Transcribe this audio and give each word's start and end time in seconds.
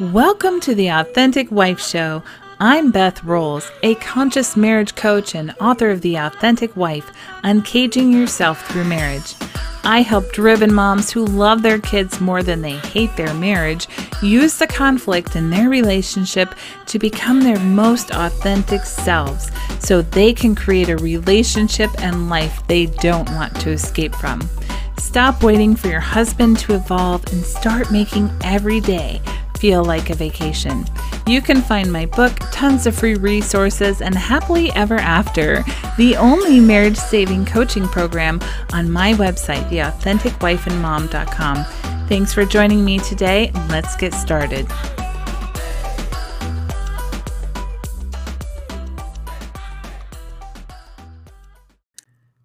Welcome 0.00 0.60
to 0.60 0.76
the 0.76 0.90
Authentic 0.90 1.50
Wife 1.50 1.80
Show. 1.80 2.22
I'm 2.60 2.92
Beth 2.92 3.24
Rolls, 3.24 3.68
a 3.82 3.96
conscious 3.96 4.56
marriage 4.56 4.94
coach 4.94 5.34
and 5.34 5.52
author 5.60 5.90
of 5.90 6.02
The 6.02 6.14
Authentic 6.14 6.76
Wife 6.76 7.10
Uncaging 7.42 8.12
Yourself 8.12 8.64
Through 8.68 8.84
Marriage. 8.84 9.34
I 9.82 10.02
help 10.02 10.30
driven 10.30 10.72
moms 10.72 11.10
who 11.10 11.24
love 11.24 11.62
their 11.62 11.80
kids 11.80 12.20
more 12.20 12.44
than 12.44 12.62
they 12.62 12.76
hate 12.76 13.16
their 13.16 13.34
marriage 13.34 13.88
use 14.22 14.56
the 14.56 14.68
conflict 14.68 15.34
in 15.34 15.50
their 15.50 15.68
relationship 15.68 16.54
to 16.86 17.00
become 17.00 17.40
their 17.40 17.58
most 17.58 18.12
authentic 18.12 18.84
selves 18.84 19.50
so 19.80 20.00
they 20.00 20.32
can 20.32 20.54
create 20.54 20.90
a 20.90 20.96
relationship 20.98 21.90
and 21.98 22.30
life 22.30 22.64
they 22.68 22.86
don't 22.86 23.28
want 23.30 23.52
to 23.62 23.70
escape 23.70 24.14
from. 24.14 24.48
Stop 24.98 25.42
waiting 25.42 25.74
for 25.74 25.88
your 25.88 25.98
husband 25.98 26.56
to 26.60 26.74
evolve 26.74 27.24
and 27.32 27.42
start 27.42 27.90
making 27.90 28.30
every 28.44 28.78
day 28.78 29.20
feel 29.58 29.84
like 29.84 30.10
a 30.10 30.14
vacation. 30.14 30.84
You 31.26 31.42
can 31.42 31.60
find 31.60 31.92
my 31.92 32.06
book, 32.06 32.32
tons 32.52 32.86
of 32.86 32.96
free 32.96 33.16
resources, 33.16 34.00
and 34.00 34.14
Happily 34.14 34.72
Ever 34.72 34.96
After, 34.96 35.64
the 35.96 36.16
only 36.16 36.60
marriage 36.60 36.96
saving 36.96 37.44
coaching 37.46 37.86
program, 37.88 38.40
on 38.72 38.90
my 38.90 39.12
website, 39.14 39.68
theauthenticwifeandmom.com. 39.68 41.64
Thanks 42.08 42.32
for 42.32 42.44
joining 42.44 42.84
me 42.84 42.98
today. 43.00 43.50
Let's 43.68 43.96
get 43.96 44.14
started. 44.14 44.66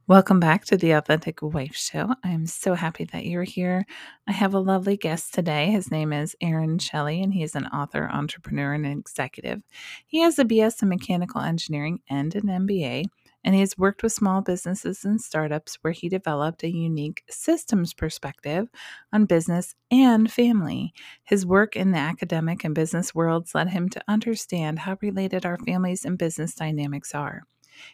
Welcome 0.06 0.42
back 0.42 0.66
to 0.66 0.76
the 0.76 0.92
Authentic 0.92 1.42
Wife 1.42 1.78
Show. 1.78 2.14
I'm 2.26 2.46
so 2.46 2.74
happy 2.74 3.06
that 3.06 3.26
you're 3.26 3.44
here. 3.44 3.86
I 4.28 4.34
have 4.34 4.54
a 4.54 4.60
lovely 4.60 4.98
guest 4.98 5.34
today. 5.34 5.68
His 5.68 5.92
name 5.92 6.12
is 6.12 6.36
Aaron 6.42 6.78
Shelley, 6.78 7.24
and 7.24 7.34
he 7.34 7.42
is 7.42 7.56
an 7.56 7.68
author, 7.68 8.10
entrepreneur, 8.12 8.74
and 8.74 8.86
executive. 8.86 9.64
He 10.06 10.20
has 10.20 10.38
a 10.38 10.44
BS 10.44 10.84
in 10.84 10.90
mechanical 10.90 11.40
engineering 11.40 12.02
and 12.10 12.36
an 12.36 12.48
MBA, 12.48 13.06
and 13.46 13.56
he 13.56 13.62
has 13.62 13.78
worked 13.78 14.04
with 14.04 14.12
small 14.12 14.42
businesses 14.42 15.06
and 15.06 15.22
startups 15.22 15.78
where 15.84 15.94
he 15.94 16.10
developed 16.10 16.64
a 16.64 16.70
unique 16.70 17.24
systems 17.30 17.94
perspective 17.94 18.68
on 19.14 19.24
business 19.24 19.74
and 19.90 20.30
family. 20.30 20.94
His 21.24 21.46
work 21.46 21.78
in 21.78 21.92
the 21.92 22.00
academic 22.00 22.66
and 22.66 22.76
business 22.76 23.16
worlds 23.16 23.56
led 23.56 23.70
him 23.70 23.88
to 23.88 24.04
understand 24.10 24.80
how 24.80 24.98
related 25.00 25.46
our 25.46 25.58
families 25.60 26.04
and 26.04 26.18
business 26.18 26.56
dynamics 26.56 27.16
are. 27.16 27.44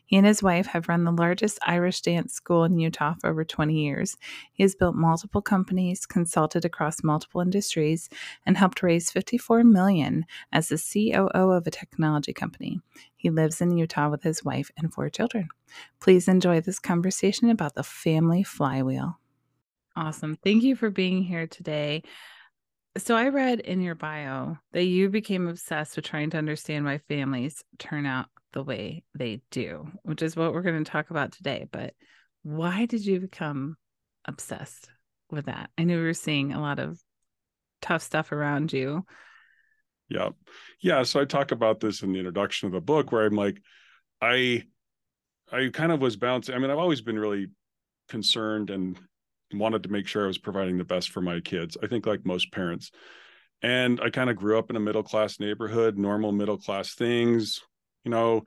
He 0.06 0.18
and 0.18 0.26
his 0.26 0.44
wife 0.44 0.68
have 0.68 0.90
run 0.90 1.04
the 1.04 1.12
largest 1.12 1.60
Irish 1.62 2.02
dance 2.02 2.34
school 2.34 2.64
in 2.64 2.80
Utah 2.80 3.16
for 3.20 3.30
over 3.30 3.44
20 3.44 3.74
years. 3.74 4.18
He 4.52 4.64
has 4.64 4.76
built 4.76 4.96
multiple 4.96 5.42
companies, 5.42 6.06
consulted 6.06 6.66
across 6.66 7.04
multiple 7.04 7.42
industries, 7.42 8.10
and 8.46 8.58
helped 8.58 8.84
raise 8.84 9.12
54 9.12 9.64
million 9.64 10.26
as 10.52 10.70
the 10.70 10.78
COO 10.78 11.52
of 11.52 11.68
a 11.68 11.72
technology 11.72 12.34
company. 12.34 12.80
He 13.16 13.30
lives 13.30 13.62
in 13.62 13.78
Utah 13.78 14.10
with 14.10 14.24
his 14.24 14.44
wife 14.44 14.72
and 14.78 14.94
four 14.94 15.10
children. 15.10 15.50
Please 16.00 16.28
enjoy 16.28 16.62
this 16.62 16.80
conversation 16.80 17.50
about 17.50 17.76
the 17.76 17.84
family 17.84 18.44
flywheel. 18.44 19.20
Awesome. 19.96 20.38
Thank 20.44 20.64
you 20.64 20.76
for 20.76 20.90
being 20.90 21.24
here 21.24 21.48
today. 21.48 22.04
So, 23.00 23.16
I 23.16 23.30
read 23.30 23.62
in 23.62 23.82
your 23.82 23.96
bio 23.96 24.58
that 24.74 24.84
you 24.84 25.10
became 25.10 25.48
obsessed 25.48 25.96
with 25.96 26.06
trying 26.06 26.30
to 26.32 26.38
understand 26.38 26.86
why 26.86 26.98
families 26.98 27.64
turn 27.78 28.06
out 28.06 28.28
the 28.54 28.64
way 28.64 29.04
they 29.16 29.42
do, 29.52 29.88
which 30.04 30.22
is 30.22 30.36
what 30.36 30.54
we're 30.54 30.62
going 30.62 30.84
to 30.84 30.92
talk 30.92 31.10
about 31.10 31.32
today. 31.32 31.66
But 31.72 31.94
why 32.44 32.86
did 32.86 33.06
you 33.06 33.20
become 33.20 33.78
obsessed 34.26 34.90
with 35.32 35.46
that? 35.46 35.70
I 35.78 35.84
knew 35.84 35.98
we 35.98 36.04
were 36.04 36.14
seeing 36.14 36.52
a 36.52 36.62
lot 36.62 36.80
of 36.80 37.00
tough 37.82 38.02
stuff 38.02 38.32
around 38.32 38.74
you. 38.74 39.06
Yeah. 40.10 40.30
Yeah. 40.82 41.04
So 41.04 41.22
I 41.22 41.26
talk 41.26 41.52
about 41.52 41.80
this 41.80 42.02
in 42.02 42.12
the 42.12 42.20
introduction 42.20 42.68
of 42.68 42.74
the 42.74 42.82
book 42.82 43.12
where 43.12 43.26
I'm 43.26 43.36
like, 43.36 43.62
I 44.22 44.64
I 45.52 45.70
kind 45.72 45.92
of 45.92 46.02
was 46.02 46.18
bouncing. 46.18 46.54
I 46.54 46.60
mean, 46.60 46.70
I've 46.70 46.78
always 46.78 47.02
been 47.02 47.20
really 47.20 47.48
concerned 48.10 48.70
and 48.70 49.00
wanted 49.54 49.84
to 49.84 49.90
make 49.90 50.08
sure 50.08 50.24
I 50.24 50.28
was 50.28 50.38
providing 50.38 50.78
the 50.78 50.84
best 50.84 51.10
for 51.10 51.22
my 51.22 51.40
kids. 51.40 51.78
I 51.82 51.88
think 51.88 52.06
like 52.06 52.26
most 52.26 52.52
parents. 52.52 52.92
And 53.62 54.00
I 54.02 54.10
kind 54.10 54.30
of 54.30 54.38
grew 54.38 54.58
up 54.58 54.70
in 54.70 54.76
a 54.76 54.80
middle 54.80 55.04
class 55.04 55.40
neighborhood, 55.40 55.98
normal 55.98 56.32
middle 56.32 56.58
class 56.58 56.94
things, 56.94 57.62
you 58.04 58.12
know 58.12 58.44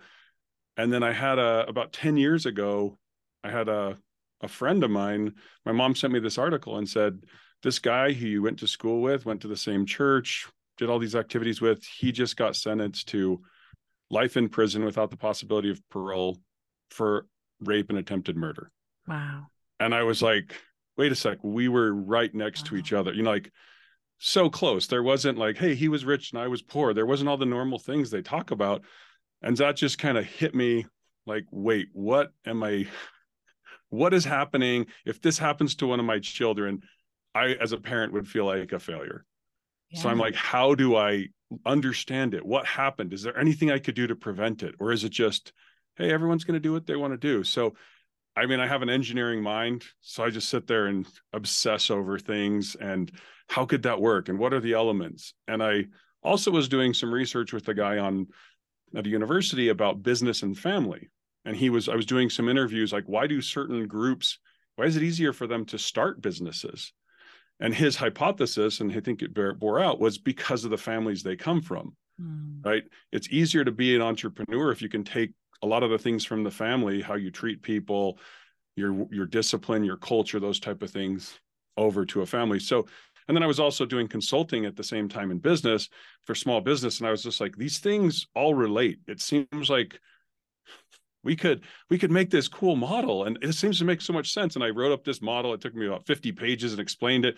and 0.76 0.92
then 0.92 1.02
i 1.02 1.12
had 1.12 1.38
a 1.38 1.64
about 1.68 1.92
10 1.92 2.16
years 2.16 2.46
ago 2.46 2.98
i 3.44 3.50
had 3.50 3.68
a 3.68 3.96
a 4.41 4.48
friend 4.48 4.82
of 4.82 4.91
mine 4.91 5.32
my 5.64 5.72
mom 5.72 5.94
sent 5.94 6.12
me 6.12 6.18
this 6.18 6.38
article 6.38 6.78
and 6.78 6.88
said 6.88 7.24
this 7.62 7.78
guy 7.78 8.12
who 8.12 8.26
you 8.26 8.42
went 8.42 8.58
to 8.58 8.66
school 8.66 9.00
with 9.00 9.24
went 9.24 9.41
to 9.41 9.48
the 9.48 9.56
same 9.56 9.86
church 9.86 10.48
did 10.78 10.91
all 10.91 10.98
these 10.98 11.14
activities 11.14 11.60
with 11.60 11.84
he 11.84 12.10
just 12.10 12.36
got 12.36 12.56
sentenced 12.56 13.08
to 13.08 13.41
life 14.10 14.36
in 14.36 14.48
prison 14.48 14.84
without 14.84 15.10
the 15.10 15.16
possibility 15.16 15.70
of 15.70 15.80
parole 15.91 16.38
for 16.91 17.26
rape 17.60 17.88
and 17.91 17.98
attempted 17.98 18.36
murder 18.36 18.70
wow 19.06 19.46
and 19.78 19.94
i 19.94 20.02
was 20.02 20.22
like 20.22 20.56
wait 20.97 21.12
a 21.12 21.14
sec 21.14 21.38
we 21.42 21.69
were 21.69 21.92
right 21.92 22.34
next 22.34 22.64
wow. 22.64 22.69
to 22.69 22.76
each 22.76 22.92
uh-huh. 22.92 23.00
other. 23.00 23.12
You 23.12 23.22
know 23.22 23.30
like 23.30 23.53
so 24.19 24.48
close. 24.48 24.86
There 24.86 25.03
wasn't 25.03 25.38
like 25.38 25.58
hey 25.58 25.75
he 25.75 25.88
was 25.88 26.04
rich 26.04 26.32
and 26.32 26.41
i 26.41 26.48
was 26.48 26.62
poor. 26.62 26.94
There 26.94 27.06
wasn't 27.06 27.28
all 27.28 27.36
the 27.36 27.47
normal 27.47 27.78
things 27.78 28.10
they 28.10 28.22
talk 28.22 28.50
about. 28.50 28.82
And 29.42 29.56
that 29.56 29.76
just 29.76 29.98
kind 29.98 30.16
of 30.16 30.25
hit 30.25 30.54
me 30.54 30.86
like 31.26 31.44
wait 31.50 31.88
what 31.92 32.30
am 32.47 32.62
i 32.62 32.86
what 33.91 34.14
is 34.14 34.25
happening? 34.25 34.86
If 35.04 35.20
this 35.20 35.38
happens 35.38 35.75
to 35.76 35.86
one 35.86 36.00
of 36.00 36.06
my 36.06 36.19
children 36.19 36.82
i 37.34 37.54
as 37.54 37.72
a 37.72 37.78
parent 37.78 38.12
would 38.12 38.28
feel 38.28 38.44
like 38.44 38.72
a 38.72 38.78
failure. 38.78 39.24
Yeah. 39.91 40.00
so 40.03 40.09
i'm 40.09 40.19
like 40.19 40.34
how 40.34 40.74
do 40.74 40.97
i 40.97 41.26
understand 41.66 42.32
it? 42.34 42.47
What 42.47 42.64
happened? 42.64 43.12
Is 43.12 43.22
there 43.22 43.38
anything 43.38 43.70
i 43.70 43.78
could 43.78 43.94
do 43.94 44.06
to 44.06 44.16
prevent 44.16 44.62
it? 44.62 44.74
Or 44.78 44.92
is 44.92 45.04
it 45.04 45.10
just 45.10 45.53
hey 45.97 46.10
everyone's 46.12 46.44
going 46.44 46.54
to 46.54 46.60
do 46.60 46.72
what 46.72 46.86
they 46.86 46.97
want 46.97 47.12
to 47.12 47.19
do? 47.19 47.42
So 47.42 47.74
i 48.37 48.47
mean 48.47 48.60
i 48.60 48.66
have 48.66 48.82
an 48.82 48.91
engineering 48.91 49.43
mind 49.43 49.84
so 50.00 50.25
i 50.25 50.31
just 50.31 50.48
sit 50.48 50.66
there 50.66 50.87
and 50.87 51.06
obsess 51.32 51.91
over 51.91 52.19
things 52.19 52.76
and 52.81 53.12
how 53.48 53.65
could 53.65 53.82
that 53.82 54.00
work 54.00 54.28
and 54.28 54.38
what 54.38 54.53
are 54.53 54.60
the 54.60 54.72
elements 54.72 55.34
and 55.48 55.62
i 55.62 55.84
also 56.22 56.50
was 56.50 56.69
doing 56.69 56.94
some 56.94 57.12
research 57.12 57.53
with 57.53 57.65
the 57.65 57.75
guy 57.75 57.98
on 57.98 58.26
at 58.97 59.06
a 59.06 59.10
university 59.10 59.69
about 59.69 60.03
business 60.03 60.42
and 60.42 60.59
family. 60.59 61.10
And 61.44 61.56
he 61.56 61.71
was, 61.71 61.88
I 61.88 61.97
was 61.97 62.06
doing 62.06 62.31
some 62.31 62.48
interviews 62.48 62.92
like, 62.92 63.04
why 63.06 63.26
do 63.26 63.41
certain 63.41 63.87
groups, 63.87 64.38
why 64.76 64.84
is 64.84 64.97
it 64.97 65.03
easier 65.03 65.32
for 65.32 65.47
them 65.47 65.65
to 65.66 65.78
start 65.78 66.22
businesses? 66.22 66.92
And 67.60 67.75
his 67.75 67.97
hypothesis, 67.97 68.81
and 68.81 68.92
I 68.92 69.00
think 69.00 69.22
it 69.22 69.34
bore 69.34 69.81
out, 69.81 70.00
was 70.00 70.19
because 70.19 70.65
of 70.65 70.71
the 70.71 70.78
families 70.78 71.22
they 71.22 71.37
come 71.37 71.62
from, 71.62 71.97
mm. 72.21 72.65
right? 72.65 72.82
It's 73.12 73.28
easier 73.31 73.65
to 73.65 73.72
be 73.72 73.94
an 73.94 74.03
entrepreneur 74.03 74.71
if 74.71 74.82
you 74.82 74.88
can 74.88 75.04
take 75.04 75.32
a 75.62 75.66
lot 75.66 75.82
of 75.82 75.90
the 75.90 75.98
things 75.98 76.24
from 76.24 76.42
the 76.42 76.50
family, 76.50 77.00
how 77.00 77.14
you 77.14 77.30
treat 77.30 77.62
people, 77.62 78.18
your 78.76 79.06
your 79.10 79.26
discipline, 79.26 79.84
your 79.84 79.96
culture, 79.96 80.40
those 80.40 80.60
type 80.60 80.82
of 80.82 80.90
things 80.90 81.38
over 81.76 82.04
to 82.06 82.22
a 82.22 82.26
family. 82.26 82.58
So 82.58 82.86
and 83.28 83.36
then 83.36 83.42
I 83.42 83.46
was 83.46 83.60
also 83.60 83.86
doing 83.86 84.08
consulting 84.08 84.66
at 84.66 84.76
the 84.76 84.84
same 84.84 85.08
time 85.08 85.30
in 85.30 85.38
business 85.38 85.88
for 86.24 86.34
small 86.34 86.60
business. 86.60 86.98
And 86.98 87.06
I 87.06 87.10
was 87.10 87.22
just 87.22 87.40
like, 87.40 87.56
these 87.56 87.78
things 87.78 88.26
all 88.34 88.54
relate. 88.54 88.98
It 89.06 89.20
seems 89.20 89.70
like 89.70 89.98
we 91.24 91.36
could 91.36 91.62
we 91.88 91.98
could 91.98 92.10
make 92.10 92.30
this 92.30 92.48
cool 92.48 92.76
model 92.76 93.24
and 93.24 93.38
it 93.42 93.52
seems 93.52 93.78
to 93.78 93.84
make 93.84 94.00
so 94.00 94.12
much 94.12 94.32
sense 94.32 94.56
and 94.56 94.64
i 94.64 94.70
wrote 94.70 94.90
up 94.90 95.04
this 95.04 95.22
model 95.22 95.54
it 95.54 95.60
took 95.60 95.74
me 95.74 95.86
about 95.86 96.04
50 96.04 96.32
pages 96.32 96.72
and 96.72 96.80
explained 96.80 97.24
it 97.24 97.36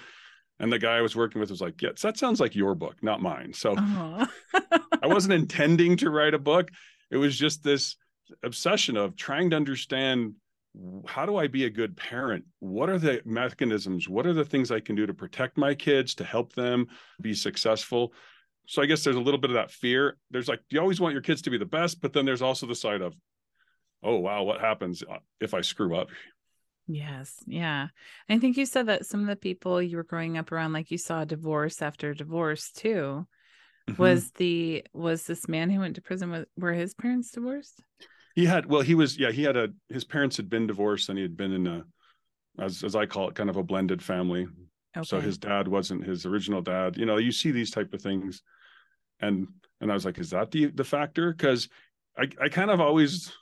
and 0.58 0.72
the 0.72 0.78
guy 0.78 0.96
i 0.96 1.02
was 1.02 1.14
working 1.14 1.38
with 1.38 1.50
was 1.50 1.60
like 1.60 1.80
yes 1.82 2.00
that 2.00 2.16
sounds 2.16 2.41
like 2.41 2.54
your 2.54 2.74
book 2.74 2.96
not 3.02 3.20
mine 3.20 3.52
so 3.52 3.72
uh-huh. 3.72 4.26
i 5.02 5.06
wasn't 5.06 5.34
intending 5.34 5.98
to 5.98 6.08
write 6.08 6.32
a 6.32 6.38
book 6.38 6.70
it 7.10 7.18
was 7.18 7.38
just 7.38 7.62
this 7.62 7.96
obsession 8.42 8.96
of 8.96 9.16
trying 9.16 9.50
to 9.50 9.56
understand 9.56 10.34
how 11.06 11.24
do 11.24 11.36
I 11.36 11.46
be 11.46 11.66
a 11.66 11.70
good 11.70 11.96
parent? 11.96 12.44
What 12.58 12.88
are 12.88 12.98
the 12.98 13.22
mechanisms? 13.24 14.08
What 14.08 14.26
are 14.26 14.32
the 14.32 14.44
things 14.44 14.72
I 14.72 14.80
can 14.80 14.96
do 14.96 15.06
to 15.06 15.14
protect 15.14 15.56
my 15.56 15.74
kids, 15.74 16.14
to 16.16 16.24
help 16.24 16.52
them 16.54 16.88
be 17.20 17.32
successful? 17.32 18.12
So 18.66 18.82
I 18.82 18.86
guess 18.86 19.04
there's 19.04 19.16
a 19.16 19.20
little 19.20 19.40
bit 19.40 19.50
of 19.50 19.54
that 19.54 19.71
fear. 19.71 20.16
There's 20.30 20.48
like, 20.48 20.60
you 20.71 20.80
always 20.80 21.00
want 21.00 21.12
your 21.12 21.22
kids 21.22 21.42
to 21.42 21.50
be 21.50 21.59
the 21.59 21.65
best, 21.65 22.00
but 22.00 22.12
then 22.12 22.24
there's 22.24 22.42
also 22.42 22.66
the 22.66 22.74
side 22.74 23.03
of, 23.03 23.15
oh, 24.03 24.16
wow, 24.18 24.42
what 24.42 24.60
happens 24.60 25.03
uh, 25.03 25.18
if 25.41 25.54
I 25.54 25.60
screw 25.60 25.94
up? 25.97 26.09
Yes. 26.86 27.36
Yeah. 27.47 27.88
I 28.28 28.38
think 28.38 28.56
you 28.56 28.66
said 28.66 28.86
that 28.86 29.06
some 29.06 29.20
of 29.20 29.27
the 29.27 29.36
people 29.36 29.80
you 29.80 29.97
were 29.97 30.03
growing 30.03 30.36
up 30.36 30.50
around, 30.50 30.72
like 30.72 30.91
you 30.91 30.98
saw 30.98 31.24
divorce 31.24 31.82
after 31.82 32.15
divorce 32.15 32.70
too. 32.72 33.27
Mm-hmm. 33.89 34.03
Was 34.03 34.31
the 34.33 34.84
was 34.92 35.27
this 35.27 35.48
man 35.48 35.71
who 35.71 35.81
went 35.81 35.97
to 35.97 36.03
prison 36.03 36.31
with 36.31 36.48
were 36.57 36.72
his 36.72 36.95
parents 36.95 37.31
divorced? 37.31 37.83
He 38.34 38.47
had 38.47 38.66
well, 38.66 38.81
he 38.81 38.95
was 38.95 39.19
yeah, 39.19 39.31
he 39.31 39.42
had 39.42 39.57
a 39.57 39.69
his 39.89 40.04
parents 40.04 40.36
had 40.36 40.48
been 40.48 40.66
divorced 40.66 41.09
and 41.09 41.19
he 41.19 41.22
had 41.22 41.36
been 41.36 41.53
in 41.53 41.66
a 41.66 41.84
as 42.59 42.83
as 42.83 42.97
I 42.97 43.07
call 43.07 43.28
it, 43.28 43.34
kind 43.34 43.51
of 43.51 43.57
a 43.57 43.63
blended 43.63 44.03
family. 44.03 44.47
Okay. 44.97 45.04
So 45.04 45.21
his 45.21 45.39
dad 45.39 45.69
wasn't 45.69 46.04
his 46.04 46.25
original 46.25 46.63
dad. 46.63 46.97
You 46.97 47.07
know, 47.07 47.16
you 47.16 47.33
see 47.33 47.51
these 47.51 47.71
type 47.71 47.92
of 47.92 48.01
things, 48.01 48.42
and 49.21 49.48
and 49.81 49.91
I 49.91 49.95
was 49.95 50.04
like, 50.04 50.19
is 50.19 50.30
that 50.30 50.51
the 50.51 50.66
the 50.66 50.84
factor? 50.84 51.33
Because 51.33 51.69
I 52.16 52.28
I 52.41 52.48
kind 52.48 52.71
of 52.71 52.80
always 52.80 53.33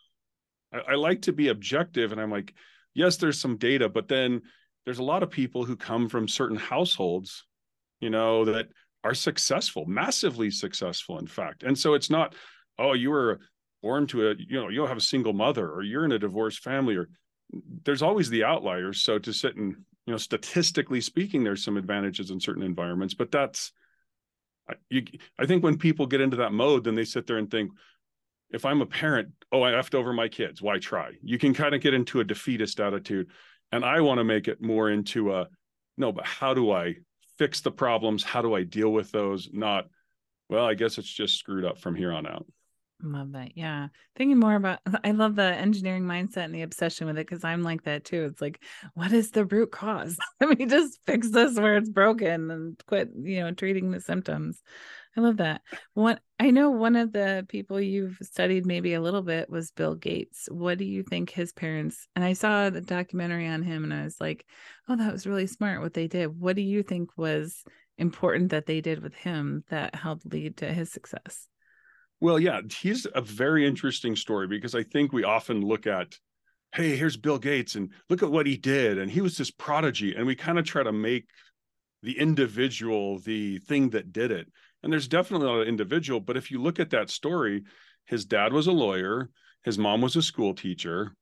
I, 0.72 0.92
I 0.92 0.94
like 0.94 1.22
to 1.22 1.32
be 1.32 1.48
objective, 1.48 2.12
and 2.12 2.20
I'm 2.20 2.30
like, 2.30 2.54
yes, 2.94 3.16
there's 3.16 3.38
some 3.38 3.56
data, 3.56 3.88
but 3.88 4.08
then 4.08 4.42
there's 4.84 4.98
a 4.98 5.04
lot 5.04 5.22
of 5.22 5.30
people 5.30 5.64
who 5.64 5.76
come 5.76 6.08
from 6.08 6.26
certain 6.26 6.56
households, 6.56 7.44
you 8.00 8.10
know, 8.10 8.46
that 8.46 8.68
are 9.04 9.14
successful, 9.14 9.84
massively 9.86 10.50
successful, 10.50 11.18
in 11.18 11.26
fact. 11.26 11.62
And 11.62 11.76
so 11.76 11.94
it's 11.94 12.10
not, 12.10 12.34
oh, 12.78 12.92
you 12.92 13.10
were 13.10 13.40
born 13.82 14.06
to 14.08 14.28
a, 14.28 14.34
you 14.38 14.60
know, 14.60 14.68
you 14.68 14.76
don't 14.76 14.88
have 14.88 14.96
a 14.96 15.00
single 15.00 15.32
mother 15.32 15.68
or 15.68 15.82
you're 15.82 16.04
in 16.04 16.12
a 16.12 16.18
divorced 16.18 16.62
family 16.62 16.96
or 16.96 17.08
there's 17.84 18.02
always 18.02 18.30
the 18.30 18.44
outliers. 18.44 19.02
So 19.02 19.18
to 19.18 19.32
sit 19.32 19.56
and, 19.56 19.74
you 20.06 20.12
know, 20.12 20.16
statistically 20.16 21.00
speaking, 21.00 21.42
there's 21.42 21.64
some 21.64 21.76
advantages 21.76 22.30
in 22.30 22.40
certain 22.40 22.62
environments, 22.62 23.14
but 23.14 23.32
that's, 23.32 23.72
you, 24.88 25.02
I 25.38 25.46
think 25.46 25.64
when 25.64 25.78
people 25.78 26.06
get 26.06 26.20
into 26.20 26.36
that 26.38 26.52
mode, 26.52 26.84
then 26.84 26.94
they 26.94 27.04
sit 27.04 27.26
there 27.26 27.38
and 27.38 27.50
think, 27.50 27.72
if 28.50 28.64
I'm 28.64 28.82
a 28.82 28.86
parent, 28.86 29.30
oh, 29.50 29.62
I 29.62 29.72
left 29.72 29.94
over 29.94 30.12
my 30.12 30.28
kids. 30.28 30.60
Why 30.60 30.78
try? 30.78 31.12
You 31.22 31.38
can 31.38 31.54
kind 31.54 31.74
of 31.74 31.80
get 31.80 31.94
into 31.94 32.20
a 32.20 32.24
defeatist 32.24 32.80
attitude. 32.80 33.28
And 33.72 33.84
I 33.84 34.00
want 34.02 34.18
to 34.18 34.24
make 34.24 34.46
it 34.46 34.60
more 34.60 34.90
into 34.90 35.34
a 35.34 35.48
no, 35.96 36.12
but 36.12 36.26
how 36.26 36.52
do 36.54 36.70
I 36.70 36.96
fix 37.42 37.60
the 37.60 37.72
problems? 37.72 38.22
How 38.22 38.40
do 38.40 38.54
I 38.54 38.62
deal 38.62 38.90
with 38.90 39.10
those? 39.10 39.48
Not, 39.52 39.88
well, 40.48 40.64
I 40.64 40.74
guess 40.74 40.96
it's 40.96 41.12
just 41.12 41.36
screwed 41.36 41.64
up 41.64 41.76
from 41.76 41.96
here 41.96 42.12
on 42.12 42.24
out. 42.24 42.46
Love 43.02 43.32
that. 43.32 43.56
Yeah. 43.56 43.88
Thinking 44.14 44.38
more 44.38 44.54
about, 44.54 44.78
I 45.04 45.10
love 45.10 45.34
the 45.34 45.42
engineering 45.42 46.04
mindset 46.04 46.44
and 46.44 46.54
the 46.54 46.62
obsession 46.62 47.08
with 47.08 47.18
it 47.18 47.26
because 47.26 47.42
I'm 47.42 47.64
like 47.64 47.82
that 47.82 48.04
too. 48.04 48.26
It's 48.26 48.40
like, 48.40 48.62
what 48.94 49.12
is 49.12 49.32
the 49.32 49.44
root 49.44 49.72
cause? 49.72 50.16
Let 50.40 50.56
me 50.56 50.66
just 50.66 51.00
fix 51.04 51.30
this 51.30 51.58
where 51.58 51.76
it's 51.76 51.88
broken 51.88 52.48
and 52.52 52.80
quit, 52.86 53.10
you 53.20 53.40
know, 53.40 53.50
treating 53.50 53.90
the 53.90 54.00
symptoms. 54.00 54.62
I 55.16 55.20
love 55.20 55.36
that. 55.38 55.60
One, 55.92 56.18
I 56.40 56.50
know 56.50 56.70
one 56.70 56.96
of 56.96 57.12
the 57.12 57.44
people 57.48 57.80
you've 57.80 58.16
studied 58.22 58.64
maybe 58.64 58.94
a 58.94 59.00
little 59.00 59.22
bit 59.22 59.50
was 59.50 59.70
Bill 59.70 59.94
Gates. 59.94 60.48
What 60.50 60.78
do 60.78 60.84
you 60.84 61.02
think 61.02 61.28
his 61.30 61.52
parents? 61.52 62.06
And 62.16 62.24
I 62.24 62.32
saw 62.32 62.70
the 62.70 62.80
documentary 62.80 63.46
on 63.46 63.62
him, 63.62 63.84
and 63.84 63.92
I 63.92 64.04
was 64.04 64.20
like, 64.20 64.46
"Oh, 64.88 64.96
that 64.96 65.12
was 65.12 65.26
really 65.26 65.46
smart 65.46 65.82
what 65.82 65.92
they 65.92 66.08
did." 66.08 66.38
What 66.38 66.56
do 66.56 66.62
you 66.62 66.82
think 66.82 67.10
was 67.16 67.62
important 67.98 68.50
that 68.50 68.66
they 68.66 68.80
did 68.80 69.02
with 69.02 69.14
him 69.14 69.64
that 69.68 69.94
helped 69.94 70.24
lead 70.32 70.56
to 70.58 70.72
his 70.72 70.90
success? 70.90 71.46
Well, 72.20 72.38
yeah, 72.38 72.60
he's 72.80 73.06
a 73.14 73.20
very 73.20 73.66
interesting 73.66 74.16
story 74.16 74.46
because 74.46 74.74
I 74.74 74.82
think 74.82 75.12
we 75.12 75.24
often 75.24 75.60
look 75.60 75.86
at, 75.86 76.16
hey, 76.74 76.96
here's 76.96 77.16
Bill 77.18 77.38
Gates, 77.38 77.74
and 77.74 77.90
look 78.08 78.22
at 78.22 78.30
what 78.30 78.46
he 78.46 78.56
did, 78.56 78.96
and 78.96 79.10
he 79.10 79.20
was 79.20 79.36
this 79.36 79.50
prodigy, 79.50 80.14
and 80.14 80.26
we 80.26 80.36
kind 80.36 80.58
of 80.58 80.64
try 80.64 80.82
to 80.82 80.92
make 80.92 81.26
the 82.02 82.18
individual 82.18 83.18
the 83.18 83.58
thing 83.58 83.90
that 83.90 84.12
did 84.12 84.30
it 84.30 84.48
and 84.82 84.92
there's 84.92 85.08
definitely 85.08 85.46
not 85.46 85.62
an 85.62 85.68
individual, 85.68 86.20
but 86.20 86.36
if 86.36 86.50
you 86.50 86.60
look 86.60 86.80
at 86.80 86.90
that 86.90 87.10
story, 87.10 87.64
his 88.06 88.24
dad 88.24 88.52
was 88.52 88.66
a 88.66 88.72
lawyer, 88.72 89.30
his 89.64 89.78
mom 89.78 90.00
was 90.00 90.16
a 90.16 90.22
school 90.22 90.54
teacher, 90.54 91.14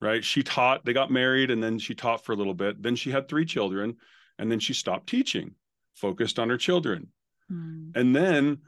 right? 0.00 0.24
She 0.24 0.42
taught, 0.42 0.84
they 0.84 0.92
got 0.92 1.10
married, 1.10 1.50
and 1.50 1.62
then 1.62 1.78
she 1.78 1.94
taught 1.94 2.24
for 2.24 2.32
a 2.32 2.36
little 2.36 2.54
bit. 2.54 2.82
Then 2.82 2.96
she 2.96 3.10
had 3.10 3.28
three 3.28 3.44
children, 3.44 3.96
and 4.38 4.50
then 4.50 4.58
she 4.58 4.72
stopped 4.72 5.08
teaching, 5.08 5.54
focused 5.94 6.38
on 6.38 6.48
her 6.48 6.56
children. 6.56 7.08
Mm. 7.52 7.96
And 7.96 8.16
then 8.16 8.58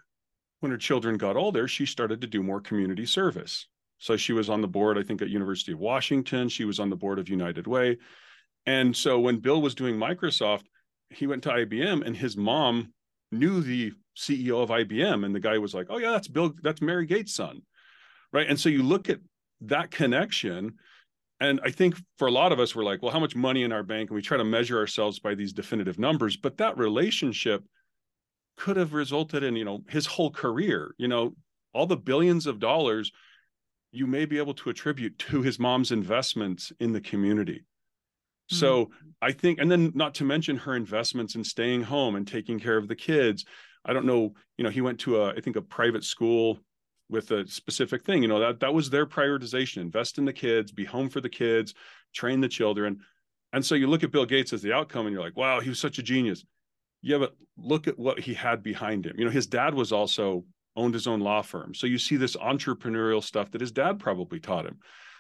when 0.61 0.73
her 0.73 0.79
children 0.79 1.17
got 1.17 1.37
older, 1.37 1.67
she 1.69 1.87
started 1.87 2.21
to 2.21 2.27
do 2.27 2.43
more 2.43 2.61
community 2.61 3.07
service. 3.07 3.67
So 3.99 4.17
she 4.17 4.33
was 4.33 4.51
on 4.51 4.61
the 4.61 4.69
board, 4.69 4.99
I 4.99 5.03
think, 5.03 5.23
at 5.23 5.31
University 5.31 5.73
of 5.73 5.79
Washington. 5.79 6.49
She 6.49 6.65
was 6.65 6.79
on 6.79 6.91
the 6.91 6.97
board 6.97 7.19
of 7.19 7.29
United 7.29 7.67
Way. 7.67 7.97
And 8.67 8.95
so 8.95 9.21
when 9.21 9.39
Bill 9.39 9.63
was 9.63 9.75
doing 9.75 9.97
Microsoft, 9.97 10.65
he 11.11 11.27
went 11.27 11.45
to 11.45 11.51
IBM 11.51 12.05
and 12.05 12.17
his 12.17 12.37
mom 12.37 12.93
knew 13.33 13.61
the 13.61 13.93
CEO 14.17 14.63
of 14.63 14.71
IBM. 14.71 15.25
And 15.25 15.35
the 15.35 15.41
guy 15.41 15.59
was 15.59 15.75
like, 15.75 15.87
oh, 15.91 15.99
yeah, 15.99 16.13
that's 16.13 16.29
Bill, 16.29 16.55
that's 16.63 16.81
Mary 16.81 17.07
Gates' 17.07 17.35
son. 17.35 17.63
Right. 18.33 18.49
And 18.49 18.59
so 18.59 18.69
you 18.69 18.83
look 18.83 19.09
at 19.09 19.21
that 19.63 19.91
connection. 19.91 20.75
And 21.41 21.61
I 21.65 21.71
think 21.71 21.97
for 22.19 22.29
a 22.29 22.33
lot 22.33 22.53
of 22.53 22.61
us, 22.61 22.75
we're 22.75 22.85
like, 22.85 23.03
well, 23.03 23.13
how 23.13 23.21
much 23.21 23.37
money 23.37 23.63
in 23.63 23.73
our 23.73 23.83
bank? 23.83 24.11
And 24.11 24.15
we 24.15 24.23
try 24.23 24.39
to 24.39 24.45
measure 24.45 24.79
ourselves 24.79 25.19
by 25.19 25.35
these 25.35 25.53
definitive 25.53 25.99
numbers. 25.99 26.37
But 26.37 26.57
that 26.59 26.79
relationship 26.79 27.63
could 28.57 28.77
have 28.77 28.95
resulted 28.95 29.43
in, 29.43 29.55
you 29.55 29.65
know, 29.65 29.83
his 29.89 30.07
whole 30.07 30.31
career, 30.31 30.95
you 30.99 31.09
know, 31.09 31.35
all 31.75 31.87
the 31.87 31.97
billions 31.97 32.47
of 32.47 32.59
dollars 32.59 33.13
you 33.93 34.07
may 34.07 34.27
be 34.27 34.39
able 34.39 34.55
to 34.55 34.69
attribute 34.71 35.19
to 35.19 35.43
his 35.43 35.59
mom's 35.59 35.91
investments 35.91 36.73
in 36.81 36.93
the 36.93 37.01
community. 37.01 37.65
So 38.49 38.87
mm-hmm. 38.87 39.09
I 39.23 39.33
think, 39.33 39.59
and 39.59 39.71
then 39.71 39.93
not 39.95 40.15
to 40.15 40.25
mention 40.25 40.57
her 40.59 40.77
investments 40.77 41.35
in 41.35 41.45
staying 41.45 41.83
home 41.83 42.17
and 42.17 42.27
taking 42.27 42.61
care 42.61 42.77
of 42.77 42.89
the 42.89 42.97
kids. 42.97 43.45
I 43.85 43.93
don't 43.93 44.07
know, 44.07 44.35
you 44.57 44.65
know, 44.65 44.71
he 44.71 44.81
went 44.81 45.01
to 45.01 45.23
a, 45.23 45.31
I 45.31 45.41
think 45.41 45.57
a 45.57 45.63
private 45.63 46.05
school 46.05 46.59
with 47.09 47.31
a 47.31 47.47
specific 47.47 48.05
thing, 48.05 48.23
you 48.23 48.29
know, 48.29 48.41
that 48.41 48.61
that 48.61 48.75
was 48.75 48.91
their 48.91 49.07
prioritization, 49.07 49.79
invest 49.79 50.19
in 50.19 50.25
the 50.25 50.33
kids, 50.33 50.73
be 50.73 50.85
home 50.85 51.09
for 51.09 51.21
the 51.21 51.29
kids, 51.29 51.75
train 52.15 52.41
the 52.41 52.49
children. 52.49 52.99
And 53.53 53.65
so 53.65 53.75
you 53.75 53.87
look 53.87 54.03
at 54.03 54.11
Bill 54.11 54.27
Gates 54.27 54.53
as 54.53 54.63
the 54.63 54.73
outcome 54.73 55.07
and 55.07 55.15
you're 55.15 55.23
like, 55.23 55.37
wow, 55.37 55.61
he 55.61 55.69
was 55.69 55.79
such 55.79 55.99
a 55.99 56.03
genius. 56.03 56.45
Yeah, 57.03 57.19
but 57.19 57.37
look 57.57 57.87
at 57.87 57.99
what 57.99 58.19
he 58.19 58.35
had 58.35 58.63
behind 58.63 59.07
him. 59.07 59.15
You 59.19 59.25
know, 59.25 59.31
his 59.31 59.47
dad 59.47 59.75
was 59.75 59.93
also 59.93 60.45
owned 60.75 60.95
his 60.95 61.07
own 61.07 61.21
law 61.21 61.43
firm. 61.43 61.75
So 61.75 61.87
you 61.87 61.99
see 61.99 62.17
this 62.17 62.37
entrepreneurial 62.37 63.23
stuff 63.23 63.51
that 63.53 63.61
his 63.61 63.73
dad 63.73 63.99
probably 63.99 64.41
taught 64.41 64.67
him. 64.67 64.79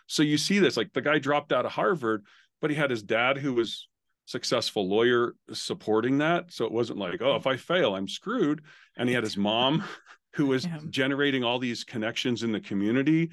So 0.08 0.22
you 0.22 0.38
see 0.38 0.58
this 0.58 0.76
like 0.76 0.92
the 0.92 1.00
guy 1.00 1.18
dropped 1.18 1.52
out 1.52 1.66
of 1.66 1.72
Harvard, 1.72 2.24
but 2.60 2.70
he 2.70 2.76
had 2.76 2.90
his 2.90 3.02
dad 3.02 3.38
who 3.38 3.54
was 3.54 3.88
successful 4.26 4.88
lawyer 4.88 5.34
supporting 5.52 6.18
that. 6.18 6.52
So 6.52 6.64
it 6.64 6.72
wasn't 6.72 6.98
like 6.98 7.22
oh 7.22 7.36
if 7.36 7.46
i 7.46 7.56
fail 7.56 7.94
i'm 7.94 8.08
screwed. 8.08 8.62
And 8.96 9.08
he 9.08 9.14
had 9.14 9.24
his 9.24 9.36
mom 9.36 9.84
who 10.34 10.46
was 10.46 10.66
yeah. 10.66 10.78
generating 10.90 11.44
all 11.44 11.58
these 11.58 11.84
connections 11.84 12.42
in 12.42 12.52
the 12.52 12.60
community. 12.60 13.30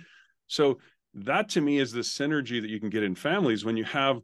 So 0.47 0.79
that 1.15 1.49
to 1.49 1.61
me 1.61 1.79
is 1.79 1.91
the 1.91 2.01
synergy 2.01 2.61
that 2.61 2.69
you 2.69 2.79
can 2.79 2.89
get 2.89 3.03
in 3.03 3.15
families 3.15 3.65
when 3.65 3.77
you 3.77 3.83
have 3.85 4.21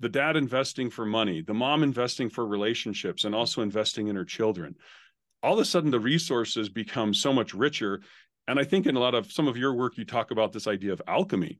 the 0.00 0.08
dad 0.08 0.36
investing 0.36 0.90
for 0.90 1.04
money 1.04 1.42
the 1.42 1.54
mom 1.54 1.82
investing 1.82 2.30
for 2.30 2.46
relationships 2.46 3.24
and 3.24 3.34
also 3.34 3.60
investing 3.60 4.08
in 4.08 4.16
her 4.16 4.24
children. 4.24 4.74
All 5.42 5.54
of 5.54 5.58
a 5.58 5.64
sudden 5.64 5.90
the 5.90 6.00
resources 6.00 6.68
become 6.68 7.12
so 7.12 7.32
much 7.32 7.54
richer. 7.54 8.00
And 8.46 8.60
i 8.60 8.64
think 8.64 8.86
in 8.86 8.94
a 8.94 9.00
lot 9.00 9.14
of 9.14 9.32
some 9.32 9.48
of 9.48 9.56
your 9.56 9.74
work 9.74 9.98
you 9.98 10.04
talk 10.04 10.30
about 10.30 10.52
this 10.52 10.68
idea 10.68 10.92
of 10.92 11.02
alchemy 11.08 11.58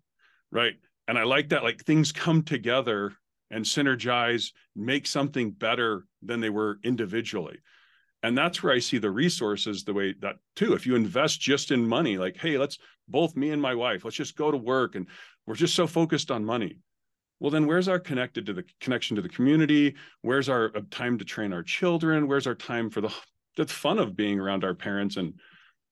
right 0.53 0.75
and 1.09 1.19
i 1.19 1.23
like 1.23 1.49
that 1.51 1.63
like 1.63 1.83
things 1.85 2.13
come 2.13 2.43
together 2.43 3.13
and 3.51 3.65
synergize, 3.65 4.53
make 4.75 5.07
something 5.07 5.53
better 5.53 6.07
than 6.23 6.41
they 6.41 6.51
were 6.51 6.81
individually. 6.83 7.59
And 8.23 8.37
that's 8.37 8.63
where 8.63 8.73
I 8.73 8.79
see 8.79 8.99
the 8.99 9.11
resources 9.11 9.85
the 9.85 9.93
way 9.93 10.15
that 10.21 10.37
too. 10.57 10.73
If 10.73 10.87
you 10.87 10.97
invest 10.97 11.41
just 11.41 11.71
in 11.71 11.87
money, 11.87 12.19
like, 12.19 12.37
hey, 12.37 12.59
let's 12.59 12.79
both 13.07 13.37
me 13.37 13.51
and 13.51 13.63
my 13.63 13.75
wife, 13.75 14.05
let's 14.05 14.17
just 14.17 14.37
go 14.37 14.51
to 14.51 14.57
work 14.57 14.97
and 14.97 15.07
we're 15.47 15.55
just 15.55 15.75
so 15.75 15.87
focused 15.87 16.31
on 16.31 16.45
money. 16.45 16.79
Well, 17.39 17.51
then 17.51 17.67
where's 17.67 17.89
our 17.89 17.99
connected 17.99 18.47
to 18.47 18.55
the 18.55 18.65
connection 18.81 19.15
to 19.17 19.23
the 19.23 19.29
community? 19.29 19.95
Where's 20.23 20.49
our 20.49 20.73
uh, 20.75 20.81
time 20.91 21.19
to 21.19 21.25
train 21.25 21.53
our 21.53 21.63
children? 21.63 22.27
Where's 22.27 22.47
our 22.47 22.55
time 22.55 22.91
for 22.91 23.01
the 23.01 23.15
the 23.57 23.67
fun 23.67 23.99
of 23.99 24.17
being 24.17 24.41
around 24.41 24.65
our 24.65 24.75
parents 24.75 25.17
and 25.17 25.35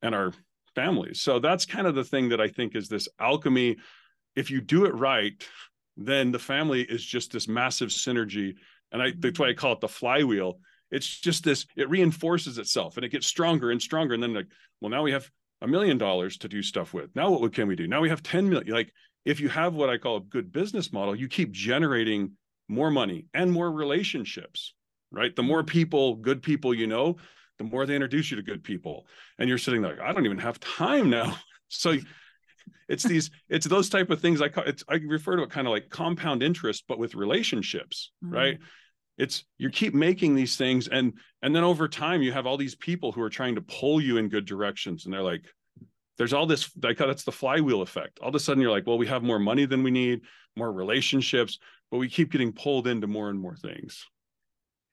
and 0.01 0.15
our 0.15 0.33
families? 0.75 1.21
So 1.21 1.39
that's 1.39 1.67
kind 1.67 1.87
of 1.87 1.95
the 1.95 2.05
thing 2.05 2.31
that 2.31 2.41
I 2.41 2.49
think 2.49 2.75
is 2.75 2.89
this 2.89 3.09
alchemy. 3.21 3.77
If 4.37 4.51
you 4.51 4.61
do 4.61 4.85
it 4.87 4.95
right, 4.95 5.33
then 5.97 6.33
the 6.33 6.39
family 6.39 6.83
is 6.83 7.05
just 7.05 7.33
this 7.33 7.49
massive 7.49 7.91
synergy. 7.91 8.55
And 8.91 9.03
I 9.03 9.13
that's 9.19 9.39
why 9.39 9.47
I 9.47 9.51
mm-hmm. 9.51 9.59
call 9.59 9.73
it 9.73 9.81
the 9.81 9.89
flywheel. 9.89 10.59
It's 10.91 11.21
just 11.21 11.43
this, 11.43 11.67
it 11.77 11.89
reinforces 11.89 12.59
itself 12.59 12.97
and 12.97 13.05
it 13.05 13.09
gets 13.09 13.27
stronger 13.27 13.71
and 13.71 13.81
stronger. 13.81 14.13
And 14.15 14.23
then 14.23 14.35
like, 14.35 14.49
well, 14.81 14.91
now 14.91 15.03
we 15.03 15.13
have 15.13 15.29
a 15.63 15.67
million 15.67 15.97
dollars 15.97 16.37
to 16.39 16.49
do 16.49 16.63
stuff 16.63 16.93
with. 16.93 17.11
Now 17.15 17.31
what 17.31 17.55
can 17.55 17.67
we 17.67 17.77
do? 17.77 17.87
Now 17.87 18.03
we 18.03 18.11
have 18.11 18.23
10 18.23 18.49
million. 18.49 18.73
Like 18.73 18.93
if 19.25 19.41
you 19.41 19.49
have 19.49 19.75
what 19.75 19.89
I 19.89 19.97
call 19.97 20.17
a 20.17 20.21
good 20.21 20.53
business 20.53 20.93
model, 20.93 21.17
you 21.17 21.29
keep 21.29 21.53
generating 21.53 22.33
more 22.69 22.91
money 22.91 23.27
and 23.33 23.51
more 23.51 23.73
relationships, 23.73 24.75
right? 25.11 25.35
The 25.35 25.43
more 25.43 25.61
mm-hmm. 25.61 25.69
people, 25.69 26.17
good 26.17 26.43
people 26.43 26.75
you 26.75 26.87
know, 26.87 27.17
the 27.59 27.65
more 27.65 27.87
they 27.87 27.95
introduce 27.95 28.31
you 28.31 28.37
to 28.37 28.43
good 28.43 28.63
people. 28.63 29.07
And 29.39 29.49
you're 29.49 29.59
sitting 29.59 29.81
there 29.81 29.93
like, 29.93 30.01
I 30.01 30.13
don't 30.13 30.27
even 30.27 30.39
have 30.39 30.61
time 30.61 31.11
now. 31.11 31.37
So 31.75 31.97
it's 32.89 33.05
these 33.05 33.31
it's 33.49 33.67
those 33.67 33.89
type 33.89 34.11
of 34.11 34.21
things 34.21 34.41
i 34.41 34.49
call 34.49 34.65
it's 34.65 34.85
i 34.89 34.95
refer 34.95 35.37
to 35.37 35.43
it 35.43 35.51
kind 35.51 35.67
of 35.67 35.73
like 35.73 35.89
compound 35.89 36.43
interest 36.43 36.85
but 36.89 36.99
with 36.99 37.15
relationships 37.15 38.13
mm-hmm. 38.25 38.35
right? 38.35 38.59
It's 39.19 39.45
you 39.59 39.71
keep 39.71 39.95
making 39.95 40.35
these 40.35 40.57
things 40.57 40.89
and 40.89 41.13
and 41.43 41.55
then 41.55 41.65
over 41.65 41.87
time 41.87 42.23
you 42.23 42.33
have 42.33 42.47
all 42.47 42.57
these 42.57 42.75
people 42.75 43.13
who 43.13 43.21
are 43.21 43.31
trying 43.31 43.55
to 43.57 43.61
pull 43.61 44.01
you 44.01 44.17
in 44.17 44.29
good 44.29 44.47
directions 44.47 45.05
and 45.05 45.13
they're 45.13 45.23
like 45.23 45.45
there's 46.17 46.33
all 46.33 46.47
this 46.47 46.71
like 46.83 46.99
that's 46.99 47.25
the 47.25 47.33
flywheel 47.33 47.83
effect. 47.83 48.19
All 48.21 48.31
of 48.31 48.35
a 48.35 48.41
sudden 48.41 48.63
you're 48.63 48.71
like 48.71 48.87
well 48.87 48.99
we 48.99 49.07
have 49.07 49.23
more 49.23 49.39
money 49.39 49.67
than 49.67 49.83
we 49.83 49.91
need 49.91 50.23
more 50.57 50.73
relationships 50.73 51.59
but 51.91 51.99
we 51.99 52.09
keep 52.09 52.33
getting 52.33 52.53
pulled 52.53 52.87
into 52.87 53.07
more 53.07 53.29
and 53.29 53.39
more 53.39 53.55
things. 53.55 54.07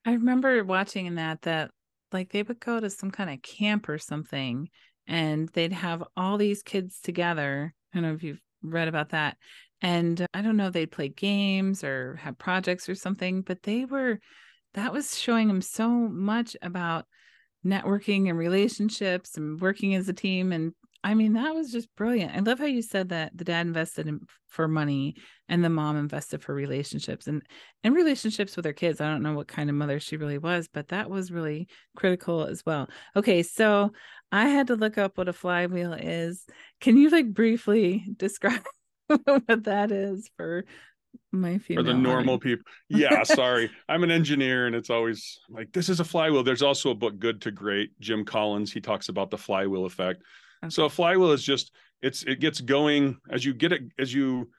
I 0.05 0.11
remember 0.11 0.63
watching 0.65 1.05
in 1.05 1.15
that 1.15 1.41
that 1.43 1.71
like 2.11 2.31
they 2.31 2.43
would 2.43 2.59
go 2.59 2.79
to 2.79 2.89
some 2.89 3.11
kind 3.11 3.29
of 3.29 3.41
camp 3.41 3.87
or 3.87 3.97
something 3.97 4.69
and 5.09 5.49
they'd 5.49 5.73
have 5.73 6.03
all 6.15 6.37
these 6.37 6.61
kids 6.61 6.99
together. 7.01 7.73
I 7.91 7.97
don't 7.97 8.07
know 8.07 8.13
if 8.13 8.23
you've 8.23 8.41
read 8.61 8.87
about 8.87 9.09
that. 9.09 9.35
And 9.81 10.25
I 10.33 10.41
don't 10.41 10.57
know, 10.57 10.69
they'd 10.69 10.91
play 10.91 11.09
games 11.09 11.83
or 11.83 12.15
have 12.17 12.37
projects 12.37 12.87
or 12.87 12.95
something, 12.95 13.41
but 13.41 13.63
they 13.63 13.85
were, 13.85 14.19
that 14.75 14.93
was 14.93 15.17
showing 15.17 15.47
them 15.47 15.61
so 15.61 15.89
much 15.89 16.55
about 16.61 17.05
networking 17.65 18.29
and 18.29 18.37
relationships 18.37 19.35
and 19.35 19.59
working 19.59 19.95
as 19.95 20.07
a 20.07 20.13
team. 20.13 20.51
And 20.51 20.73
I 21.03 21.13
mean, 21.13 21.33
that 21.33 21.55
was 21.55 21.71
just 21.71 21.87
brilliant. 21.95 22.35
I 22.35 22.39
love 22.39 22.59
how 22.59 22.65
you 22.65 22.81
said 22.81 23.09
that 23.09 23.31
the 23.33 23.45
dad 23.45 23.65
invested 23.65 24.07
in, 24.07 24.19
for 24.49 24.67
money 24.67 25.15
and 25.47 25.63
the 25.63 25.69
mom 25.69 25.95
invested 25.95 26.43
for 26.43 26.53
relationships 26.53 27.27
and 27.27 27.41
and 27.83 27.95
relationships 27.95 28.55
with 28.57 28.65
her 28.65 28.73
kids. 28.73 28.99
I 28.99 29.09
don't 29.09 29.23
know 29.23 29.33
what 29.33 29.47
kind 29.47 29.69
of 29.69 29.75
mother 29.75 29.99
she 29.99 30.17
really 30.17 30.37
was, 30.37 30.67
but 30.67 30.89
that 30.89 31.09
was 31.09 31.31
really 31.31 31.67
critical 31.95 32.45
as 32.45 32.65
well. 32.65 32.89
Okay, 33.15 33.43
so 33.43 33.91
I 34.31 34.47
had 34.49 34.67
to 34.67 34.75
look 34.75 34.97
up 34.97 35.17
what 35.17 35.27
a 35.29 35.33
flywheel 35.33 35.93
is. 35.93 36.45
Can 36.81 36.97
you 36.97 37.09
like 37.09 37.33
briefly 37.33 38.05
describe 38.17 38.63
what 39.07 39.63
that 39.65 39.91
is 39.91 40.29
for 40.37 40.65
my 41.31 41.57
female 41.59 41.79
for 41.79 41.83
the 41.83 41.93
normal 41.93 42.35
audience? 42.35 42.43
people 42.43 42.71
yeah 42.89 43.23
sorry 43.23 43.69
i'm 43.87 44.03
an 44.03 44.11
engineer 44.11 44.67
and 44.67 44.75
it's 44.75 44.89
always 44.89 45.39
like 45.49 45.71
this 45.71 45.87
is 45.89 45.99
a 45.99 46.03
flywheel 46.03 46.43
there's 46.43 46.61
also 46.63 46.89
a 46.89 46.95
book 46.95 47.17
good 47.19 47.41
to 47.41 47.51
great 47.51 47.91
jim 47.99 48.25
collins 48.25 48.71
he 48.71 48.81
talks 48.81 49.09
about 49.09 49.29
the 49.29 49.37
flywheel 49.37 49.85
effect 49.85 50.21
Okay. 50.63 50.69
so 50.69 50.85
a 50.85 50.89
flywheel 50.89 51.31
is 51.31 51.43
just 51.43 51.71
it's 52.01 52.23
it 52.23 52.39
gets 52.39 52.59
going 52.61 53.17
as 53.29 53.45
you 53.45 53.53
get 53.53 53.71
it 53.71 53.83
as 53.99 54.13
you 54.13 54.49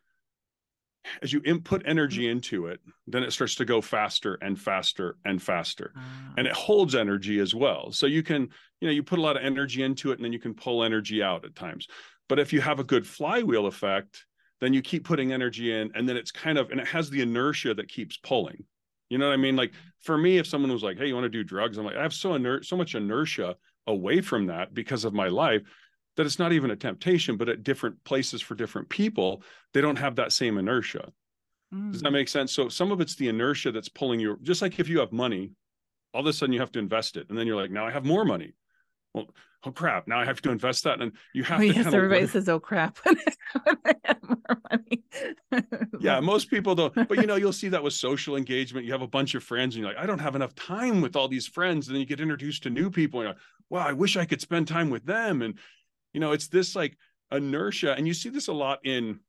as 1.23 1.33
you 1.33 1.41
input 1.45 1.83
energy 1.87 2.29
into 2.29 2.67
it 2.67 2.81
then 3.07 3.23
it 3.23 3.33
starts 3.33 3.55
to 3.57 3.65
go 3.65 3.81
faster 3.81 4.35
and 4.43 4.59
faster 4.59 5.17
and 5.25 5.43
faster. 5.43 5.93
Ah, 5.97 6.35
and 6.37 6.47
it 6.47 6.53
holds 6.53 6.95
energy 6.95 7.41
as 7.41 7.55
well. 7.55 7.91
So 7.93 8.07
you 8.07 8.23
can 8.23 8.49
you 8.81 8.89
know 8.89 8.93
you 8.93 9.03
put 9.03 9.19
a 9.19 9.23
lot 9.23 9.37
of 9.37 9.43
energy 9.43 9.83
into 9.83 10.13
it 10.13 10.19
and 10.19 10.25
then 10.25 10.33
you 10.33 10.39
can 10.39 10.55
pull 10.55 10.85
energy 10.85 11.23
out 11.23 11.45
at 11.45 11.55
times. 11.55 11.87
But 12.29 12.39
if 12.39 12.53
you 12.53 12.61
have 12.61 12.79
a 12.79 12.85
good 12.85 13.07
flywheel 13.07 13.67
effect 13.67 14.27
then 14.61 14.75
you 14.75 14.83
keep 14.83 15.05
putting 15.05 15.33
energy 15.33 15.73
in 15.73 15.91
and 15.95 16.09
then 16.09 16.17
it's 16.17 16.31
kind 16.31 16.59
of 16.59 16.71
and 16.71 16.81
it 16.81 16.87
has 16.87 17.11
the 17.11 17.23
inertia 17.23 17.75
that 17.75 17.89
keeps 17.89 18.17
pulling. 18.19 18.65
You 19.09 19.19
know 19.19 19.27
what 19.27 19.35
i 19.35 19.39
mean? 19.39 19.57
Like 19.57 19.73
for 20.03 20.17
me 20.17 20.39
if 20.39 20.47
someone 20.47 20.73
was 20.73 20.83
like 20.83 20.99
hey 20.99 21.07
you 21.07 21.15
want 21.15 21.25
to 21.25 21.31
do 21.31 21.45
drugs? 21.45 21.79
I'm 21.79 21.85
like 21.85 21.97
i 21.97 22.03
have 22.03 22.15
so 22.15 22.35
inert 22.35 22.65
so 22.67 22.77
much 22.77 22.95
inertia 22.95 23.57
away 23.87 24.21
from 24.21 24.47
that 24.47 24.73
because 24.75 25.05
of 25.05 25.15
my 25.15 25.29
life 25.29 25.63
that 26.21 26.27
it's 26.27 26.39
not 26.39 26.53
even 26.53 26.71
a 26.71 26.77
temptation 26.77 27.37
but 27.37 27.49
at 27.49 27.63
different 27.63 28.03
places 28.05 28.43
for 28.43 28.55
different 28.55 28.89
people 28.89 29.43
they 29.73 29.81
don't 29.81 29.99
have 29.99 30.17
that 30.17 30.33
same 30.33 30.59
inertia 30.59 31.11
does 31.73 32.03
that 32.03 32.09
mm, 32.09 32.13
make 32.15 32.29
sense? 32.29 32.53
So 32.53 32.69
some 32.69 32.91
of 32.91 33.01
it's 33.01 33.15
the 33.15 33.29
inertia 33.29 33.71
that's 33.71 33.89
pulling 33.89 34.19
you, 34.19 34.37
just 34.43 34.61
like 34.61 34.81
if 34.81 34.89
you 34.89 34.99
have 34.99 35.13
money, 35.13 35.53
all 36.13 36.23
of 36.23 36.27
a 36.27 36.33
sudden 36.33 36.53
you 36.53 36.59
have 36.59 36.73
to 36.73 36.81
invest 36.81 37.17
it. 37.17 37.29
And 37.29 37.39
then 37.39 37.47
you're 37.47 37.61
like, 37.61 37.71
now 37.71 37.87
I 37.87 37.93
have 37.93 38.05
more 38.05 38.25
money. 38.25 38.55
Well, 39.15 39.33
oh 39.65 39.71
crap, 39.71 40.09
now 40.09 40.19
I 40.19 40.25
have 40.25 40.43
to 40.43 40.51
invest 40.51 40.83
that. 40.85 41.01
And 41.01 41.13
you 41.33 41.45
have 41.45 41.61
Oh, 41.61 41.63
to 41.63 41.69
yes, 41.69 41.93
everybody 41.93 42.27
says, 42.27 42.49
"Oh 42.49 42.59
crap!" 42.59 42.99
when 43.05 43.77
I 43.85 43.95
have 44.05 44.19
more 44.23 44.61
money. 44.71 45.05
yeah, 46.01 46.19
most 46.19 46.51
people 46.51 46.75
don't, 46.75 46.95
but 46.95 47.19
you 47.19 47.27
know, 47.27 47.37
you'll 47.37 47.53
see 47.53 47.69
that 47.69 47.83
with 47.83 47.93
social 47.93 48.37
engagement. 48.37 48.85
You 48.85 48.93
have 48.93 49.03
a 49.03 49.09
bunch 49.09 49.37
of 49.37 49.45
friends 49.45 49.77
and 49.77 49.83
you're 49.83 49.93
like, 49.93 50.03
I 50.03 50.07
don't 50.07 50.21
have 50.21 50.35
enough 50.35 50.55
time 50.57 51.01
with 51.01 51.15
all 51.15 51.29
these 51.29 51.47
friends. 51.47 51.87
And 51.87 51.95
then 51.95 52.01
you 52.01 52.07
get 52.07 52.21
introduced 52.21 52.65
to 52.65 52.71
new 52.71 52.91
people 52.91 53.21
and 53.21 53.29
you're 53.29 53.35
like, 53.35 53.43
wow, 53.69 53.89
I 53.89 53.93
wish 53.93 54.17
I 54.17 54.25
could 54.25 54.41
spend 54.41 54.67
time 54.67 54.91
with 54.91 55.05
them. 55.05 55.43
And 55.43 55.55
you 56.13 56.21
know, 56.21 56.33
it's 56.33 56.49
this 56.49 56.75
like 56.75 56.97
inertia. 57.31 57.95
And 57.97 58.07
you 58.07 58.15
see 58.15 58.29
this 58.29 58.49
a 58.49 58.53
lot 58.53 58.81
in 58.85 59.21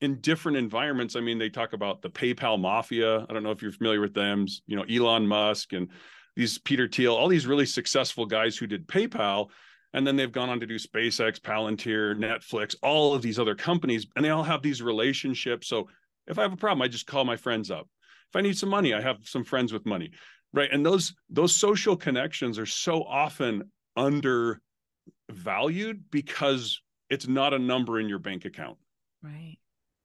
in 0.00 0.20
different 0.20 0.58
environments. 0.58 1.16
I 1.16 1.20
mean, 1.20 1.38
they 1.38 1.48
talk 1.48 1.72
about 1.72 2.02
the 2.02 2.10
PayPal 2.10 2.60
mafia. 2.60 3.26
I 3.28 3.32
don't 3.32 3.42
know 3.42 3.52
if 3.52 3.62
you're 3.62 3.72
familiar 3.72 4.00
with 4.00 4.14
them, 4.14 4.46
you 4.66 4.76
know, 4.76 4.82
Elon 4.82 5.26
Musk 5.26 5.72
and 5.72 5.88
these 6.36 6.58
Peter 6.58 6.88
Thiel, 6.88 7.14
all 7.14 7.28
these 7.28 7.46
really 7.46 7.66
successful 7.66 8.26
guys 8.26 8.56
who 8.56 8.66
did 8.66 8.86
PayPal. 8.86 9.50
And 9.92 10.04
then 10.04 10.16
they've 10.16 10.32
gone 10.32 10.50
on 10.50 10.58
to 10.60 10.66
do 10.66 10.74
SpaceX, 10.74 11.40
Palantir, 11.40 12.16
Netflix, 12.18 12.74
all 12.82 13.14
of 13.14 13.22
these 13.22 13.38
other 13.38 13.54
companies, 13.54 14.06
and 14.16 14.24
they 14.24 14.30
all 14.30 14.42
have 14.42 14.60
these 14.60 14.82
relationships. 14.82 15.68
So 15.68 15.88
if 16.26 16.38
I 16.38 16.42
have 16.42 16.52
a 16.52 16.56
problem, 16.56 16.82
I 16.82 16.88
just 16.88 17.06
call 17.06 17.24
my 17.24 17.36
friends 17.36 17.70
up. 17.70 17.88
If 18.30 18.36
I 18.36 18.40
need 18.40 18.58
some 18.58 18.68
money, 18.68 18.92
I 18.92 19.00
have 19.00 19.18
some 19.22 19.44
friends 19.44 19.72
with 19.72 19.86
money. 19.86 20.10
Right. 20.52 20.68
And 20.72 20.84
those 20.84 21.14
those 21.30 21.54
social 21.54 21.96
connections 21.96 22.58
are 22.58 22.66
so 22.66 23.02
often 23.02 23.70
undervalued 25.28 26.04
because 26.10 26.80
it's 27.10 27.26
not 27.28 27.54
a 27.54 27.58
number 27.58 28.00
in 28.00 28.08
your 28.08 28.18
bank 28.18 28.44
account. 28.44 28.78
right. 29.22 29.58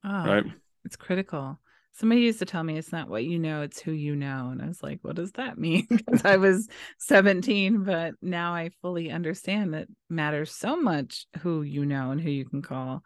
Oh, 0.03 0.23
Right. 0.25 0.45
it's 0.85 0.95
critical. 0.95 1.59
Somebody 1.93 2.21
used 2.21 2.39
to 2.39 2.45
tell 2.45 2.63
me 2.63 2.77
it's 2.77 2.93
not 2.93 3.09
what 3.09 3.25
you 3.25 3.37
know, 3.39 3.61
it's 3.61 3.81
who 3.81 3.91
you 3.91 4.15
know. 4.15 4.49
And 4.51 4.61
I 4.61 4.67
was 4.67 4.81
like, 4.81 4.99
what 5.01 5.15
does 5.15 5.33
that 5.33 5.57
mean? 5.57 5.85
Because 5.89 6.23
I 6.23 6.37
was 6.37 6.69
17, 6.99 7.83
but 7.83 8.13
now 8.21 8.53
I 8.53 8.69
fully 8.81 9.11
understand 9.11 9.73
that 9.73 9.87
matters 10.09 10.51
so 10.51 10.77
much 10.77 11.25
who 11.41 11.63
you 11.63 11.85
know 11.85 12.11
and 12.11 12.21
who 12.21 12.29
you 12.29 12.45
can 12.45 12.61
call. 12.61 13.03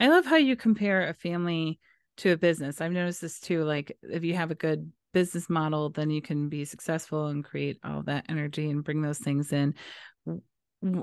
I 0.00 0.08
love 0.08 0.24
how 0.24 0.36
you 0.36 0.56
compare 0.56 1.08
a 1.08 1.14
family 1.14 1.78
to 2.18 2.30
a 2.32 2.36
business. 2.38 2.80
I've 2.80 2.92
noticed 2.92 3.20
this 3.20 3.40
too. 3.40 3.64
Like, 3.64 3.96
if 4.02 4.24
you 4.24 4.34
have 4.34 4.50
a 4.50 4.54
good 4.56 4.90
business 5.12 5.50
model, 5.50 5.90
then 5.90 6.10
you 6.10 6.22
can 6.22 6.48
be 6.48 6.64
successful 6.64 7.26
and 7.26 7.44
create 7.44 7.78
all 7.84 8.02
that 8.04 8.24
energy 8.28 8.70
and 8.70 8.82
bring 8.84 9.02
those 9.02 9.18
things 9.18 9.52
in. 9.52 9.74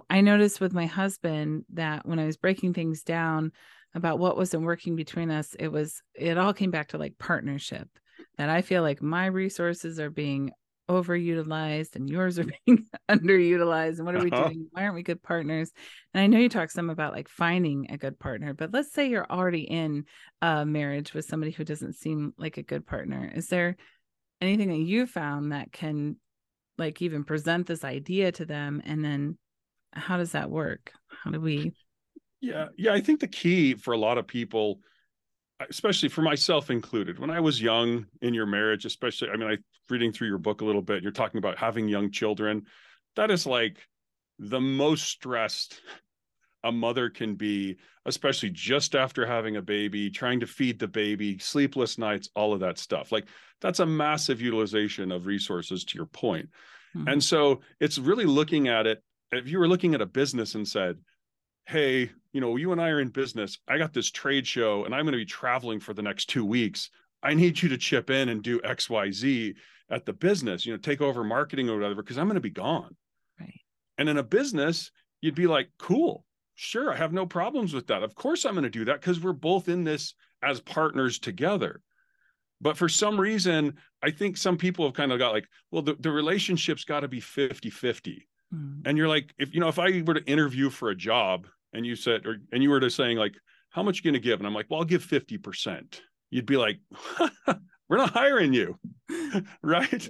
I 0.09 0.21
noticed 0.21 0.61
with 0.61 0.73
my 0.73 0.85
husband 0.85 1.65
that 1.73 2.05
when 2.05 2.19
I 2.19 2.25
was 2.25 2.37
breaking 2.37 2.73
things 2.73 3.03
down, 3.03 3.51
about 3.93 4.19
what 4.19 4.37
wasn't 4.37 4.63
working 4.63 4.95
between 4.95 5.29
us 5.29 5.53
it 5.59 5.67
was 5.67 6.01
it 6.15 6.37
all 6.37 6.53
came 6.53 6.71
back 6.71 6.87
to 6.87 6.97
like 6.97 7.17
partnership 7.17 7.89
that 8.37 8.49
i 8.49 8.61
feel 8.61 8.81
like 8.81 9.01
my 9.01 9.25
resources 9.25 9.99
are 9.99 10.09
being 10.09 10.51
overutilized 10.89 11.95
and 11.95 12.09
yours 12.09 12.39
are 12.39 12.45
being 12.65 12.85
underutilized 13.09 13.97
and 13.97 14.05
what 14.05 14.15
are 14.15 14.23
we 14.23 14.31
Uh-huh. 14.31 14.43
doing? 14.47 14.67
Why 14.71 14.83
aren't 14.83 14.95
we 14.95 15.03
good 15.03 15.21
partners? 15.23 15.71
And 16.13 16.21
i 16.21 16.27
know 16.27 16.37
you 16.37 16.49
talk 16.49 16.69
some 16.71 16.89
about 16.89 17.13
like 17.13 17.29
finding 17.29 17.87
a 17.89 17.97
good 17.97 18.19
partner 18.19 18.53
but 18.53 18.73
let's 18.73 18.91
say 18.91 19.07
you're 19.09 19.29
already 19.29 19.61
in 19.61 20.05
a 20.41 20.65
marriage 20.65 21.13
with 21.13 21.25
somebody 21.25 21.51
who 21.51 21.63
doesn't 21.63 21.93
seem 21.93 22.33
like 22.37 22.57
a 22.57 22.63
good 22.63 22.85
partner. 22.85 23.31
Is 23.33 23.47
there 23.47 23.77
anything 24.41 24.69
that 24.69 24.79
you 24.79 25.05
found 25.05 25.51
that 25.51 25.71
can 25.71 26.17
like 26.77 27.01
even 27.01 27.23
present 27.23 27.67
this 27.67 27.83
idea 27.83 28.31
to 28.33 28.45
them 28.45 28.81
and 28.85 29.03
then 29.03 29.37
how 29.93 30.17
does 30.17 30.31
that 30.31 30.49
work 30.49 30.91
how 31.23 31.31
do 31.31 31.39
we 31.39 31.73
Yeah, 32.41 32.69
yeah. 32.77 32.93
I 32.93 33.01
think 33.01 33.19
the 33.19 33.27
key 33.27 33.75
for 33.75 33.93
a 33.93 33.97
lot 33.97 34.17
of 34.17 34.25
people, 34.25 34.79
especially 35.69 36.09
for 36.09 36.23
myself 36.23 36.71
included, 36.71 37.19
when 37.19 37.29
I 37.29 37.39
was 37.39 37.61
young 37.61 38.07
in 38.21 38.33
your 38.33 38.47
marriage, 38.47 38.85
especially, 38.85 39.29
I 39.29 39.37
mean, 39.37 39.49
I 39.49 39.57
reading 39.89 40.11
through 40.11 40.29
your 40.29 40.39
book 40.39 40.61
a 40.61 40.65
little 40.65 40.81
bit, 40.81 41.03
you're 41.03 41.11
talking 41.11 41.37
about 41.37 41.57
having 41.57 41.87
young 41.87 42.11
children. 42.11 42.65
That 43.15 43.29
is 43.29 43.45
like 43.45 43.77
the 44.39 44.61
most 44.61 45.03
stressed 45.03 45.81
a 46.63 46.71
mother 46.71 47.09
can 47.09 47.35
be, 47.35 47.77
especially 48.05 48.49
just 48.51 48.95
after 48.95 49.25
having 49.25 49.57
a 49.57 49.61
baby, 49.61 50.09
trying 50.09 50.39
to 50.39 50.47
feed 50.47 50.79
the 50.79 50.87
baby, 50.87 51.37
sleepless 51.39 51.97
nights, 51.97 52.29
all 52.35 52.53
of 52.53 52.59
that 52.61 52.77
stuff. 52.77 53.11
Like 53.11 53.27
that's 53.59 53.79
a 53.79 53.85
massive 53.85 54.41
utilization 54.41 55.11
of 55.11 55.25
resources 55.25 55.83
to 55.85 55.95
your 55.97 56.05
point. 56.07 56.49
Mhm. 56.95 57.11
And 57.11 57.23
so 57.23 57.61
it's 57.79 57.97
really 57.97 58.25
looking 58.25 58.67
at 58.67 58.87
it. 58.87 59.03
If 59.31 59.47
you 59.47 59.59
were 59.59 59.67
looking 59.67 59.93
at 59.93 60.01
a 60.01 60.05
business 60.05 60.55
and 60.55 60.67
said, 60.67 60.97
Hey, 61.65 62.11
you 62.33 62.41
know, 62.41 62.55
you 62.55 62.71
and 62.71 62.81
I 62.81 62.89
are 62.89 62.99
in 62.99 63.09
business. 63.09 63.57
I 63.67 63.77
got 63.77 63.93
this 63.93 64.09
trade 64.09 64.47
show 64.47 64.85
and 64.85 64.95
I'm 64.95 65.03
going 65.03 65.13
to 65.13 65.17
be 65.17 65.25
traveling 65.25 65.79
for 65.79 65.93
the 65.93 66.01
next 66.01 66.25
two 66.25 66.45
weeks. 66.45 66.89
I 67.23 67.33
need 67.33 67.61
you 67.61 67.69
to 67.69 67.77
chip 67.77 68.09
in 68.09 68.29
and 68.29 68.41
do 68.41 68.59
XYZ 68.61 69.53
at 69.89 70.05
the 70.05 70.13
business, 70.13 70.65
you 70.65 70.73
know, 70.73 70.77
take 70.77 71.01
over 71.01 71.23
marketing 71.23 71.69
or 71.69 71.75
whatever, 71.75 72.01
because 72.01 72.17
I'm 72.17 72.27
going 72.27 72.35
to 72.35 72.41
be 72.41 72.49
gone. 72.49 72.95
right 73.39 73.61
And 73.97 74.09
in 74.09 74.17
a 74.17 74.23
business, 74.23 74.91
you'd 75.21 75.35
be 75.35 75.47
like, 75.47 75.69
cool, 75.77 76.25
sure, 76.55 76.91
I 76.91 76.97
have 76.97 77.13
no 77.13 77.25
problems 77.25 77.73
with 77.73 77.87
that. 77.87 78.01
Of 78.01 78.15
course, 78.15 78.45
I'm 78.45 78.53
going 78.53 78.63
to 78.63 78.69
do 78.69 78.85
that 78.85 79.01
because 79.01 79.19
we're 79.19 79.33
both 79.33 79.67
in 79.67 79.83
this 79.83 80.15
as 80.41 80.59
partners 80.61 81.19
together. 81.19 81.81
But 82.61 82.77
for 82.77 82.87
some 82.87 83.19
reason, 83.19 83.73
I 84.01 84.11
think 84.11 84.37
some 84.37 84.57
people 84.57 84.85
have 84.85 84.93
kind 84.93 85.11
of 85.11 85.19
got 85.19 85.33
like, 85.33 85.47
well, 85.71 85.81
the, 85.81 85.95
the 85.99 86.11
relationship's 86.11 86.85
got 86.85 87.01
to 87.01 87.07
be 87.07 87.19
50 87.19 87.69
50. 87.69 88.27
Mm. 88.53 88.81
And 88.85 88.97
you're 88.97 89.07
like, 89.07 89.33
if 89.37 89.53
you 89.53 89.59
know, 89.59 89.67
if 89.67 89.79
I 89.79 90.01
were 90.05 90.15
to 90.15 90.25
interview 90.25 90.69
for 90.69 90.89
a 90.89 90.95
job 90.95 91.47
and 91.73 91.85
you 91.85 91.95
said, 91.95 92.25
or 92.25 92.37
and 92.51 92.61
you 92.61 92.69
were 92.69 92.79
to 92.79 92.89
saying, 92.89 93.17
like, 93.17 93.35
how 93.69 93.83
much 93.83 93.97
you 93.97 94.03
going 94.03 94.13
to 94.13 94.19
give? 94.19 94.39
And 94.39 94.47
I'm 94.47 94.53
like, 94.53 94.67
well, 94.69 94.79
I'll 94.79 94.85
give 94.85 95.05
50%. 95.05 96.01
You'd 96.29 96.45
be 96.45 96.57
like, 96.57 96.79
we're 97.89 97.97
not 97.97 98.11
hiring 98.11 98.53
you. 98.53 98.77
right. 99.63 100.09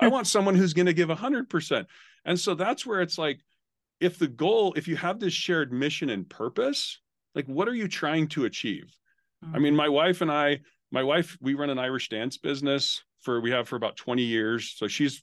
I 0.00 0.08
want 0.08 0.26
someone 0.26 0.54
who's 0.54 0.72
going 0.72 0.86
to 0.86 0.94
give 0.94 1.10
100%. 1.10 1.84
And 2.24 2.40
so 2.40 2.54
that's 2.54 2.86
where 2.86 3.02
it's 3.02 3.18
like, 3.18 3.40
if 4.00 4.18
the 4.18 4.26
goal, 4.26 4.72
if 4.76 4.88
you 4.88 4.96
have 4.96 5.20
this 5.20 5.32
shared 5.32 5.72
mission 5.72 6.10
and 6.10 6.28
purpose, 6.28 6.98
like, 7.34 7.46
what 7.46 7.68
are 7.68 7.74
you 7.74 7.88
trying 7.88 8.28
to 8.28 8.44
achieve? 8.46 8.94
I 9.52 9.58
mean, 9.58 9.76
my 9.76 9.88
wife 9.90 10.22
and 10.22 10.30
I, 10.32 10.60
my 10.90 11.02
wife, 11.02 11.36
we 11.40 11.52
run 11.52 11.68
an 11.68 11.78
Irish 11.78 12.08
dance 12.08 12.38
business 12.38 13.02
for, 13.20 13.40
we 13.42 13.50
have 13.50 13.68
for 13.68 13.76
about 13.76 13.96
20 13.96 14.22
years. 14.22 14.74
So 14.76 14.88
she's 14.88 15.22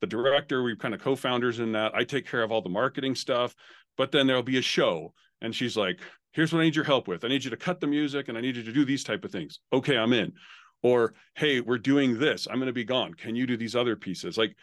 the 0.00 0.06
director. 0.06 0.62
We're 0.62 0.76
kind 0.76 0.94
of 0.94 1.00
co 1.00 1.16
founders 1.16 1.60
in 1.60 1.72
that. 1.72 1.94
I 1.94 2.04
take 2.04 2.26
care 2.26 2.42
of 2.42 2.50
all 2.50 2.62
the 2.62 2.68
marketing 2.68 3.14
stuff, 3.14 3.54
but 3.96 4.12
then 4.12 4.26
there'll 4.26 4.42
be 4.42 4.58
a 4.58 4.62
show. 4.62 5.12
And 5.40 5.54
she's 5.54 5.76
like, 5.76 6.00
here's 6.32 6.52
what 6.52 6.60
I 6.60 6.64
need 6.64 6.76
your 6.76 6.84
help 6.84 7.08
with. 7.08 7.24
I 7.24 7.28
need 7.28 7.44
you 7.44 7.50
to 7.50 7.56
cut 7.56 7.80
the 7.80 7.86
music 7.86 8.28
and 8.28 8.36
I 8.36 8.40
need 8.40 8.56
you 8.56 8.62
to 8.62 8.72
do 8.72 8.84
these 8.84 9.04
type 9.04 9.24
of 9.24 9.32
things. 9.32 9.60
Okay, 9.72 9.96
I'm 9.96 10.12
in. 10.12 10.32
Or, 10.82 11.14
hey, 11.34 11.60
we're 11.60 11.78
doing 11.78 12.18
this. 12.18 12.46
I'm 12.50 12.56
going 12.56 12.66
to 12.66 12.72
be 12.72 12.84
gone. 12.84 13.14
Can 13.14 13.36
you 13.36 13.46
do 13.46 13.56
these 13.56 13.76
other 13.76 13.96
pieces? 13.96 14.38
Like, 14.38 14.56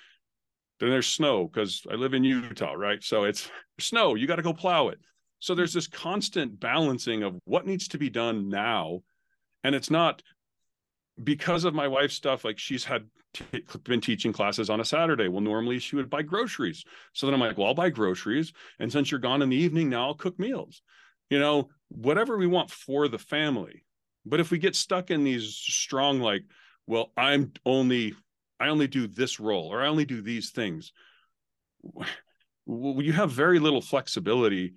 then 0.80 0.90
there's 0.90 1.08
snow 1.08 1.48
because 1.48 1.84
I 1.92 1.96
live 1.96 2.14
in 2.14 2.24
Utah, 2.24 2.74
right? 2.74 3.04
So 3.04 3.24
it's 3.24 3.50
snow. 3.80 4.16
You 4.16 4.28
got 4.28 4.38
to 4.38 4.42
go 4.42 4.54
plow 4.54 4.90
it. 4.90 5.00
So 5.40 5.54
there's 5.54 5.74
this 5.74 5.88
constant 5.88 6.60
balancing 6.60 7.24
of 7.24 7.36
what 7.46 7.68
needs 7.68 7.88
to 7.90 7.98
be 7.98 8.10
done 8.10 8.50
now. 8.50 9.02
And 9.64 9.76
it's 9.76 9.92
not 9.92 10.22
because 11.24 11.64
of 11.64 11.74
my 11.74 11.88
wife's 11.88 12.16
stuff, 12.16 12.46
like 12.46 12.60
she's 12.60 12.84
had 12.84 13.06
t- 13.34 13.64
been 13.84 14.02
teaching 14.02 14.34
classes 14.34 14.70
on 14.70 14.80
a 14.80 14.86
Saturday. 14.86 15.28
Well, 15.28 15.42
normally 15.42 15.80
she 15.80 15.96
would 15.96 16.10
buy 16.10 16.22
groceries. 16.22 16.84
So 17.14 17.26
then 17.26 17.34
I'm 17.34 17.40
like, 17.40 17.58
well, 17.58 17.68
I'll 17.68 17.74
buy 17.74 17.90
groceries. 17.90 18.54
And 18.80 18.92
since 18.92 19.12
you're 19.12 19.20
gone 19.20 19.42
in 19.42 19.50
the 19.50 19.56
evening, 19.56 19.90
now 19.90 20.08
I'll 20.08 20.16
cook 20.16 20.40
meals. 20.40 20.82
You 21.30 21.40
know, 21.40 21.70
whatever 21.90 22.38
we 22.38 22.48
want 22.48 22.70
for 22.70 23.08
the 23.08 23.18
family. 23.18 23.84
But 24.26 24.40
if 24.40 24.52
we 24.52 24.58
get 24.58 24.76
stuck 24.76 25.12
in 25.12 25.24
these 25.24 25.56
strong, 25.56 26.20
like, 26.20 26.44
well, 26.86 27.12
I'm 27.18 27.54
only, 27.66 28.14
I 28.60 28.68
only 28.68 28.88
do 28.88 29.08
this 29.08 29.40
role 29.40 29.68
or 29.68 29.82
I 29.82 29.88
only 29.88 30.06
do 30.06 30.22
these 30.22 30.52
things, 30.52 30.92
you 32.68 33.14
have 33.14 33.32
very 33.32 33.60
little 33.60 33.82
flexibility 33.82 34.76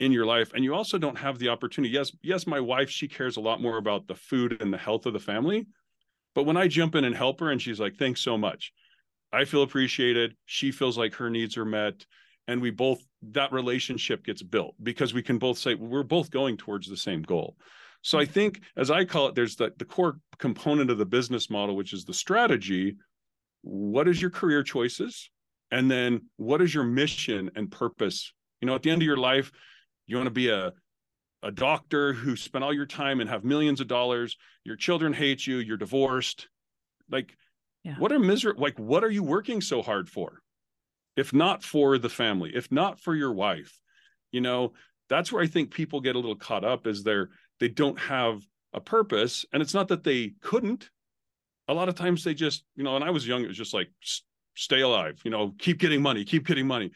in 0.00 0.12
your 0.12 0.26
life 0.26 0.52
and 0.54 0.64
you 0.64 0.74
also 0.74 0.98
don't 0.98 1.18
have 1.18 1.38
the 1.38 1.48
opportunity 1.48 1.92
yes 1.92 2.10
yes 2.22 2.46
my 2.46 2.58
wife 2.58 2.90
she 2.90 3.06
cares 3.06 3.36
a 3.36 3.40
lot 3.40 3.62
more 3.62 3.76
about 3.76 4.06
the 4.08 4.14
food 4.14 4.60
and 4.60 4.72
the 4.72 4.78
health 4.78 5.06
of 5.06 5.12
the 5.12 5.18
family 5.18 5.66
but 6.34 6.44
when 6.44 6.56
i 6.56 6.66
jump 6.66 6.94
in 6.94 7.04
and 7.04 7.14
help 7.14 7.40
her 7.40 7.50
and 7.50 7.60
she's 7.60 7.80
like 7.80 7.96
thanks 7.96 8.20
so 8.20 8.36
much. 8.36 8.72
I 9.32 9.44
feel 9.44 9.62
appreciated. 9.62 10.36
She 10.44 10.70
feels 10.70 10.98
like 10.98 11.14
her 11.14 11.30
needs 11.30 11.56
are 11.56 11.64
met. 11.64 12.04
And 12.48 12.60
we 12.60 12.70
both 12.70 13.00
that 13.30 13.52
relationship 13.52 14.24
gets 14.24 14.42
built 14.42 14.74
because 14.82 15.14
we 15.14 15.22
can 15.22 15.38
both 15.38 15.56
say 15.58 15.74
we're 15.74 16.02
both 16.02 16.30
going 16.30 16.56
towards 16.56 16.88
the 16.88 16.96
same 16.96 17.22
goal. 17.22 17.56
So 18.02 18.18
i 18.18 18.24
mm. 18.24 18.30
think 18.30 18.60
as 18.76 18.90
i 18.90 19.04
call 19.04 19.28
it 19.28 19.34
there's 19.34 19.56
the, 19.56 19.72
the 19.78 19.84
core 19.84 20.18
component 20.38 20.90
of 20.90 20.98
the 20.98 21.06
business 21.06 21.48
model 21.48 21.76
which 21.76 21.92
is 21.92 22.04
the 22.04 22.14
strategy. 22.14 22.96
What 23.62 24.08
is 24.08 24.20
your 24.20 24.30
career 24.30 24.64
choices? 24.64 25.30
And 25.70 25.90
then 25.90 26.22
what 26.36 26.60
is 26.60 26.74
your 26.74 26.84
mission 26.84 27.50
and 27.54 27.70
purpose? 27.70 28.32
You 28.60 28.66
know 28.66 28.74
at 28.74 28.82
the 28.82 28.90
end 28.90 29.02
of 29.02 29.06
your 29.06 29.16
life 29.16 29.52
you 30.06 30.16
want 30.16 30.26
to 30.26 30.32
be 30.32 30.48
a 30.48 30.72
a 31.42 31.50
doctor 31.50 32.12
who 32.12 32.36
spent 32.36 32.64
all 32.64 32.72
your 32.72 32.86
time 32.86 33.20
and 33.20 33.28
have 33.28 33.44
millions 33.44 33.80
of 33.80 33.88
dollars. 33.88 34.36
Your 34.64 34.76
children 34.76 35.12
hate 35.12 35.46
you. 35.46 35.58
You're 35.58 35.76
divorced. 35.76 36.48
Like 37.10 37.36
yeah. 37.84 37.96
what 37.98 38.12
are 38.12 38.18
miser 38.18 38.54
like 38.56 38.78
what 38.78 39.04
are 39.04 39.10
you 39.10 39.22
working 39.22 39.60
so 39.60 39.82
hard 39.82 40.08
for? 40.08 40.40
If 41.16 41.32
not 41.32 41.62
for 41.62 41.98
the 41.98 42.08
family 42.08 42.52
if 42.54 42.72
not 42.72 42.98
for 42.98 43.14
your 43.14 43.32
wife 43.32 43.78
you 44.30 44.40
know 44.40 44.72
that's 45.10 45.30
where 45.30 45.42
i 45.42 45.46
think 45.46 45.70
people 45.70 46.00
get 46.00 46.16
a 46.16 46.18
little 46.18 46.34
caught 46.34 46.64
up 46.64 46.86
is 46.86 47.02
they're 47.02 47.28
they 47.60 47.68
don't 47.68 47.98
have 47.98 48.42
a 48.72 48.80
purpose. 48.80 49.44
And 49.52 49.62
it's 49.62 49.74
not 49.74 49.88
that 49.88 50.04
they 50.04 50.32
couldn't. 50.40 50.90
A 51.68 51.74
lot 51.74 51.88
of 51.88 51.94
times 51.94 52.24
they 52.24 52.34
just 52.34 52.64
you 52.74 52.82
know 52.82 52.96
and 52.96 53.04
i 53.04 53.10
was 53.10 53.26
young 53.26 53.42
it 53.44 53.48
was 53.48 53.56
just 53.56 53.72
like 53.72 53.88
stay 54.54 54.80
alive 54.80 55.18
you 55.24 55.30
know 55.30 55.54
keep 55.58 55.78
getting 55.78 56.02
money 56.02 56.24
keep 56.24 56.44
getting 56.44 56.66
money 56.66 56.90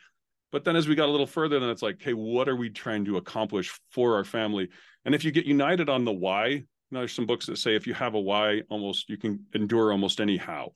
but 0.52 0.64
then 0.64 0.76
as 0.76 0.88
we 0.88 0.94
got 0.94 1.08
a 1.08 1.12
little 1.12 1.26
further, 1.26 1.58
then 1.58 1.70
it's 1.70 1.82
like, 1.82 2.00
hey, 2.00 2.14
what 2.14 2.48
are 2.48 2.56
we 2.56 2.70
trying 2.70 3.04
to 3.06 3.16
accomplish 3.16 3.78
for 3.90 4.14
our 4.16 4.24
family? 4.24 4.68
And 5.04 5.14
if 5.14 5.24
you 5.24 5.30
get 5.30 5.46
united 5.46 5.88
on 5.88 6.04
the 6.04 6.12
why, 6.12 6.46
you 6.46 6.64
know, 6.90 7.00
there's 7.00 7.12
some 7.12 7.26
books 7.26 7.46
that 7.46 7.58
say 7.58 7.74
if 7.74 7.86
you 7.86 7.94
have 7.94 8.14
a 8.14 8.20
why, 8.20 8.62
almost 8.70 9.08
you 9.08 9.16
can 9.16 9.44
endure 9.54 9.90
almost 9.90 10.20
any 10.20 10.36
how. 10.36 10.74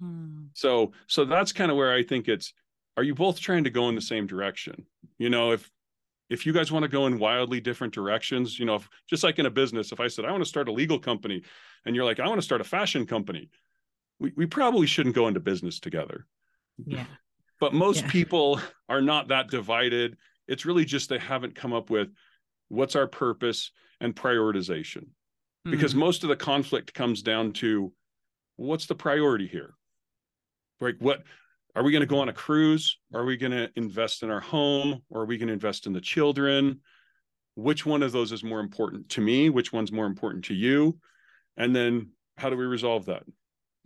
Hmm. 0.00 0.46
So 0.54 0.92
so 1.06 1.24
that's 1.24 1.52
kind 1.52 1.70
of 1.70 1.76
where 1.76 1.94
I 1.94 2.02
think 2.02 2.28
it's 2.28 2.52
are 2.96 3.02
you 3.02 3.14
both 3.14 3.38
trying 3.38 3.64
to 3.64 3.70
go 3.70 3.88
in 3.88 3.94
the 3.94 4.00
same 4.00 4.26
direction? 4.26 4.86
You 5.18 5.30
know, 5.30 5.52
if 5.52 5.70
if 6.28 6.44
you 6.44 6.52
guys 6.52 6.72
want 6.72 6.82
to 6.82 6.88
go 6.88 7.06
in 7.06 7.20
wildly 7.20 7.60
different 7.60 7.94
directions, 7.94 8.58
you 8.58 8.66
know, 8.66 8.74
if, 8.74 8.88
just 9.08 9.22
like 9.22 9.38
in 9.38 9.46
a 9.46 9.50
business, 9.50 9.92
if 9.92 10.00
I 10.00 10.08
said 10.08 10.24
I 10.24 10.32
want 10.32 10.42
to 10.42 10.48
start 10.48 10.68
a 10.68 10.72
legal 10.72 10.98
company 10.98 11.42
and 11.84 11.94
you're 11.94 12.04
like, 12.04 12.18
I 12.18 12.26
want 12.26 12.38
to 12.38 12.44
start 12.44 12.60
a 12.60 12.64
fashion 12.64 13.06
company, 13.06 13.48
we, 14.18 14.32
we 14.36 14.46
probably 14.46 14.88
shouldn't 14.88 15.14
go 15.14 15.28
into 15.28 15.38
business 15.38 15.78
together. 15.78 16.26
Yeah 16.84 17.06
but 17.60 17.74
most 17.74 18.02
yeah. 18.02 18.10
people 18.10 18.60
are 18.88 19.00
not 19.00 19.28
that 19.28 19.48
divided. 19.50 20.16
It's 20.48 20.64
really 20.64 20.84
just 20.84 21.08
they 21.08 21.18
haven't 21.18 21.54
come 21.54 21.72
up 21.72 21.90
with 21.90 22.08
what's 22.68 22.96
our 22.96 23.06
purpose 23.06 23.70
and 24.00 24.14
prioritization. 24.14 25.06
Mm-hmm. 25.66 25.72
because 25.72 25.96
most 25.96 26.22
of 26.22 26.28
the 26.28 26.36
conflict 26.36 26.94
comes 26.94 27.22
down 27.22 27.52
to 27.54 27.92
what's 28.54 28.86
the 28.86 28.94
priority 28.94 29.48
here? 29.48 29.74
Like 30.80 30.94
what 31.00 31.24
are 31.74 31.82
we 31.82 31.90
going 31.90 32.02
to 32.02 32.06
go 32.06 32.20
on 32.20 32.28
a 32.28 32.32
cruise? 32.32 32.98
Are 33.12 33.24
we 33.24 33.36
going 33.36 33.50
to 33.50 33.68
invest 33.74 34.22
in 34.22 34.30
our 34.30 34.40
home? 34.40 35.02
Or 35.10 35.22
are 35.22 35.24
we 35.24 35.38
going 35.38 35.48
to 35.48 35.54
invest 35.54 35.86
in 35.86 35.92
the 35.92 36.00
children? 36.00 36.80
Which 37.56 37.84
one 37.84 38.04
of 38.04 38.12
those 38.12 38.30
is 38.30 38.44
more 38.44 38.60
important 38.60 39.08
to 39.10 39.20
me? 39.20 39.50
Which 39.50 39.72
one's 39.72 39.90
more 39.90 40.06
important 40.06 40.44
to 40.44 40.54
you? 40.54 40.98
And 41.56 41.74
then 41.74 42.10
how 42.38 42.48
do 42.48 42.56
we 42.56 42.64
resolve 42.64 43.06
that 43.06 43.24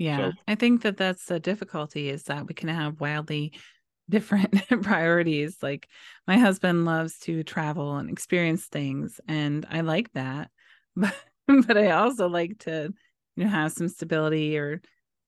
yeah, 0.00 0.30
so, 0.30 0.32
I 0.48 0.54
think 0.54 0.80
that 0.80 0.96
that's 0.96 1.26
the 1.26 1.38
difficulty 1.38 2.08
is 2.08 2.22
that 2.22 2.46
we 2.46 2.54
can 2.54 2.70
have 2.70 3.02
wildly 3.02 3.52
different 4.08 4.66
priorities. 4.82 5.58
Like 5.62 5.88
my 6.26 6.38
husband 6.38 6.86
loves 6.86 7.18
to 7.20 7.42
travel 7.42 7.98
and 7.98 8.08
experience 8.08 8.64
things, 8.64 9.20
and 9.28 9.66
I 9.70 9.82
like 9.82 10.10
that, 10.14 10.50
but 10.96 11.14
but 11.46 11.76
I 11.76 11.90
also 11.90 12.30
like 12.30 12.60
to 12.60 12.94
you 13.36 13.44
know 13.44 13.50
have 13.50 13.72
some 13.72 13.88
stability 13.88 14.56
or 14.56 14.80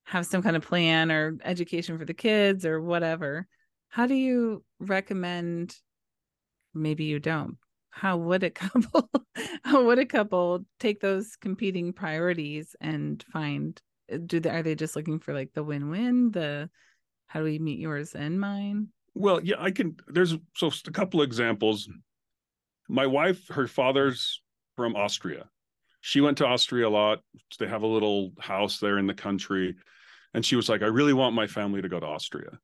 have 0.05 0.25
some 0.25 0.43
kind 0.43 0.57
of 0.57 0.63
plan 0.63 1.13
or 1.13 1.37
education 1.45 1.99
for 1.99 2.07
the 2.07 2.15
kids 2.15 2.65
or 2.65 2.81
whatever. 2.81 3.47
How 3.91 4.07
do 4.07 4.15
you 4.15 4.65
recommend? 4.81 5.77
Maybe 6.73 7.05
you 7.05 7.19
don't. 7.19 7.59
How 7.91 8.17
would 8.17 8.43
a 8.43 8.49
couple? 8.51 9.11
how 9.65 9.85
would 9.85 9.99
a 9.99 10.07
couple 10.07 10.65
take 10.81 11.01
those 11.01 11.37
competing 11.37 11.93
priorities 11.93 12.75
and 12.81 13.23
find 13.35 13.79
Uh, 14.11 14.19
do 14.25 14.41
they 14.41 14.51
are 14.51 14.63
they 14.63 14.75
just 14.75 14.97
looking 14.97 15.19
for 15.19 15.35
like 15.35 15.53
the 15.55 15.63
win-win 15.63 16.31
the 16.31 16.71
how 17.27 17.41
do 17.41 17.45
we 17.45 17.59
meet 17.59 17.79
yours 17.79 18.15
and 18.15 18.41
mine? 18.41 18.89
Well 19.15 19.41
yeah 19.43 19.57
i 19.59 19.71
can 19.71 19.97
there's 20.09 20.37
so 20.57 20.71
a 20.87 20.91
couple 20.91 21.23
examples. 21.23 21.89
My 22.89 23.07
wife 23.07 23.49
her 23.49 23.67
father's 23.67 24.43
from 24.77 24.97
austria. 24.97 25.49
She 26.01 26.21
went 26.21 26.39
to 26.39 26.47
austria 26.47 26.89
a 26.89 26.91
lot. 26.91 27.21
They 27.59 27.69
have 27.69 27.83
a 27.83 27.87
little 27.87 28.33
house 28.39 28.79
there 28.79 28.99
in 28.99 29.07
the 29.07 29.15
country. 29.15 29.77
And 30.35 30.45
she 30.45 30.57
was 30.57 30.69
like 30.69 30.83
i 30.83 30.87
really 30.87 31.13
want 31.13 31.35
my 31.35 31.47
family 31.47 31.83
to 31.83 31.89
go 31.89 32.01
to 32.01 32.07
austria. 32.07 32.59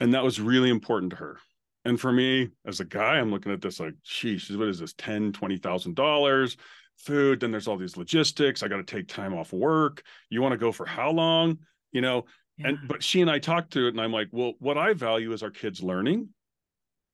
And 0.00 0.14
that 0.14 0.24
was 0.24 0.40
really 0.40 0.70
important 0.70 1.10
to 1.10 1.16
her. 1.16 1.38
And 1.84 2.00
for 2.00 2.12
me 2.12 2.50
as 2.66 2.80
a 2.80 2.84
guy 2.84 3.18
i'm 3.18 3.30
looking 3.30 3.52
at 3.52 3.60
this 3.60 3.80
like 3.80 3.94
sheesh 4.04 4.54
what 4.56 4.68
is 4.68 4.80
this? 4.80 4.92
10 4.94 5.32
20 5.32 5.56
thousand 5.58 5.96
dollars 5.96 6.56
food 7.00 7.40
then 7.40 7.50
there's 7.50 7.68
all 7.68 7.76
these 7.76 7.96
logistics 7.96 8.62
i 8.62 8.68
got 8.68 8.76
to 8.76 8.82
take 8.82 9.08
time 9.08 9.34
off 9.34 9.52
work 9.52 10.02
you 10.28 10.42
want 10.42 10.52
to 10.52 10.58
go 10.58 10.72
for 10.72 10.86
how 10.86 11.10
long 11.10 11.58
you 11.92 12.00
know? 12.00 12.24
Yeah. 12.56 12.68
and 12.68 12.78
but 12.86 13.02
she 13.02 13.20
and 13.20 13.30
i 13.30 13.38
talked 13.38 13.72
to 13.72 13.86
it 13.86 13.90
and 13.90 14.00
i'm 14.00 14.12
like 14.12 14.28
well 14.32 14.54
what 14.58 14.78
i 14.78 14.92
value 14.92 15.32
is 15.32 15.42
our 15.42 15.50
kids 15.50 15.82
learning 15.82 16.28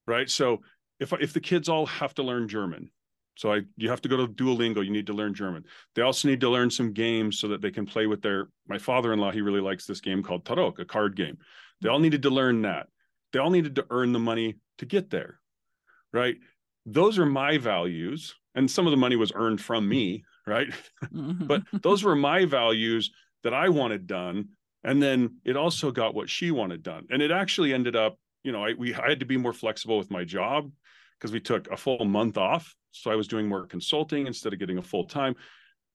right? 0.08 0.30
So 0.30 0.62
if 1.00 1.12
if 1.14 1.32
the 1.32 1.40
kids 1.40 1.68
all 1.68 1.86
have 1.86 2.14
to 2.14 2.22
learn 2.22 2.48
german 2.48 2.90
so 3.36 3.52
i 3.52 3.60
you 3.76 3.90
have 3.90 4.00
to 4.02 4.08
go 4.08 4.16
to 4.16 4.28
duolingo 4.28 4.84
you 4.84 4.90
need 4.90 5.06
to 5.06 5.12
learn 5.12 5.34
german. 5.34 5.64
They 5.94 6.02
also 6.02 6.28
need 6.28 6.40
to 6.40 6.48
learn 6.48 6.70
some 6.70 6.92
games 6.92 7.38
so 7.38 7.48
that 7.48 7.60
they 7.60 7.70
can 7.70 7.86
play 7.86 8.06
with 8.06 8.22
their 8.22 8.48
my 8.68 8.78
father-in-law 8.78 9.32
he 9.32 9.40
really 9.40 9.60
likes 9.60 9.86
this 9.86 10.00
game 10.00 10.22
called 10.22 10.44
tarok 10.44 10.78
a 10.78 10.84
card 10.84 11.16
game. 11.16 11.38
They 11.80 11.88
all 11.88 11.98
needed 11.98 12.22
to 12.22 12.30
learn 12.30 12.62
that. 12.62 12.88
They 13.32 13.38
all 13.38 13.50
needed 13.50 13.76
to 13.76 13.86
earn 13.90 14.12
the 14.12 14.18
money 14.18 14.56
to 14.78 14.86
get 14.86 15.10
there 15.10 15.40
right? 16.12 16.36
Those 16.86 17.18
are 17.18 17.26
my 17.26 17.58
values 17.58 18.34
and 18.56 18.70
some 18.70 18.86
of 18.86 18.90
the 18.90 18.96
money 18.96 19.14
was 19.16 19.32
earned 19.34 19.60
from 19.60 19.88
me 19.88 20.24
right? 20.46 20.68
Mm-hmm. 21.04 21.46
but 21.46 21.62
those 21.82 22.02
were 22.02 22.16
my 22.16 22.44
values 22.44 23.10
that 23.44 23.54
i 23.54 23.68
wanted 23.68 24.06
done 24.06 24.48
and 24.86 25.02
then 25.02 25.38
it 25.44 25.56
also 25.56 25.90
got 25.90 26.14
what 26.14 26.30
she 26.30 26.52
wanted 26.52 26.84
done. 26.84 27.06
And 27.10 27.20
it 27.20 27.32
actually 27.32 27.74
ended 27.74 27.96
up 27.96 28.18
you 28.44 28.52
know 28.52 28.64
i 28.64 28.72
we 28.72 28.94
I 28.94 29.10
had 29.10 29.20
to 29.20 29.26
be 29.26 29.36
more 29.36 29.52
flexible 29.52 29.98
with 29.98 30.10
my 30.10 30.24
job 30.24 30.70
because 31.18 31.32
we 31.32 31.40
took 31.40 31.70
a 31.70 31.76
full 31.76 32.04
month 32.04 32.38
off. 32.38 32.74
So 32.92 33.10
i 33.10 33.16
was 33.16 33.28
doing 33.28 33.48
more 33.48 33.66
consulting 33.66 34.26
instead 34.26 34.52
of 34.52 34.58
getting 34.58 34.78
a 34.78 34.82
full 34.82 35.04
time. 35.04 35.34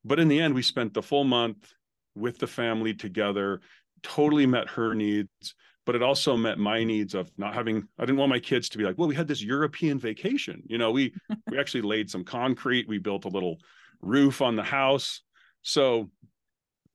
But 0.04 0.20
in 0.20 0.28
the 0.28 0.40
end 0.40 0.54
we 0.54 0.62
spent 0.62 0.94
the 0.94 1.02
full 1.02 1.24
month 1.24 1.74
with 2.16 2.38
the 2.38 2.48
family 2.48 2.94
together 2.94 3.62
totally 4.04 4.46
met 4.46 4.68
her 4.70 4.94
needs 4.94 5.56
but 5.86 5.96
it 5.96 6.04
also 6.04 6.38
met 6.38 6.60
my 6.60 6.84
needs 6.84 7.16
of 7.16 7.32
not 7.38 7.54
having 7.54 7.88
i 7.98 8.06
didn't 8.06 8.18
want 8.18 8.30
my 8.30 8.40
kids 8.40 8.70
to 8.70 8.78
be 8.78 8.84
like 8.84 8.98
well 8.98 9.08
we 9.08 9.16
had 9.16 9.28
this 9.28 9.42
european 9.42 10.00
vacation. 10.00 10.62
You 10.66 10.78
know 10.78 10.92
we 10.92 11.14
we 11.50 11.60
actually 11.60 11.82
laid 11.82 12.10
some 12.10 12.24
concrete 12.24 12.88
we 12.88 12.98
built 12.98 13.26
a 13.26 13.30
little 13.30 13.58
roof 14.02 14.42
on 14.42 14.56
the 14.56 14.64
house. 14.64 15.22
So 15.62 16.10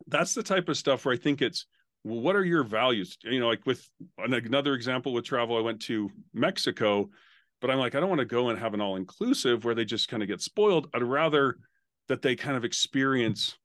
that's 0.09 0.35
the 0.35 0.43
type 0.43 0.69
of 0.69 0.77
stuff 0.77 1.05
where 1.05 1.15
i 1.15 1.19
think 1.19 1.43
it's 1.43 1.67
well, 2.05 2.21
what 2.21 2.37
are 2.37 2.45
your 2.45 2.63
values? 2.63 3.19
You 3.23 3.41
know 3.41 3.49
like 3.49 3.67
with 3.67 3.89
another 4.19 4.75
example 4.75 5.13
with 5.13 5.25
travel 5.25 5.57
i 5.57 5.61
went 5.61 5.83
to 5.83 6.11
mexico 6.33 7.11
but 7.61 7.71
i'm 7.71 7.79
like 7.79 7.95
i 7.95 8.01
don't 8.01 8.09
want 8.09 8.21
to 8.21 8.27
go 8.27 8.49
and 8.49 8.59
have 8.59 8.75
an 8.75 8.81
all 8.81 8.97
inclusive 8.97 9.65
where 9.65 9.75
they 9.75 9.85
just 9.85 10.09
kind 10.09 10.23
of 10.23 10.29
get 10.29 10.41
spoiled. 10.41 10.89
I'd 10.95 11.03
rather 11.03 11.59
that 12.09 12.23
they 12.23 12.37
kind 12.37 12.57
of 12.57 12.65
experience 12.65 13.57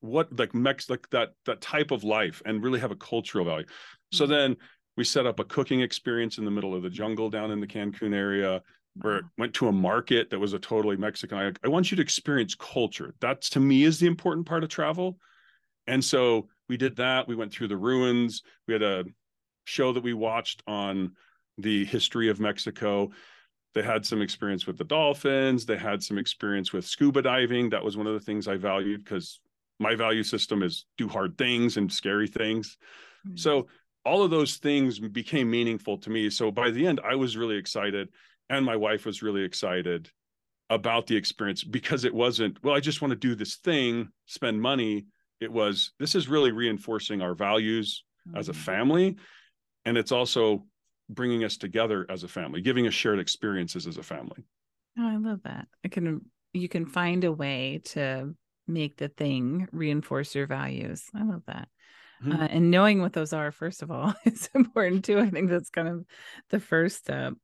what 0.00 0.36
like 0.38 0.52
mex 0.52 0.88
like 0.88 1.08
that 1.10 1.30
that 1.44 1.60
type 1.60 1.90
of 1.90 2.04
life 2.04 2.42
and 2.46 2.62
really 2.62 2.80
have 2.80 2.90
a 2.90 2.96
cultural 2.96 3.44
value 3.44 3.66
so 4.12 4.24
mm-hmm. 4.24 4.32
then 4.32 4.56
we 4.96 5.04
set 5.04 5.26
up 5.26 5.40
a 5.40 5.44
cooking 5.44 5.80
experience 5.80 6.38
in 6.38 6.44
the 6.44 6.50
middle 6.50 6.74
of 6.74 6.82
the 6.82 6.90
jungle 6.90 7.30
down 7.30 7.50
in 7.50 7.60
the 7.60 7.66
Cancun 7.66 8.14
area 8.14 8.62
where 9.00 9.18
it 9.18 9.24
went 9.38 9.54
to 9.54 9.68
a 9.68 9.72
market 9.72 10.30
that 10.30 10.38
was 10.38 10.52
a 10.52 10.58
totally 10.58 10.96
Mexican. 10.96 11.38
I, 11.38 11.52
I 11.64 11.68
want 11.68 11.90
you 11.90 11.96
to 11.96 12.02
experience 12.02 12.54
culture. 12.54 13.14
That's 13.20 13.48
to 13.50 13.60
me 13.60 13.84
is 13.84 14.00
the 14.00 14.06
important 14.06 14.46
part 14.46 14.64
of 14.64 14.68
travel. 14.68 15.18
And 15.86 16.04
so 16.04 16.48
we 16.68 16.76
did 16.76 16.96
that. 16.96 17.28
We 17.28 17.36
went 17.36 17.52
through 17.52 17.68
the 17.68 17.76
ruins. 17.76 18.42
We 18.66 18.74
had 18.74 18.82
a 18.82 19.04
show 19.64 19.92
that 19.92 20.02
we 20.02 20.12
watched 20.12 20.62
on 20.66 21.12
the 21.56 21.84
history 21.84 22.28
of 22.28 22.40
Mexico. 22.40 23.10
They 23.74 23.82
had 23.82 24.04
some 24.04 24.20
experience 24.20 24.66
with 24.66 24.78
the 24.78 24.84
dolphins. 24.84 25.64
They 25.64 25.76
had 25.76 26.02
some 26.02 26.18
experience 26.18 26.72
with 26.72 26.84
scuba 26.84 27.22
diving. 27.22 27.70
That 27.70 27.84
was 27.84 27.96
one 27.96 28.06
of 28.06 28.14
the 28.14 28.20
things 28.20 28.48
I 28.48 28.56
valued 28.56 29.04
because 29.04 29.40
my 29.78 29.94
value 29.94 30.24
system 30.24 30.62
is 30.62 30.86
do 30.98 31.08
hard 31.08 31.38
things 31.38 31.76
and 31.76 31.92
scary 31.92 32.26
things. 32.26 32.76
Mm-hmm. 33.26 33.36
So 33.36 33.68
all 34.04 34.22
of 34.22 34.30
those 34.30 34.56
things 34.56 34.98
became 34.98 35.50
meaningful 35.50 35.98
to 35.98 36.10
me. 36.10 36.30
So 36.30 36.50
by 36.50 36.70
the 36.70 36.86
end, 36.86 37.00
I 37.04 37.14
was 37.16 37.36
really 37.36 37.56
excited, 37.56 38.08
and 38.48 38.64
my 38.64 38.76
wife 38.76 39.04
was 39.06 39.22
really 39.22 39.42
excited 39.42 40.10
about 40.70 41.06
the 41.06 41.16
experience 41.16 41.64
because 41.64 42.04
it 42.04 42.14
wasn't, 42.14 42.62
well, 42.62 42.74
I 42.74 42.80
just 42.80 43.02
want 43.02 43.10
to 43.10 43.16
do 43.16 43.34
this 43.34 43.56
thing, 43.56 44.08
spend 44.26 44.60
money. 44.62 45.06
It 45.40 45.52
was, 45.52 45.92
this 45.98 46.14
is 46.14 46.28
really 46.28 46.52
reinforcing 46.52 47.20
our 47.22 47.34
values 47.34 48.04
mm-hmm. 48.26 48.38
as 48.38 48.48
a 48.48 48.52
mm-hmm. 48.52 48.60
family. 48.60 49.16
And 49.84 49.98
it's 49.98 50.12
also 50.12 50.64
bringing 51.08 51.42
us 51.42 51.56
together 51.56 52.06
as 52.08 52.22
a 52.22 52.28
family, 52.28 52.60
giving 52.60 52.86
us 52.86 52.94
shared 52.94 53.18
experiences 53.18 53.86
as 53.86 53.96
a 53.96 54.02
family. 54.02 54.44
Oh, 54.98 55.08
I 55.08 55.16
love 55.16 55.40
that. 55.42 55.66
I 55.84 55.88
can, 55.88 56.24
you 56.52 56.68
can 56.68 56.86
find 56.86 57.24
a 57.24 57.32
way 57.32 57.80
to 57.86 58.34
make 58.68 58.96
the 58.96 59.08
thing 59.08 59.66
reinforce 59.72 60.34
your 60.36 60.46
values. 60.46 61.04
I 61.14 61.24
love 61.24 61.42
that. 61.48 61.68
Mm-hmm. 62.22 62.40
Uh, 62.40 62.46
and 62.46 62.70
knowing 62.70 63.00
what 63.00 63.12
those 63.12 63.32
are, 63.32 63.50
first 63.50 63.82
of 63.82 63.90
all, 63.90 64.14
is 64.24 64.48
important 64.54 65.04
too. 65.04 65.18
I 65.18 65.30
think 65.30 65.50
that's 65.50 65.70
kind 65.70 65.88
of 65.88 66.04
the 66.50 66.60
first 66.60 66.98
step. 66.98 67.34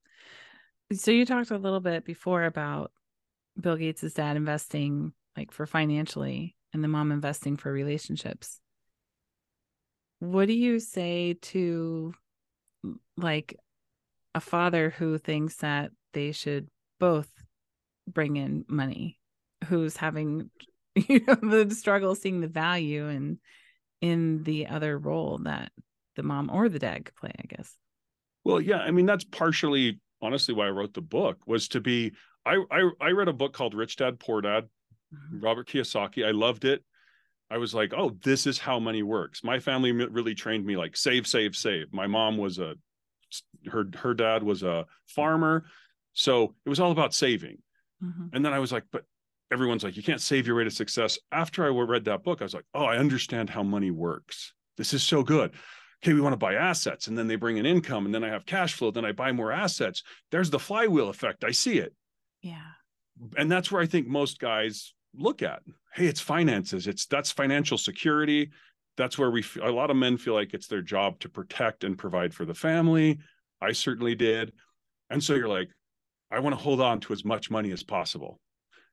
So 0.92 1.10
you 1.10 1.24
talked 1.24 1.50
a 1.50 1.58
little 1.58 1.80
bit 1.80 2.04
before 2.04 2.44
about 2.44 2.92
Bill 3.60 3.76
Gates' 3.76 4.12
dad 4.12 4.36
investing 4.36 5.12
like 5.36 5.52
for 5.52 5.66
financially 5.66 6.56
and 6.72 6.82
the 6.82 6.88
mom 6.88 7.12
investing 7.12 7.56
for 7.56 7.72
relationships. 7.72 8.60
What 10.18 10.46
do 10.46 10.54
you 10.54 10.80
say 10.80 11.36
to 11.42 12.14
like 13.16 13.56
a 14.34 14.40
father 14.40 14.90
who 14.90 15.18
thinks 15.18 15.56
that 15.56 15.90
they 16.12 16.32
should 16.32 16.68
both 16.98 17.28
bring 18.06 18.36
in 18.36 18.64
money, 18.68 19.18
who's 19.64 19.96
having 19.96 20.50
you 20.94 21.20
know 21.26 21.34
the 21.34 21.74
struggle 21.74 22.14
seeing 22.14 22.40
the 22.40 22.48
value 22.48 23.08
and 23.08 23.38
in 24.00 24.42
the 24.44 24.66
other 24.66 24.98
role 24.98 25.38
that 25.44 25.72
the 26.16 26.22
mom 26.22 26.50
or 26.52 26.68
the 26.68 26.78
dad 26.78 27.04
could 27.04 27.16
play, 27.16 27.32
I 27.38 27.46
guess. 27.46 27.74
Well, 28.44 28.60
yeah, 28.60 28.78
I 28.78 28.90
mean 28.90 29.06
that's 29.06 29.24
partially 29.24 30.00
honestly 30.22 30.54
why 30.54 30.66
I 30.66 30.70
wrote 30.70 30.94
the 30.94 31.00
book 31.00 31.38
was 31.46 31.68
to 31.68 31.80
be 31.80 32.12
I 32.44 32.62
I, 32.70 32.90
I 33.00 33.10
read 33.10 33.28
a 33.28 33.32
book 33.32 33.52
called 33.52 33.74
Rich 33.74 33.96
Dad 33.96 34.20
Poor 34.20 34.40
Dad, 34.40 34.64
mm-hmm. 35.14 35.40
Robert 35.40 35.68
Kiyosaki. 35.68 36.26
I 36.26 36.30
loved 36.30 36.64
it. 36.64 36.84
I 37.50 37.58
was 37.58 37.74
like, 37.74 37.92
oh, 37.96 38.10
this 38.24 38.46
is 38.46 38.58
how 38.58 38.80
money 38.80 39.02
works. 39.02 39.44
My 39.44 39.60
family 39.60 39.92
really 39.92 40.34
trained 40.34 40.66
me 40.66 40.76
like 40.76 40.96
save, 40.96 41.26
save, 41.26 41.54
save. 41.54 41.92
My 41.92 42.06
mom 42.06 42.36
was 42.36 42.58
a 42.58 42.74
her 43.68 43.84
her 43.96 44.14
dad 44.14 44.42
was 44.42 44.62
a 44.62 44.86
farmer, 45.06 45.64
so 46.12 46.54
it 46.64 46.68
was 46.68 46.80
all 46.80 46.92
about 46.92 47.14
saving. 47.14 47.58
Mm-hmm. 48.02 48.26
And 48.34 48.44
then 48.44 48.52
I 48.52 48.58
was 48.58 48.72
like, 48.72 48.84
but 48.90 49.04
everyone's 49.52 49.84
like, 49.84 49.96
you 49.96 50.02
can't 50.02 50.20
save 50.20 50.46
your 50.46 50.56
way 50.56 50.64
to 50.64 50.70
success. 50.70 51.18
After 51.32 51.64
I 51.64 51.68
read 51.68 52.04
that 52.06 52.24
book, 52.24 52.40
I 52.40 52.44
was 52.44 52.54
like, 52.54 52.64
oh, 52.74 52.84
I 52.84 52.98
understand 52.98 53.50
how 53.50 53.62
money 53.62 53.90
works. 53.90 54.52
This 54.76 54.92
is 54.92 55.02
so 55.02 55.22
good. 55.22 55.52
Okay, 56.02 56.12
we 56.12 56.20
want 56.20 56.34
to 56.34 56.38
buy 56.38 56.54
assets, 56.54 57.06
and 57.06 57.16
then 57.16 57.26
they 57.26 57.36
bring 57.36 57.56
in 57.56 57.64
income, 57.64 58.04
and 58.04 58.14
then 58.14 58.22
I 58.22 58.28
have 58.28 58.44
cash 58.44 58.74
flow. 58.74 58.90
Then 58.90 59.06
I 59.06 59.12
buy 59.12 59.32
more 59.32 59.50
assets. 59.50 60.02
There's 60.30 60.50
the 60.50 60.58
flywheel 60.58 61.08
effect. 61.08 61.42
I 61.42 61.52
see 61.52 61.78
it. 61.78 61.94
Yeah. 62.42 62.60
And 63.38 63.50
that's 63.50 63.72
where 63.72 63.80
I 63.80 63.86
think 63.86 64.06
most 64.06 64.38
guys 64.38 64.92
look 65.14 65.42
at. 65.42 65.62
Hey, 65.94 66.06
it's 66.06 66.20
finances. 66.20 66.86
It's 66.86 67.06
that's 67.06 67.32
financial 67.32 67.78
security. 67.78 68.50
That's 68.98 69.16
where 69.16 69.30
we 69.30 69.42
a 69.62 69.70
lot 69.70 69.90
of 69.90 69.96
men 69.96 70.18
feel 70.18 70.34
like 70.34 70.52
it's 70.52 70.66
their 70.66 70.82
job 70.82 71.18
to 71.20 71.30
protect 71.30 71.84
and 71.84 71.96
provide 71.96 72.34
for 72.34 72.44
the 72.44 72.54
family. 72.54 73.18
I 73.60 73.72
certainly 73.72 74.14
did. 74.14 74.52
And 75.08 75.22
so 75.22 75.34
you're 75.34 75.48
like, 75.48 75.70
I 76.30 76.40
want 76.40 76.54
to 76.54 76.62
hold 76.62 76.80
on 76.80 77.00
to 77.00 77.14
as 77.14 77.24
much 77.24 77.50
money 77.50 77.72
as 77.72 77.82
possible. 77.82 78.38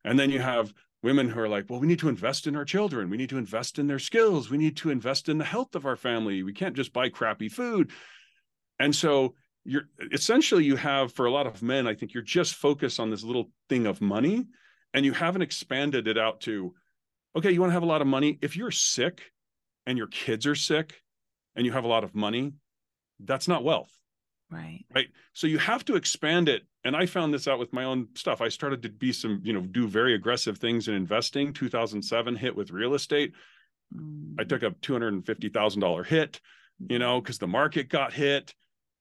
And 0.03 0.19
then 0.19 0.29
you 0.29 0.39
have 0.39 0.73
women 1.01 1.29
who 1.29 1.39
are 1.39 1.49
like, 1.49 1.69
well, 1.69 1.79
we 1.79 1.87
need 1.87 1.99
to 1.99 2.09
invest 2.09 2.47
in 2.47 2.55
our 2.55 2.65
children. 2.65 3.09
We 3.09 3.17
need 3.17 3.29
to 3.29 3.37
invest 3.37 3.77
in 3.77 3.87
their 3.87 3.99
skills. 3.99 4.49
We 4.49 4.57
need 4.57 4.77
to 4.77 4.89
invest 4.89 5.29
in 5.29 5.37
the 5.37 5.43
health 5.43 5.75
of 5.75 5.85
our 5.85 5.95
family. 5.97 6.43
We 6.43 6.53
can't 6.53 6.75
just 6.75 6.93
buy 6.93 7.09
crappy 7.09 7.49
food. 7.49 7.91
And 8.79 8.95
so 8.95 9.35
you're 9.65 9.83
essentially 10.11 10.65
you 10.65 10.75
have 10.75 11.13
for 11.13 11.25
a 11.25 11.31
lot 11.31 11.47
of 11.47 11.61
men, 11.61 11.87
I 11.87 11.95
think 11.95 12.13
you're 12.13 12.23
just 12.23 12.55
focused 12.55 12.99
on 12.99 13.09
this 13.09 13.23
little 13.23 13.51
thing 13.69 13.85
of 13.85 14.01
money 14.01 14.45
and 14.93 15.05
you 15.05 15.13
haven't 15.13 15.41
expanded 15.41 16.07
it 16.07 16.17
out 16.17 16.41
to, 16.41 16.73
okay, 17.35 17.51
you 17.51 17.59
want 17.59 17.69
to 17.69 17.75
have 17.75 17.83
a 17.83 17.87
lot 17.87 18.01
of 18.01 18.07
money. 18.07 18.39
If 18.41 18.55
you're 18.55 18.71
sick 18.71 19.21
and 19.85 19.97
your 19.97 20.07
kids 20.07 20.45
are 20.47 20.55
sick 20.55 21.01
and 21.55 21.65
you 21.65 21.71
have 21.71 21.83
a 21.83 21.87
lot 21.87 22.03
of 22.03 22.15
money, 22.15 22.53
that's 23.19 23.47
not 23.47 23.63
wealth. 23.63 23.91
Right. 24.53 24.85
Right. 24.93 25.07
So 25.33 25.47
you 25.47 25.57
have 25.57 25.83
to 25.85 25.95
expand 25.95 26.49
it. 26.49 26.63
And 26.83 26.95
I 26.95 27.05
found 27.05 27.33
this 27.33 27.47
out 27.47 27.59
with 27.59 27.73
my 27.73 27.85
own 27.85 28.09
stuff. 28.15 28.41
I 28.41 28.49
started 28.49 28.83
to 28.83 28.89
be 28.89 29.11
some, 29.11 29.41
you 29.43 29.53
know, 29.53 29.61
do 29.61 29.87
very 29.87 30.15
aggressive 30.15 30.57
things 30.57 30.87
in 30.87 30.93
investing. 30.93 31.53
2007 31.53 32.35
hit 32.35 32.55
with 32.55 32.71
real 32.71 32.93
estate. 32.93 33.33
Mm. 33.95 34.35
I 34.39 34.43
took 34.43 34.63
a 34.63 34.71
$250,000 34.71 36.05
hit, 36.05 36.41
you 36.89 36.99
know, 36.99 37.21
because 37.21 37.37
the 37.37 37.47
market 37.47 37.89
got 37.89 38.13
hit. 38.13 38.53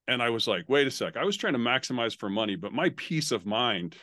And 0.09 0.23
I 0.23 0.31
was 0.31 0.47
like, 0.47 0.65
wait 0.69 0.87
a 0.87 0.91
sec. 0.91 1.17
I 1.17 1.25
was 1.25 1.37
trying 1.37 1.53
to 1.53 1.59
maximize 1.59 2.17
for 2.17 2.29
money, 2.29 2.57
but 2.57 2.73
my 2.73 2.91
peace 2.97 3.31
of 3.31 3.47
mind 3.47 3.97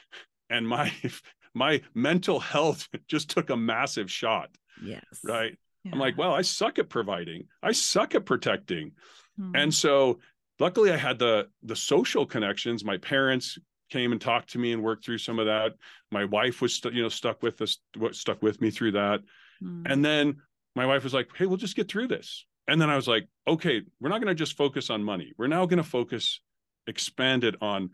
and 0.49 0.67
my 0.67 0.91
my 1.53 1.81
mental 1.93 2.39
health 2.39 2.87
just 3.07 3.29
took 3.29 3.49
a 3.49 3.57
massive 3.57 4.11
shot. 4.11 4.49
Yes. 4.81 5.03
Right. 5.23 5.57
Yeah. 5.83 5.91
I'm 5.93 5.99
like, 5.99 6.17
well, 6.17 6.33
I 6.33 6.41
suck 6.41 6.79
at 6.79 6.89
providing. 6.89 7.47
I 7.63 7.71
suck 7.71 8.15
at 8.15 8.25
protecting. 8.25 8.91
Mm. 9.39 9.51
And 9.55 9.73
so 9.73 10.19
luckily 10.59 10.91
I 10.91 10.97
had 10.97 11.19
the 11.19 11.47
the 11.63 11.75
social 11.75 12.25
connections. 12.25 12.83
My 12.83 12.97
parents 12.97 13.57
came 13.89 14.11
and 14.11 14.21
talked 14.21 14.51
to 14.51 14.59
me 14.59 14.71
and 14.71 14.83
worked 14.83 15.03
through 15.03 15.17
some 15.17 15.39
of 15.39 15.47
that. 15.47 15.73
My 16.11 16.25
wife 16.25 16.61
was 16.61 16.79
you 16.85 17.01
know 17.01 17.09
stuck 17.09 17.41
with 17.41 17.61
us 17.61 17.77
stuck 18.11 18.41
with 18.41 18.61
me 18.61 18.69
through 18.71 18.93
that. 18.93 19.21
Mm. 19.63 19.91
And 19.91 20.05
then 20.05 20.37
my 20.75 20.85
wife 20.85 21.03
was 21.03 21.13
like, 21.13 21.29
"Hey, 21.35 21.45
we'll 21.45 21.57
just 21.57 21.75
get 21.75 21.89
through 21.89 22.07
this." 22.07 22.45
And 22.67 22.79
then 22.79 22.89
I 22.89 22.95
was 22.95 23.07
like, 23.07 23.27
"Okay, 23.47 23.81
we're 23.99 24.09
not 24.09 24.21
going 24.21 24.35
to 24.35 24.35
just 24.35 24.57
focus 24.57 24.89
on 24.89 25.03
money. 25.03 25.33
We're 25.37 25.47
now 25.47 25.65
going 25.65 25.83
to 25.83 25.89
focus 25.89 26.41
expanded 26.87 27.55
on 27.61 27.91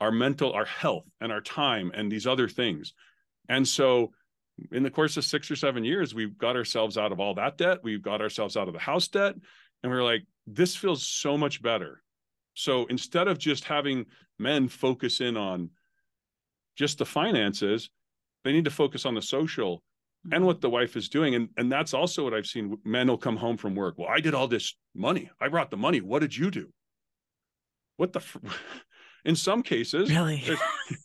our 0.00 0.10
mental 0.10 0.52
our 0.52 0.64
health 0.64 1.06
and 1.20 1.30
our 1.32 1.40
time 1.40 1.90
and 1.94 2.10
these 2.10 2.26
other 2.26 2.48
things." 2.48 2.94
And 3.48 3.66
so 3.68 4.12
in 4.70 4.84
the 4.84 4.90
course 4.90 5.16
of 5.16 5.24
6 5.24 5.50
or 5.50 5.56
7 5.56 5.84
years, 5.84 6.14
we 6.14 6.26
got 6.26 6.54
ourselves 6.54 6.96
out 6.96 7.10
of 7.10 7.18
all 7.18 7.34
that 7.34 7.58
debt. 7.58 7.80
We 7.82 7.98
got 7.98 8.20
ourselves 8.22 8.56
out 8.56 8.68
of 8.68 8.72
the 8.72 8.80
house 8.80 9.08
debt 9.08 9.34
and 9.84 9.92
we 9.92 9.98
were 9.98 10.02
like, 10.02 10.24
this 10.46 10.74
feels 10.74 11.06
so 11.06 11.36
much 11.36 11.62
better 11.62 12.02
so 12.54 12.86
instead 12.86 13.28
of 13.28 13.38
just 13.38 13.64
having 13.64 14.06
men 14.38 14.68
focus 14.68 15.20
in 15.20 15.36
on 15.36 15.70
just 16.76 16.98
the 16.98 17.04
finances, 17.04 17.90
they 18.44 18.52
need 18.52 18.64
to 18.64 18.70
focus 18.70 19.06
on 19.06 19.14
the 19.14 19.22
social 19.22 19.82
and 20.24 20.32
mm-hmm. 20.32 20.44
what 20.44 20.60
the 20.60 20.70
wife 20.70 20.96
is 20.96 21.08
doing. 21.08 21.34
And, 21.34 21.48
and 21.56 21.70
that's 21.70 21.94
also 21.94 22.24
what 22.24 22.34
I've 22.34 22.46
seen. 22.46 22.78
Men 22.84 23.08
will 23.08 23.18
come 23.18 23.36
home 23.36 23.56
from 23.56 23.74
work. 23.74 23.94
Well, 23.98 24.08
I 24.08 24.20
did 24.20 24.34
all 24.34 24.48
this 24.48 24.74
money. 24.94 25.30
I 25.40 25.48
brought 25.48 25.70
the 25.70 25.76
money. 25.76 26.00
What 26.00 26.20
did 26.20 26.36
you 26.36 26.50
do? 26.50 26.68
What 27.96 28.12
the? 28.12 28.20
Fr- 28.20 28.38
in 29.24 29.36
some 29.36 29.62
cases, 29.62 30.10
really, 30.10 30.42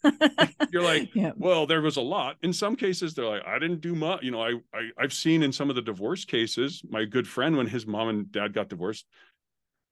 you're 0.71 0.83
like, 0.83 1.09
yeah. 1.15 1.31
well, 1.37 1.65
there 1.65 1.81
was 1.81 1.95
a 1.95 2.01
lot. 2.01 2.35
In 2.43 2.51
some 2.51 2.75
cases, 2.75 3.13
they're 3.13 3.25
like, 3.25 3.45
I 3.47 3.59
didn't 3.59 3.81
do 3.81 3.95
much. 3.95 4.23
You 4.23 4.31
know, 4.31 4.41
I, 4.41 4.53
I 4.73 4.89
I've 4.97 5.13
seen 5.13 5.43
in 5.43 5.51
some 5.51 5.69
of 5.69 5.75
the 5.75 5.81
divorce 5.81 6.25
cases, 6.25 6.81
my 6.89 7.05
good 7.05 7.27
friend, 7.27 7.55
when 7.55 7.67
his 7.67 7.87
mom 7.87 8.09
and 8.09 8.31
dad 8.31 8.53
got 8.53 8.69
divorced, 8.69 9.05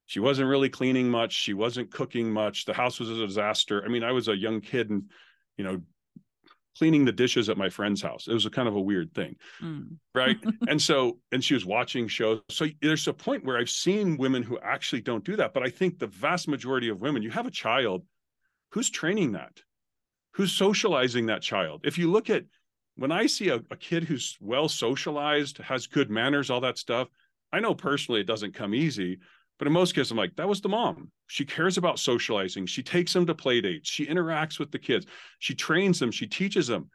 she 0.08 0.20
wasn't 0.20 0.50
really 0.50 0.70
cleaning 0.70 1.10
much. 1.10 1.34
She 1.34 1.54
wasn't 1.54 1.92
cooking 1.92 2.32
much. 2.32 2.66
The 2.66 2.74
house 2.74 3.00
was 3.00 3.10
a 3.10 3.28
disaster. 3.28 3.84
I 3.86 3.90
mean 3.90 4.04
i 4.04 4.12
was 4.12 4.28
a 4.28 4.36
young 4.36 4.62
kid 4.62 4.90
and 4.90 5.04
you 5.58 5.64
know 5.64 5.82
cleaning 6.78 7.06
the 7.06 7.12
dishes 7.12 7.50
at 7.50 7.58
my 7.58 7.70
friend's 7.70 8.02
house. 8.02 8.28
It 8.28 8.34
was 8.34 8.46
a 8.46 8.52
kind 8.52 8.68
of 8.68 8.76
a 8.76 8.82
weird 8.82 9.14
thing 9.14 9.36
mm. 9.62 9.88
right? 10.16 10.38
And 10.68 10.82
so 10.82 11.20
and 11.32 11.44
she 11.44 11.54
was 11.54 11.66
watching 11.66 12.08
shows. 12.08 12.42
So 12.50 12.68
there's 12.82 13.08
a 13.08 13.14
point 13.14 13.46
where 13.46 13.58
i've 13.58 13.70
seen 13.70 14.18
women 14.18 14.44
who 14.44 14.58
actually 14.60 15.02
don't 15.02 15.24
do 15.24 15.36
that 15.36 15.54
but 15.54 15.64
i 15.64 15.70
think 15.70 16.00
the 16.00 16.08
vast 16.08 16.48
majority 16.48 16.90
of 16.90 17.02
women 17.02 17.22
you 17.22 17.32
have 17.32 17.48
a 17.48 17.52
child 17.52 18.04
who's 18.72 18.90
training 18.90 19.32
that? 19.32 19.54
Who's 20.34 20.52
socializing 20.52 21.28
that 21.28 21.42
child? 21.42 21.82
If 21.86 21.98
you 21.98 22.12
look 22.12 22.30
at 22.30 22.44
when 22.98 23.12
i 23.12 23.26
see 23.26 23.50
a, 23.50 23.62
a 23.72 23.78
kid 23.78 24.04
who's 24.04 24.38
well 24.42 24.68
socialized 24.68 25.60
has 25.60 25.88
good 25.88 26.10
manners 26.10 26.50
all 26.50 26.62
that 26.62 26.78
stuff 26.78 27.08
i 27.54 27.60
know 27.60 27.74
personally 27.74 28.22
it 28.22 28.28
doesn't 28.28 28.54
come 28.54 28.74
easy 28.74 29.20
but 29.58 29.68
in 29.68 29.74
most 29.74 29.96
cases, 29.96 30.12
I'm 30.12 30.18
like, 30.18 30.36
that 30.36 30.48
was 30.48 30.62
the 30.62 30.70
mom. 30.70 31.12
She 31.28 31.46
cares 31.46 31.78
about 31.78 32.00
socializing. 32.00 32.66
She 32.68 32.84
takes 32.84 33.14
them 33.14 33.26
to 33.26 33.36
play 33.36 33.60
dates. 33.62 33.90
She 33.90 34.06
interacts 34.06 34.60
with 34.60 34.72
the 34.72 34.80
kids. 34.80 35.06
She 35.40 35.56
trains 35.56 36.00
them. 36.00 36.12
She 36.12 36.28
teaches 36.28 36.68
them. 36.68 36.90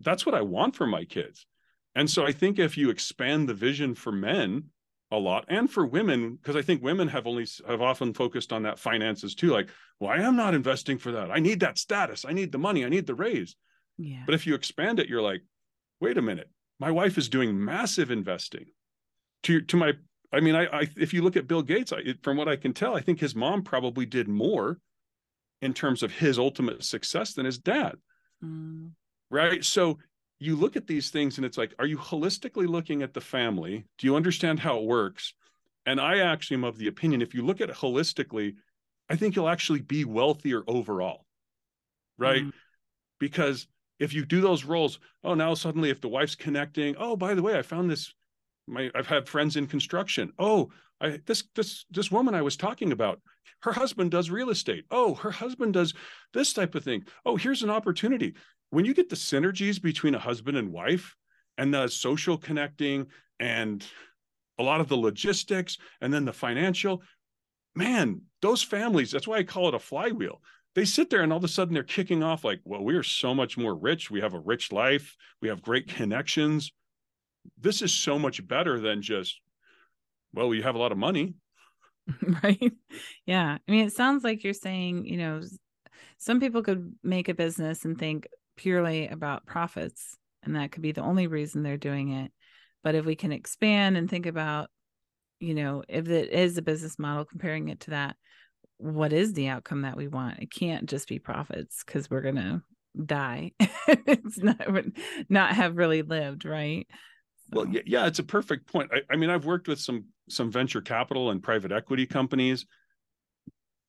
That's 0.00 0.26
what 0.26 0.34
I 0.34 0.42
want 0.42 0.76
for 0.76 0.86
my 0.86 1.04
kids. 1.04 1.46
And 1.94 2.08
so 2.08 2.26
I 2.26 2.32
think 2.32 2.58
if 2.58 2.76
you 2.76 2.90
expand 2.90 3.48
the 3.48 3.54
vision 3.54 3.94
for 3.94 4.12
men 4.12 4.64
a 5.10 5.16
lot 5.16 5.44
and 5.48 5.68
for 5.68 5.84
women, 5.86 6.36
because 6.36 6.54
I 6.54 6.62
think 6.62 6.82
women 6.82 7.08
have 7.08 7.26
only 7.26 7.46
have 7.66 7.82
often 7.82 8.14
focused 8.14 8.52
on 8.52 8.62
that 8.62 8.78
finances 8.78 9.34
too. 9.34 9.50
Like, 9.50 9.70
well, 9.98 10.10
I 10.10 10.18
am 10.18 10.36
not 10.36 10.54
investing 10.54 10.98
for 10.98 11.12
that. 11.12 11.30
I 11.30 11.40
need 11.40 11.60
that 11.60 11.78
status. 11.78 12.24
I 12.24 12.32
need 12.32 12.52
the 12.52 12.58
money. 12.58 12.84
I 12.84 12.88
need 12.88 13.06
the 13.06 13.14
raise. 13.14 13.56
Yeah. 13.98 14.22
But 14.24 14.34
if 14.34 14.46
you 14.46 14.54
expand 14.54 15.00
it, 15.00 15.08
you're 15.08 15.22
like, 15.22 15.42
wait 16.00 16.16
a 16.16 16.22
minute. 16.22 16.48
My 16.78 16.90
wife 16.90 17.18
is 17.18 17.28
doing 17.28 17.62
massive 17.62 18.10
investing. 18.10 18.66
To, 19.44 19.60
to 19.62 19.76
my 19.76 19.94
I 20.32 20.40
mean, 20.40 20.54
I, 20.54 20.66
I 20.66 20.88
if 20.96 21.12
you 21.12 21.22
look 21.22 21.36
at 21.36 21.46
Bill 21.46 21.62
Gates, 21.62 21.92
I, 21.92 22.14
from 22.22 22.36
what 22.36 22.48
I 22.48 22.56
can 22.56 22.72
tell, 22.72 22.96
I 22.96 23.00
think 23.00 23.20
his 23.20 23.34
mom 23.34 23.62
probably 23.62 24.06
did 24.06 24.28
more 24.28 24.78
in 25.60 25.74
terms 25.74 26.02
of 26.02 26.12
his 26.12 26.38
ultimate 26.38 26.84
success 26.84 27.34
than 27.34 27.46
his 27.46 27.58
dad. 27.58 27.96
Mm. 28.44 28.92
Right. 29.30 29.64
So 29.64 29.98
you 30.38 30.56
look 30.56 30.76
at 30.76 30.86
these 30.86 31.10
things 31.10 31.36
and 31.36 31.44
it's 31.44 31.58
like, 31.58 31.74
are 31.78 31.86
you 31.86 31.98
holistically 31.98 32.66
looking 32.66 33.02
at 33.02 33.12
the 33.12 33.20
family? 33.20 33.84
Do 33.98 34.06
you 34.06 34.16
understand 34.16 34.60
how 34.60 34.78
it 34.78 34.84
works? 34.84 35.34
And 35.86 36.00
I 36.00 36.18
actually 36.18 36.56
am 36.56 36.64
of 36.64 36.78
the 36.78 36.88
opinion 36.88 37.22
if 37.22 37.34
you 37.34 37.44
look 37.44 37.60
at 37.60 37.70
it 37.70 37.76
holistically, 37.76 38.54
I 39.08 39.16
think 39.16 39.36
you'll 39.36 39.48
actually 39.48 39.80
be 39.80 40.04
wealthier 40.04 40.62
overall. 40.66 41.26
Right. 42.18 42.42
Mm-hmm. 42.42 42.50
Because 43.18 43.66
if 43.98 44.14
you 44.14 44.24
do 44.24 44.40
those 44.40 44.64
roles, 44.64 44.98
oh, 45.24 45.34
now 45.34 45.54
suddenly 45.54 45.90
if 45.90 46.00
the 46.00 46.08
wife's 46.08 46.34
connecting, 46.34 46.96
oh, 46.98 47.16
by 47.16 47.34
the 47.34 47.42
way, 47.42 47.58
I 47.58 47.62
found 47.62 47.90
this. 47.90 48.14
My 48.70 48.90
I've 48.94 49.06
had 49.06 49.28
friends 49.28 49.56
in 49.56 49.66
construction. 49.66 50.32
Oh, 50.38 50.70
I 51.00 51.20
this 51.26 51.44
this 51.54 51.84
this 51.90 52.10
woman 52.10 52.34
I 52.34 52.42
was 52.42 52.56
talking 52.56 52.92
about, 52.92 53.20
her 53.62 53.72
husband 53.72 54.10
does 54.10 54.30
real 54.30 54.50
estate. 54.50 54.84
Oh, 54.90 55.14
her 55.16 55.30
husband 55.30 55.74
does 55.74 55.94
this 56.32 56.52
type 56.52 56.74
of 56.74 56.84
thing. 56.84 57.04
Oh, 57.26 57.36
here's 57.36 57.62
an 57.62 57.70
opportunity. 57.70 58.34
When 58.70 58.84
you 58.84 58.94
get 58.94 59.08
the 59.08 59.16
synergies 59.16 59.82
between 59.82 60.14
a 60.14 60.18
husband 60.18 60.56
and 60.56 60.72
wife 60.72 61.16
and 61.58 61.74
the 61.74 61.88
social 61.88 62.38
connecting 62.38 63.06
and 63.38 63.84
a 64.58 64.62
lot 64.62 64.80
of 64.80 64.88
the 64.88 64.96
logistics 64.96 65.76
and 66.00 66.12
then 66.12 66.24
the 66.24 66.32
financial, 66.32 67.02
man, 67.74 68.22
those 68.42 68.62
families, 68.62 69.10
that's 69.10 69.26
why 69.26 69.38
I 69.38 69.42
call 69.42 69.68
it 69.68 69.74
a 69.74 69.78
flywheel. 69.78 70.40
They 70.74 70.84
sit 70.84 71.10
there 71.10 71.22
and 71.22 71.32
all 71.32 71.38
of 71.38 71.44
a 71.44 71.48
sudden 71.48 71.74
they're 71.74 71.82
kicking 71.82 72.22
off 72.22 72.44
like, 72.44 72.60
well, 72.64 72.84
we 72.84 72.94
are 72.94 73.02
so 73.02 73.34
much 73.34 73.58
more 73.58 73.74
rich. 73.74 74.10
We 74.10 74.20
have 74.20 74.34
a 74.34 74.40
rich 74.40 74.70
life. 74.70 75.16
We 75.42 75.48
have 75.48 75.62
great 75.62 75.88
connections. 75.88 76.72
This 77.58 77.82
is 77.82 77.92
so 77.92 78.18
much 78.18 78.46
better 78.46 78.80
than 78.80 79.02
just, 79.02 79.40
well, 80.32 80.54
you 80.54 80.62
have 80.62 80.74
a 80.74 80.78
lot 80.78 80.92
of 80.92 80.98
money. 80.98 81.34
right. 82.42 82.72
Yeah. 83.26 83.58
I 83.66 83.70
mean, 83.70 83.86
it 83.86 83.92
sounds 83.92 84.24
like 84.24 84.42
you're 84.42 84.52
saying, 84.52 85.06
you 85.06 85.16
know, 85.16 85.42
some 86.18 86.40
people 86.40 86.62
could 86.62 86.94
make 87.02 87.28
a 87.28 87.34
business 87.34 87.84
and 87.84 87.98
think 87.98 88.26
purely 88.56 89.08
about 89.08 89.46
profits, 89.46 90.16
and 90.42 90.56
that 90.56 90.72
could 90.72 90.82
be 90.82 90.92
the 90.92 91.02
only 91.02 91.26
reason 91.26 91.62
they're 91.62 91.76
doing 91.76 92.12
it. 92.12 92.32
But 92.82 92.94
if 92.94 93.04
we 93.04 93.14
can 93.14 93.32
expand 93.32 93.96
and 93.96 94.08
think 94.08 94.26
about, 94.26 94.70
you 95.38 95.54
know, 95.54 95.82
if 95.88 96.08
it 96.08 96.30
is 96.30 96.58
a 96.58 96.62
business 96.62 96.98
model, 96.98 97.24
comparing 97.24 97.68
it 97.68 97.80
to 97.80 97.90
that, 97.90 98.16
what 98.78 99.12
is 99.12 99.32
the 99.32 99.48
outcome 99.48 99.82
that 99.82 99.96
we 99.96 100.08
want? 100.08 100.38
It 100.40 100.50
can't 100.50 100.88
just 100.88 101.08
be 101.08 101.18
profits 101.18 101.82
because 101.84 102.10
we're 102.10 102.22
to 102.32 102.62
die. 103.04 103.52
it's 103.60 104.38
not, 104.38 104.60
not 105.28 105.52
have 105.54 105.76
really 105.76 106.02
lived, 106.02 106.44
right? 106.44 106.86
Well, 107.52 107.66
yeah, 107.68 108.06
it's 108.06 108.18
a 108.18 108.24
perfect 108.24 108.70
point. 108.70 108.90
I, 108.92 109.00
I 109.12 109.16
mean, 109.16 109.30
I've 109.30 109.44
worked 109.44 109.68
with 109.68 109.80
some 109.80 110.06
some 110.28 110.50
venture 110.50 110.80
capital 110.80 111.30
and 111.30 111.42
private 111.42 111.72
equity 111.72 112.06
companies. 112.06 112.66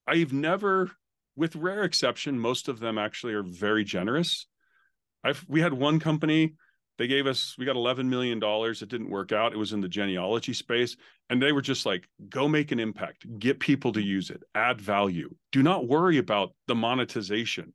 I've 0.08 0.34
never, 0.34 0.92
with 1.36 1.56
rare 1.56 1.84
exception, 1.84 2.40
most 2.40 2.68
of 2.68 2.80
them 2.80 2.98
actually 2.98 3.34
are 3.34 3.44
very 3.44 3.84
generous. 3.84 4.48
I've 5.24 5.46
we 5.48 5.62
had 5.62 5.74
one 5.74 6.00
company 6.00 6.56
they 6.98 7.08
gave 7.08 7.26
us 7.26 7.56
we 7.58 7.66
got 7.66 7.76
11 7.76 8.08
million 8.10 8.38
dollars 8.38 8.84
it 8.84 8.90
didn't 8.90 9.10
work 9.10 9.32
out 9.32 9.54
it 9.54 9.58
was 9.58 9.74
in 9.74 9.82
the 9.82 9.88
genealogy 9.88 10.54
space 10.54 10.96
and 11.32 11.42
they 11.42 11.52
were 11.52 11.62
just 11.62 11.84
like 11.86 12.08
go 12.30 12.48
make 12.48 12.72
an 12.72 12.80
impact 12.80 13.26
get 13.40 13.60
people 13.60 13.92
to 13.92 14.02
use 14.02 14.30
it 14.30 14.44
add 14.54 14.80
value 14.80 15.30
do 15.52 15.64
not 15.64 15.88
worry 15.88 16.20
about 16.20 16.54
the 16.68 16.76
monetization 16.76 17.74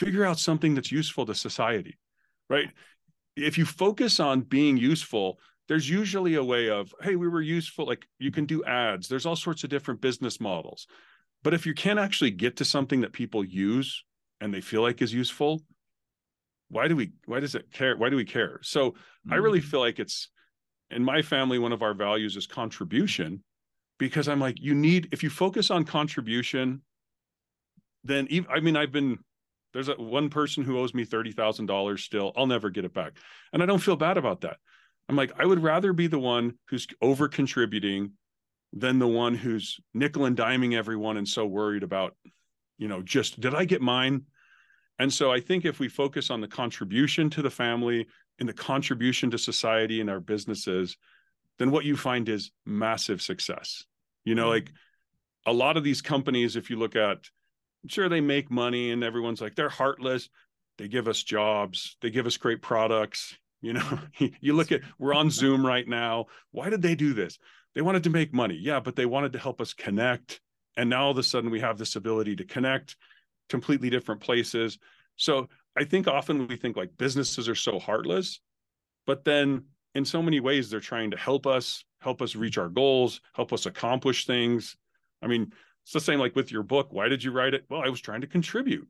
figure 0.00 0.24
out 0.24 0.38
something 0.38 0.74
that's 0.74 0.90
useful 0.90 1.24
to 1.26 1.34
society 1.34 1.96
right 2.48 2.70
if 3.36 3.58
you 3.58 3.64
focus 3.64 4.20
on 4.20 4.40
being 4.40 4.76
useful 4.76 5.38
there's 5.68 5.88
usually 5.88 6.34
a 6.34 6.44
way 6.44 6.68
of 6.68 6.92
hey 7.02 7.16
we 7.16 7.28
were 7.28 7.40
useful 7.40 7.86
like 7.86 8.06
you 8.18 8.30
can 8.30 8.44
do 8.44 8.64
ads 8.64 9.08
there's 9.08 9.26
all 9.26 9.36
sorts 9.36 9.64
of 9.64 9.70
different 9.70 10.00
business 10.00 10.40
models 10.40 10.86
but 11.42 11.54
if 11.54 11.64
you 11.64 11.74
can't 11.74 11.98
actually 11.98 12.30
get 12.30 12.56
to 12.56 12.64
something 12.64 13.00
that 13.00 13.12
people 13.12 13.44
use 13.44 14.04
and 14.40 14.52
they 14.52 14.60
feel 14.60 14.82
like 14.82 15.00
is 15.00 15.14
useful 15.14 15.62
why 16.70 16.88
do 16.88 16.96
we 16.96 17.12
why 17.26 17.40
does 17.40 17.54
it 17.54 17.70
care 17.72 17.96
why 17.96 18.10
do 18.10 18.16
we 18.16 18.24
care 18.24 18.58
so 18.62 18.90
mm-hmm. 18.90 19.32
i 19.32 19.36
really 19.36 19.60
mm. 19.60 19.64
feel 19.64 19.80
like 19.80 19.98
it's 19.98 20.28
in 20.90 21.04
my 21.04 21.22
family 21.22 21.58
one 21.58 21.72
of 21.72 21.82
our 21.82 21.94
values 21.94 22.36
is 22.36 22.46
contribution 22.46 23.42
because 23.98 24.28
i'm 24.28 24.40
like 24.40 24.60
you 24.60 24.74
need 24.74 25.08
if 25.12 25.22
you 25.22 25.30
focus 25.30 25.70
on 25.70 25.84
contribution 25.84 26.82
then 28.02 28.26
even, 28.30 28.50
i 28.50 28.60
mean 28.60 28.76
i've 28.76 28.92
been 28.92 29.18
there's 29.72 29.88
a, 29.88 29.94
one 29.94 30.28
person 30.30 30.64
who 30.64 30.78
owes 30.78 30.94
me 30.94 31.04
$30,000 31.04 31.98
still 31.98 32.32
i'll 32.36 32.46
never 32.46 32.70
get 32.70 32.84
it 32.84 32.94
back 32.94 33.12
and 33.52 33.62
i 33.62 33.66
don't 33.66 33.78
feel 33.78 33.96
bad 33.96 34.16
about 34.16 34.42
that 34.42 34.58
i'm 35.08 35.16
like 35.16 35.32
i 35.38 35.44
would 35.44 35.62
rather 35.62 35.92
be 35.92 36.06
the 36.06 36.18
one 36.18 36.54
who's 36.68 36.86
over 37.00 37.28
contributing 37.28 38.12
than 38.72 38.98
the 38.98 39.08
one 39.08 39.34
who's 39.34 39.80
nickel 39.94 40.24
and 40.24 40.36
diming 40.36 40.76
everyone 40.76 41.16
and 41.16 41.28
so 41.28 41.46
worried 41.46 41.82
about 41.82 42.16
you 42.78 42.88
know 42.88 43.02
just 43.02 43.40
did 43.40 43.54
i 43.54 43.64
get 43.64 43.80
mine 43.80 44.24
and 45.00 45.10
so 45.10 45.32
I 45.32 45.40
think 45.40 45.64
if 45.64 45.80
we 45.80 45.88
focus 45.88 46.28
on 46.28 46.42
the 46.42 46.46
contribution 46.46 47.30
to 47.30 47.40
the 47.40 47.48
family 47.48 48.06
and 48.38 48.46
the 48.46 48.52
contribution 48.52 49.30
to 49.30 49.38
society 49.38 50.02
and 50.02 50.10
our 50.10 50.20
businesses, 50.20 50.98
then 51.58 51.70
what 51.70 51.86
you 51.86 51.96
find 51.96 52.28
is 52.28 52.50
massive 52.66 53.22
success. 53.22 53.86
You 54.26 54.34
know, 54.34 54.50
mm-hmm. 54.50 54.66
like 54.66 54.72
a 55.46 55.54
lot 55.54 55.78
of 55.78 55.84
these 55.84 56.02
companies, 56.02 56.54
if 56.54 56.68
you 56.68 56.76
look 56.76 56.96
at, 56.96 57.16
sure, 57.86 58.08
they 58.08 58.20
make 58.20 58.50
money 58.50 58.90
and 58.90 59.02
everyone's 59.02 59.40
like, 59.40 59.54
they're 59.54 59.68
heartless. 59.68 60.28
They 60.78 60.88
give 60.88 61.08
us 61.08 61.22
jobs, 61.22 61.96
they 62.00 62.10
give 62.10 62.26
us 62.26 62.36
great 62.36 62.62
products. 62.62 63.36
You 63.60 63.74
know, 63.74 63.98
you 64.40 64.54
look 64.54 64.72
at, 64.72 64.80
we're 64.98 65.14
on 65.14 65.30
Zoom 65.30 65.64
right 65.66 65.86
now. 65.86 66.26
Why 66.52 66.70
did 66.70 66.82
they 66.82 66.94
do 66.94 67.12
this? 67.12 67.38
They 67.74 67.82
wanted 67.82 68.04
to 68.04 68.10
make 68.10 68.32
money. 68.32 68.58
Yeah, 68.60 68.80
but 68.80 68.96
they 68.96 69.06
wanted 69.06 69.34
to 69.34 69.38
help 69.38 69.60
us 69.60 69.74
connect. 69.74 70.40
And 70.76 70.88
now 70.88 71.04
all 71.04 71.10
of 71.10 71.18
a 71.18 71.22
sudden 71.22 71.50
we 71.50 71.60
have 71.60 71.78
this 71.78 71.96
ability 71.96 72.36
to 72.36 72.44
connect 72.44 72.96
completely 73.48 73.90
different 73.90 74.20
places. 74.20 74.78
So 75.16 75.48
I 75.76 75.84
think 75.84 76.08
often 76.08 76.48
we 76.48 76.56
think 76.56 76.76
like 76.76 76.96
businesses 76.96 77.48
are 77.48 77.54
so 77.54 77.78
heartless, 77.78 78.40
but 79.06 79.24
then 79.24 79.64
in 79.94 80.04
so 80.04 80.22
many 80.22 80.40
ways 80.40 80.70
they're 80.70 80.80
trying 80.80 81.10
to 81.10 81.16
help 81.16 81.46
us, 81.46 81.84
help 82.00 82.22
us 82.22 82.34
reach 82.34 82.58
our 82.58 82.68
goals, 82.68 83.20
help 83.34 83.52
us 83.52 83.66
accomplish 83.66 84.26
things. 84.26 84.76
I 85.22 85.26
mean, 85.26 85.52
it's 85.84 85.92
the 85.92 86.00
same 86.00 86.18
like 86.18 86.36
with 86.36 86.52
your 86.52 86.62
book. 86.62 86.88
Why 86.90 87.08
did 87.08 87.24
you 87.24 87.32
write 87.32 87.54
it? 87.54 87.64
Well, 87.68 87.82
I 87.84 87.88
was 87.88 88.00
trying 88.00 88.20
to 88.20 88.26
contribute. 88.26 88.88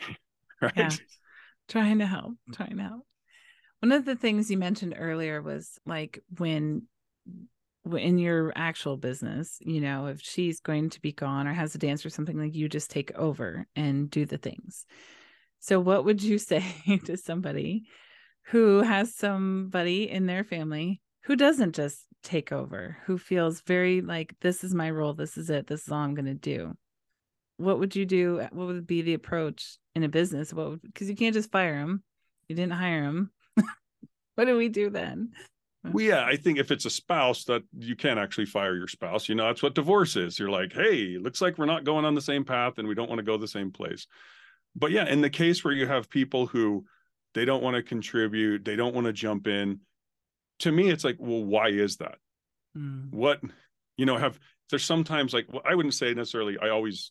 right. 0.62 0.72
Yeah. 0.76 0.90
Trying 1.68 1.98
to 2.00 2.06
help, 2.06 2.34
trying 2.52 2.76
to 2.76 2.82
help. 2.82 3.06
One 3.80 3.92
of 3.92 4.04
the 4.04 4.16
things 4.16 4.50
you 4.50 4.58
mentioned 4.58 4.94
earlier 4.98 5.40
was 5.40 5.78
like 5.86 6.22
when 6.38 6.82
in 7.90 8.18
your 8.18 8.52
actual 8.56 8.96
business, 8.96 9.58
you 9.60 9.80
know, 9.80 10.06
if 10.06 10.20
she's 10.20 10.60
going 10.60 10.90
to 10.90 11.00
be 11.00 11.12
gone 11.12 11.46
or 11.46 11.52
has 11.52 11.74
a 11.74 11.78
dance 11.78 12.04
or 12.04 12.10
something 12.10 12.38
like 12.38 12.54
you 12.54 12.68
just 12.68 12.90
take 12.90 13.12
over 13.16 13.66
and 13.74 14.10
do 14.10 14.26
the 14.26 14.36
things. 14.36 14.84
So 15.60 15.80
what 15.80 16.04
would 16.04 16.22
you 16.22 16.38
say 16.38 16.64
to 17.04 17.16
somebody 17.16 17.84
who 18.46 18.82
has 18.82 19.14
somebody 19.14 20.10
in 20.10 20.26
their 20.26 20.44
family 20.44 21.00
who 21.24 21.36
doesn't 21.36 21.74
just 21.74 22.04
take 22.22 22.52
over, 22.52 22.96
who 23.04 23.18
feels 23.18 23.60
very 23.62 24.00
like 24.00 24.34
this 24.40 24.64
is 24.64 24.74
my 24.74 24.90
role, 24.90 25.14
this 25.14 25.36
is 25.36 25.50
it, 25.50 25.66
this 25.66 25.82
is 25.82 25.88
all 25.88 25.98
I'm 25.98 26.14
going 26.14 26.26
to 26.26 26.34
do? 26.34 26.76
What 27.56 27.78
would 27.78 27.94
you 27.94 28.06
do? 28.06 28.40
Uh, 28.40 28.48
what 28.52 28.66
would 28.66 28.86
be 28.86 29.02
the 29.02 29.14
approach 29.14 29.76
in 29.94 30.02
a 30.02 30.08
business? 30.08 30.52
What 30.52 30.82
because 30.82 31.08
you 31.08 31.16
can't 31.16 31.34
just 31.34 31.50
fire 31.50 31.78
them. 31.78 32.02
You 32.48 32.56
didn't 32.56 32.72
hire 32.72 33.02
them. 33.02 33.30
what 34.34 34.46
do 34.46 34.56
we 34.56 34.68
do 34.68 34.90
then? 34.90 35.32
Well, 35.82 36.04
yeah, 36.04 36.24
I 36.26 36.36
think 36.36 36.58
if 36.58 36.70
it's 36.70 36.84
a 36.84 36.90
spouse 36.90 37.44
that 37.44 37.62
you 37.78 37.96
can't 37.96 38.18
actually 38.18 38.46
fire 38.46 38.76
your 38.76 38.88
spouse, 38.88 39.28
you 39.28 39.34
know, 39.34 39.46
that's 39.46 39.62
what 39.62 39.74
divorce 39.74 40.14
is. 40.16 40.38
You're 40.38 40.50
like, 40.50 40.74
hey, 40.74 41.16
looks 41.18 41.40
like 41.40 41.56
we're 41.56 41.64
not 41.64 41.84
going 41.84 42.04
on 42.04 42.14
the 42.14 42.20
same 42.20 42.44
path 42.44 42.74
and 42.76 42.86
we 42.86 42.94
don't 42.94 43.08
want 43.08 43.18
to 43.18 43.24
go 43.24 43.38
the 43.38 43.48
same 43.48 43.70
place. 43.70 44.06
But 44.76 44.90
yeah, 44.90 45.08
in 45.08 45.22
the 45.22 45.30
case 45.30 45.64
where 45.64 45.72
you 45.72 45.86
have 45.86 46.10
people 46.10 46.46
who 46.46 46.84
they 47.32 47.46
don't 47.46 47.62
want 47.62 47.76
to 47.76 47.82
contribute, 47.82 48.64
they 48.64 48.76
don't 48.76 48.94
want 48.94 49.06
to 49.06 49.12
jump 49.12 49.46
in, 49.46 49.80
to 50.60 50.72
me, 50.72 50.88
it's 50.90 51.04
like, 51.04 51.16
well, 51.18 51.44
why 51.44 51.68
is 51.68 51.96
that? 51.96 52.16
Mm. 52.76 53.12
What, 53.12 53.40
you 53.96 54.06
know, 54.06 54.16
have 54.16 54.38
there's 54.70 54.84
sometimes 54.84 55.34
like, 55.34 55.52
well, 55.52 55.62
I 55.64 55.74
wouldn't 55.74 55.94
say 55.94 56.14
necessarily, 56.14 56.56
I 56.58 56.70
always 56.70 57.10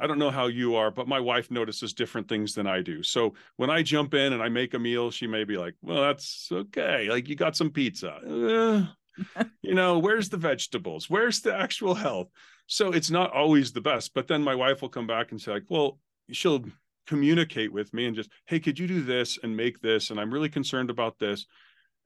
I 0.00 0.06
don't 0.06 0.18
know 0.18 0.30
how 0.30 0.46
you 0.46 0.76
are, 0.76 0.90
but 0.90 1.06
my 1.06 1.20
wife 1.20 1.50
notices 1.50 1.92
different 1.92 2.26
things 2.26 2.54
than 2.54 2.66
I 2.66 2.80
do. 2.80 3.02
So 3.02 3.34
when 3.56 3.68
I 3.68 3.82
jump 3.82 4.14
in 4.14 4.32
and 4.32 4.42
I 4.42 4.48
make 4.48 4.72
a 4.72 4.78
meal, 4.78 5.10
she 5.10 5.26
may 5.26 5.44
be 5.44 5.58
like, 5.58 5.74
"Well, 5.82 6.00
that's 6.00 6.48
okay. 6.50 7.08
Like 7.10 7.28
you 7.28 7.36
got 7.36 7.54
some 7.54 7.70
pizza. 7.70 8.12
Uh, 8.12 9.44
you 9.62 9.74
know, 9.74 9.98
where's 9.98 10.30
the 10.30 10.38
vegetables? 10.38 11.10
Where's 11.10 11.40
the 11.40 11.54
actual 11.54 11.94
health?" 11.94 12.28
So 12.66 12.92
it's 12.92 13.10
not 13.10 13.32
always 13.32 13.72
the 13.72 13.82
best. 13.82 14.14
But 14.14 14.26
then 14.26 14.42
my 14.42 14.54
wife 14.54 14.80
will 14.80 14.88
come 14.88 15.06
back 15.06 15.32
and 15.32 15.40
say, 15.40 15.52
like, 15.52 15.66
"Well, 15.68 15.98
she'll 16.32 16.64
communicate 17.06 17.72
with 17.72 17.92
me 17.92 18.06
and 18.06 18.16
just, 18.16 18.30
hey, 18.46 18.60
could 18.60 18.78
you 18.78 18.86
do 18.86 19.02
this 19.02 19.38
and 19.42 19.56
make 19.56 19.80
this? 19.80 20.10
And 20.10 20.18
I'm 20.18 20.32
really 20.32 20.48
concerned 20.48 20.88
about 20.88 21.18
this." 21.18 21.46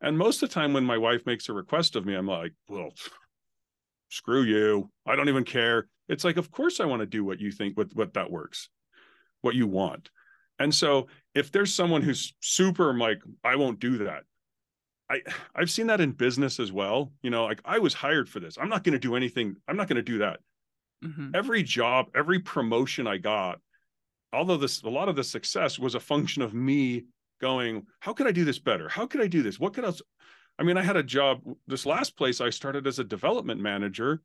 And 0.04 0.18
most 0.18 0.42
of 0.42 0.48
the 0.48 0.54
time, 0.54 0.72
when 0.72 0.84
my 0.84 0.98
wife 0.98 1.24
makes 1.26 1.48
a 1.48 1.52
request 1.52 1.96
of 1.96 2.04
me, 2.04 2.14
I'm 2.14 2.26
like, 2.26 2.52
"Well, 2.68 2.90
screw 4.10 4.42
you. 4.42 4.90
I 5.06 5.16
don't 5.16 5.28
even 5.28 5.44
care." 5.44 5.88
It's 6.08 6.24
like, 6.24 6.36
of 6.36 6.50
course 6.50 6.80
I 6.80 6.84
want 6.84 7.00
to 7.00 7.06
do 7.06 7.24
what 7.24 7.40
you 7.40 7.50
think 7.50 7.76
what 7.76 7.94
what 7.94 8.14
that 8.14 8.30
works, 8.30 8.68
what 9.40 9.54
you 9.54 9.66
want. 9.66 10.10
And 10.58 10.74
so 10.74 11.08
if 11.34 11.50
there's 11.50 11.74
someone 11.74 12.02
who's 12.02 12.34
super 12.40 12.96
like, 12.96 13.20
I 13.42 13.56
won't 13.56 13.80
do 13.80 13.98
that. 13.98 14.24
I 15.10 15.22
I've 15.54 15.70
seen 15.70 15.88
that 15.88 16.00
in 16.00 16.12
business 16.12 16.60
as 16.60 16.70
well. 16.70 17.12
You 17.22 17.30
know, 17.30 17.44
like 17.44 17.60
I 17.64 17.78
was 17.78 17.94
hired 17.94 18.28
for 18.28 18.40
this. 18.40 18.56
I'm 18.60 18.68
not 18.68 18.84
going 18.84 18.92
to 18.92 18.98
do 18.98 19.16
anything. 19.16 19.56
I'm 19.66 19.76
not 19.76 19.88
going 19.88 19.96
to 19.96 20.02
do 20.02 20.18
that. 20.18 20.40
Mm-hmm. 21.04 21.30
Every 21.34 21.62
job, 21.62 22.06
every 22.14 22.38
promotion 22.38 23.06
I 23.06 23.18
got, 23.18 23.60
although 24.32 24.56
this 24.56 24.82
a 24.82 24.88
lot 24.88 25.08
of 25.08 25.16
the 25.16 25.24
success 25.24 25.78
was 25.78 25.94
a 25.94 26.00
function 26.00 26.42
of 26.42 26.54
me 26.54 27.04
going, 27.44 27.86
how 28.00 28.14
could 28.14 28.26
I 28.26 28.32
do 28.32 28.46
this 28.46 28.58
better? 28.58 28.88
How 28.88 29.06
could 29.06 29.20
I 29.20 29.26
do 29.26 29.42
this? 29.42 29.60
What 29.60 29.74
could 29.74 29.84
else? 29.84 30.00
I 30.58 30.62
mean, 30.62 30.78
I 30.78 30.82
had 30.82 30.96
a 30.96 31.02
job. 31.02 31.42
This 31.66 31.84
last 31.84 32.16
place 32.16 32.40
I 32.40 32.48
started 32.48 32.86
as 32.86 32.98
a 32.98 33.04
development 33.04 33.60
manager, 33.60 34.22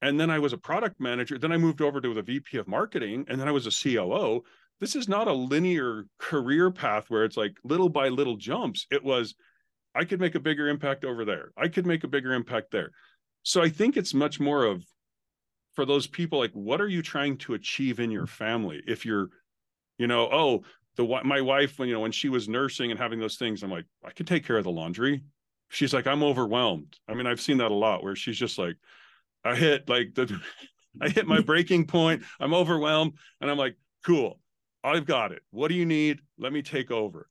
and 0.00 0.18
then 0.20 0.30
I 0.30 0.38
was 0.38 0.52
a 0.52 0.58
product 0.58 1.00
manager. 1.00 1.38
Then 1.38 1.50
I 1.50 1.56
moved 1.56 1.82
over 1.82 2.00
to 2.00 2.14
the 2.14 2.22
VP 2.22 2.58
of 2.58 2.68
marketing, 2.68 3.24
and 3.26 3.40
then 3.40 3.48
I 3.48 3.50
was 3.50 3.66
a 3.66 3.70
COO. 3.70 4.44
This 4.78 4.94
is 4.94 5.08
not 5.08 5.26
a 5.26 5.32
linear 5.32 6.06
career 6.20 6.70
path 6.70 7.06
where 7.08 7.24
it's 7.24 7.36
like 7.36 7.56
little 7.64 7.88
by 7.88 8.08
little 8.08 8.36
jumps. 8.36 8.86
It 8.92 9.02
was, 9.02 9.34
I 9.92 10.04
could 10.04 10.20
make 10.20 10.36
a 10.36 10.40
bigger 10.40 10.68
impact 10.68 11.04
over 11.04 11.24
there. 11.24 11.50
I 11.56 11.66
could 11.66 11.84
make 11.84 12.04
a 12.04 12.08
bigger 12.08 12.32
impact 12.32 12.70
there. 12.70 12.92
So 13.42 13.60
I 13.60 13.70
think 13.70 13.96
it's 13.96 14.14
much 14.14 14.38
more 14.38 14.64
of 14.64 14.84
for 15.74 15.84
those 15.84 16.06
people 16.06 16.38
like 16.38 16.52
what 16.52 16.80
are 16.80 16.88
you 16.88 17.02
trying 17.02 17.36
to 17.38 17.54
achieve 17.54 17.98
in 17.98 18.10
your 18.10 18.26
family 18.26 18.82
if 18.86 19.06
you're 19.06 19.28
you 19.98 20.06
know 20.06 20.28
oh 20.30 20.62
the 20.96 21.20
my 21.24 21.40
wife 21.40 21.78
when 21.78 21.88
you 21.88 21.94
know 21.94 22.00
when 22.00 22.12
she 22.12 22.28
was 22.28 22.48
nursing 22.48 22.90
and 22.90 23.00
having 23.00 23.18
those 23.18 23.36
things 23.36 23.62
i'm 23.62 23.70
like 23.70 23.86
i 24.04 24.10
could 24.10 24.26
take 24.26 24.46
care 24.46 24.58
of 24.58 24.64
the 24.64 24.70
laundry. 24.70 25.22
She's 25.68 25.94
like 25.94 26.06
i'm 26.06 26.22
overwhelmed. 26.22 26.98
I 27.08 27.14
mean 27.14 27.26
i've 27.26 27.40
seen 27.40 27.58
that 27.58 27.70
a 27.70 27.74
lot 27.74 28.02
where 28.02 28.16
she's 28.16 28.38
just 28.38 28.58
like 28.58 28.76
i 29.44 29.54
hit 29.54 29.88
like 29.88 30.14
the 30.14 30.38
i 31.00 31.08
hit 31.08 31.26
my 31.26 31.40
breaking 31.40 31.86
point 31.86 32.22
i'm 32.38 32.52
overwhelmed 32.52 33.14
and 33.40 33.50
i'm 33.50 33.56
like 33.56 33.76
cool 34.04 34.38
i've 34.84 35.06
got 35.06 35.32
it. 35.32 35.42
What 35.50 35.68
do 35.68 35.74
you 35.74 35.86
need? 35.86 36.20
Let 36.38 36.52
me 36.52 36.60
take 36.60 36.90
over. 36.90 37.28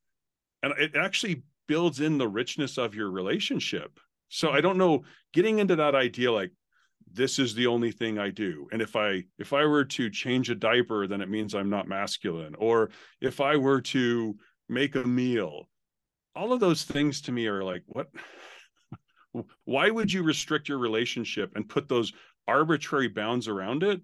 And 0.64 0.74
it 0.78 0.96
actually 0.96 1.44
builds 1.68 2.00
in 2.00 2.18
the 2.18 2.28
richness 2.28 2.78
of 2.78 2.96
your 2.96 3.12
relationship. 3.12 4.00
So 4.30 4.50
i 4.52 4.62
don't 4.62 4.78
know 4.78 5.04
getting 5.34 5.60
into 5.60 5.76
that 5.76 5.96
idea 5.96 6.32
like 6.32 6.52
this 7.14 7.40
is 7.40 7.54
the 7.54 7.68
only 7.68 7.92
thing 7.92 8.18
i 8.18 8.30
do. 8.30 8.68
And 8.72 8.82
if 8.82 8.96
i 8.96 9.24
if 9.38 9.54
i 9.54 9.66
were 9.66 9.86
to 9.86 10.10
change 10.10 10.50
a 10.50 10.56
diaper 10.56 11.08
then 11.08 11.22
it 11.22 11.30
means 11.30 11.54
i'm 11.54 11.70
not 11.70 11.88
masculine. 11.88 12.56
Or 12.56 12.90
if 13.20 13.42
i 13.42 13.56
were 13.56 13.82
to 13.82 14.36
make 14.70 14.96
a 14.96 15.04
meal 15.04 15.68
all 16.36 16.54
of 16.54 16.60
those 16.60 16.84
things 16.84 17.22
to 17.22 17.32
me 17.32 17.48
are 17.48 17.64
like 17.64 17.84
what? 17.88 18.08
Why 19.66 19.90
would 19.90 20.12
you 20.12 20.24
restrict 20.24 20.68
your 20.68 20.78
relationship 20.78 21.52
and 21.56 21.68
put 21.68 21.88
those 21.88 22.12
arbitrary 22.48 23.08
bounds 23.08 23.48
around 23.48 23.84
it? 23.84 24.02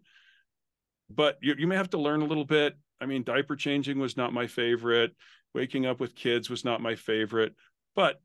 But 1.10 1.38
you, 1.42 1.56
you 1.58 1.68
may 1.68 1.76
have 1.76 1.90
to 1.92 1.98
learn 1.98 2.22
a 2.22 2.26
little 2.26 2.46
bit. 2.46 2.78
I 3.00 3.06
mean 3.06 3.24
diaper 3.24 3.56
changing 3.56 4.00
was 4.00 4.18
not 4.18 4.34
my 4.34 4.48
favorite. 4.48 5.16
Waking 5.54 5.86
up 5.86 6.00
with 6.00 6.16
kids 6.16 6.50
was 6.50 6.66
not 6.66 6.82
my 6.82 6.96
favorite. 6.96 7.56
But 7.96 8.22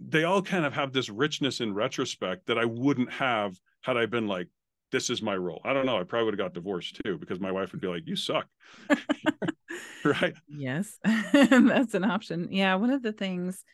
they 0.00 0.24
all 0.24 0.42
kind 0.42 0.64
of 0.64 0.72
have 0.72 0.92
this 0.92 1.10
richness 1.10 1.60
in 1.60 1.74
retrospect 1.74 2.46
that 2.46 2.58
i 2.58 2.64
wouldn't 2.64 3.12
have 3.12 3.54
had 3.82 3.96
I 3.96 4.06
been 4.06 4.26
like, 4.26 4.48
this 4.92 5.10
is 5.10 5.22
my 5.22 5.36
role. 5.36 5.60
I 5.64 5.72
don't 5.72 5.86
know. 5.86 5.98
I 5.98 6.04
probably 6.04 6.26
would 6.26 6.34
have 6.34 6.46
got 6.46 6.54
divorced 6.54 7.00
too 7.04 7.16
because 7.18 7.40
my 7.40 7.52
wife 7.52 7.72
would 7.72 7.80
be 7.80 7.88
like, 7.88 8.06
you 8.06 8.16
suck. 8.16 8.46
right. 10.04 10.34
Yes. 10.48 10.98
That's 11.04 11.94
an 11.94 12.04
option. 12.04 12.48
Yeah. 12.50 12.74
One 12.74 12.90
of 12.90 13.02
the 13.02 13.12
things 13.12 13.64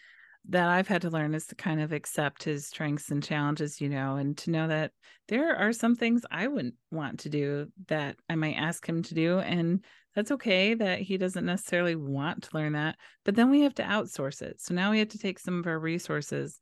that 0.49 0.69
I've 0.69 0.87
had 0.87 1.03
to 1.03 1.11
learn 1.11 1.35
is 1.35 1.47
to 1.47 1.55
kind 1.55 1.81
of 1.81 1.93
accept 1.93 2.45
his 2.45 2.67
strengths 2.67 3.11
and 3.11 3.23
challenges, 3.23 3.81
you 3.81 3.89
know, 3.89 4.17
and 4.17 4.37
to 4.39 4.51
know 4.51 4.69
that 4.69 4.93
there 5.29 5.57
are 5.57 5.73
some 5.73 5.97
things 5.97 6.23
I 6.31 6.47
wouldn't 6.47 6.75
want 6.93 7.21
to 7.21 7.29
do 7.29 7.67
that 7.89 8.17
I 8.29 8.37
might 8.37 8.55
ask 8.55 8.87
him 8.89 9.03
to 9.05 9.15
do. 9.15 9.41
And 9.41 9.85
that's 10.15 10.31
okay 10.33 10.75
that 10.75 11.01
he 11.01 11.19
doesn't 11.19 11.45
necessarily 11.45 11.97
want 11.97 12.45
to 12.45 12.51
learn 12.55 12.75
that. 12.75 12.97
But 13.25 13.35
then 13.35 13.51
we 13.51 13.63
have 13.63 13.75
to 13.75 13.83
outsource 13.83 14.41
it. 14.41 14.61
So 14.61 14.73
now 14.73 14.93
we 14.93 15.01
have 15.01 15.09
to 15.09 15.19
take 15.19 15.39
some 15.39 15.59
of 15.59 15.67
our 15.67 15.79
resources 15.79 16.61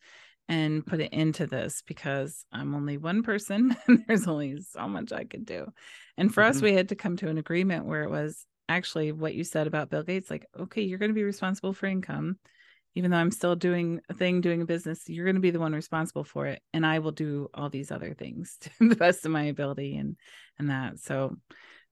and 0.49 0.85
put 0.85 1.01
it 1.01 1.13
into 1.13 1.47
this 1.47 1.83
because 1.87 2.45
I'm 2.53 2.75
only 2.75 2.99
one 2.99 3.23
person 3.23 3.77
and 3.87 4.05
there's 4.07 4.29
only 4.29 4.61
so 4.61 4.87
much 4.89 5.13
I 5.13 5.25
could 5.25 5.47
do. 5.47 5.67
And 6.17 6.33
for 6.33 6.43
mm-hmm. 6.43 6.57
us, 6.57 6.63
we 6.63 6.75
had 6.75 6.91
to 6.91 6.97
come 6.97 7.17
to 7.19 7.29
an 7.29 7.39
agreement 7.39 7.87
where 7.87 8.03
it 8.03 8.11
was 8.11 8.45
actually 8.69 9.13
what 9.13 9.35
you 9.35 9.45
said 9.45 9.67
about 9.67 9.91
Bill 9.91 10.03
Gates 10.03 10.31
like, 10.31 10.47
okay, 10.59 10.83
you're 10.83 10.99
going 10.99 11.11
to 11.11 11.15
be 11.15 11.25
responsible 11.25 11.73
for 11.73 11.87
income. 11.87 12.37
Even 12.97 13.11
though 13.11 13.17
I'm 13.17 13.33
still 13.33 13.57
doing 13.57 14.01
a 14.09 14.15
thing, 14.15 14.41
doing 14.41 14.63
a 14.63 14.67
business, 14.67 15.09
you're 15.09 15.25
going 15.25 15.35
to 15.35 15.41
be 15.41 15.51
the 15.51 15.59
one 15.59 15.73
responsible 15.73 16.23
for 16.23 16.47
it. 16.47 16.63
And 16.73 16.87
I 16.87 17.01
will 17.01 17.11
do 17.11 17.49
all 17.53 17.69
these 17.69 17.91
other 17.91 18.15
things 18.15 18.57
to 18.61 18.71
the 18.89 18.97
best 18.97 19.25
of 19.25 19.33
my 19.33 19.45
ability 19.45 19.97
and 19.97 20.17
and 20.59 20.71
that. 20.71 21.01
So 21.01 21.37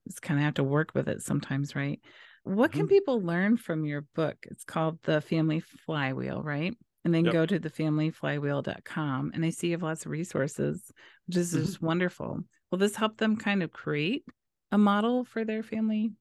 just 0.07 0.21
kind 0.21 0.39
of 0.39 0.45
have 0.45 0.53
to 0.55 0.63
work 0.63 0.91
with 0.93 1.09
it 1.09 1.21
sometimes, 1.21 1.75
right? 1.75 1.99
What 2.43 2.71
mm-hmm. 2.71 2.79
can 2.79 2.87
people 2.87 3.21
learn 3.21 3.57
from 3.57 3.85
your 3.85 4.01
book? 4.15 4.37
It's 4.43 4.63
called 4.63 4.99
The 5.03 5.21
Family 5.21 5.61
Flywheel, 5.85 6.41
right? 6.41 6.75
And 7.05 7.13
then 7.13 7.25
yep. 7.25 7.33
go 7.33 7.45
to 7.45 7.59
thefamilyflywheel.com 7.59 9.31
and 9.33 9.45
I 9.45 9.49
see 9.49 9.67
you 9.67 9.73
have 9.73 9.83
lots 9.83 10.05
of 10.05 10.11
resources, 10.11 10.91
which 11.27 11.37
is 11.37 11.53
mm-hmm. 11.53 11.65
just 11.65 11.81
wonderful. 11.81 12.41
Will 12.71 12.77
this 12.77 12.95
help 12.95 13.17
them 13.17 13.37
kind 13.37 13.61
of 13.61 13.71
create 13.71 14.23
a 14.71 14.77
model 14.77 15.23
for 15.25 15.45
their 15.45 15.63
family? 15.63 16.11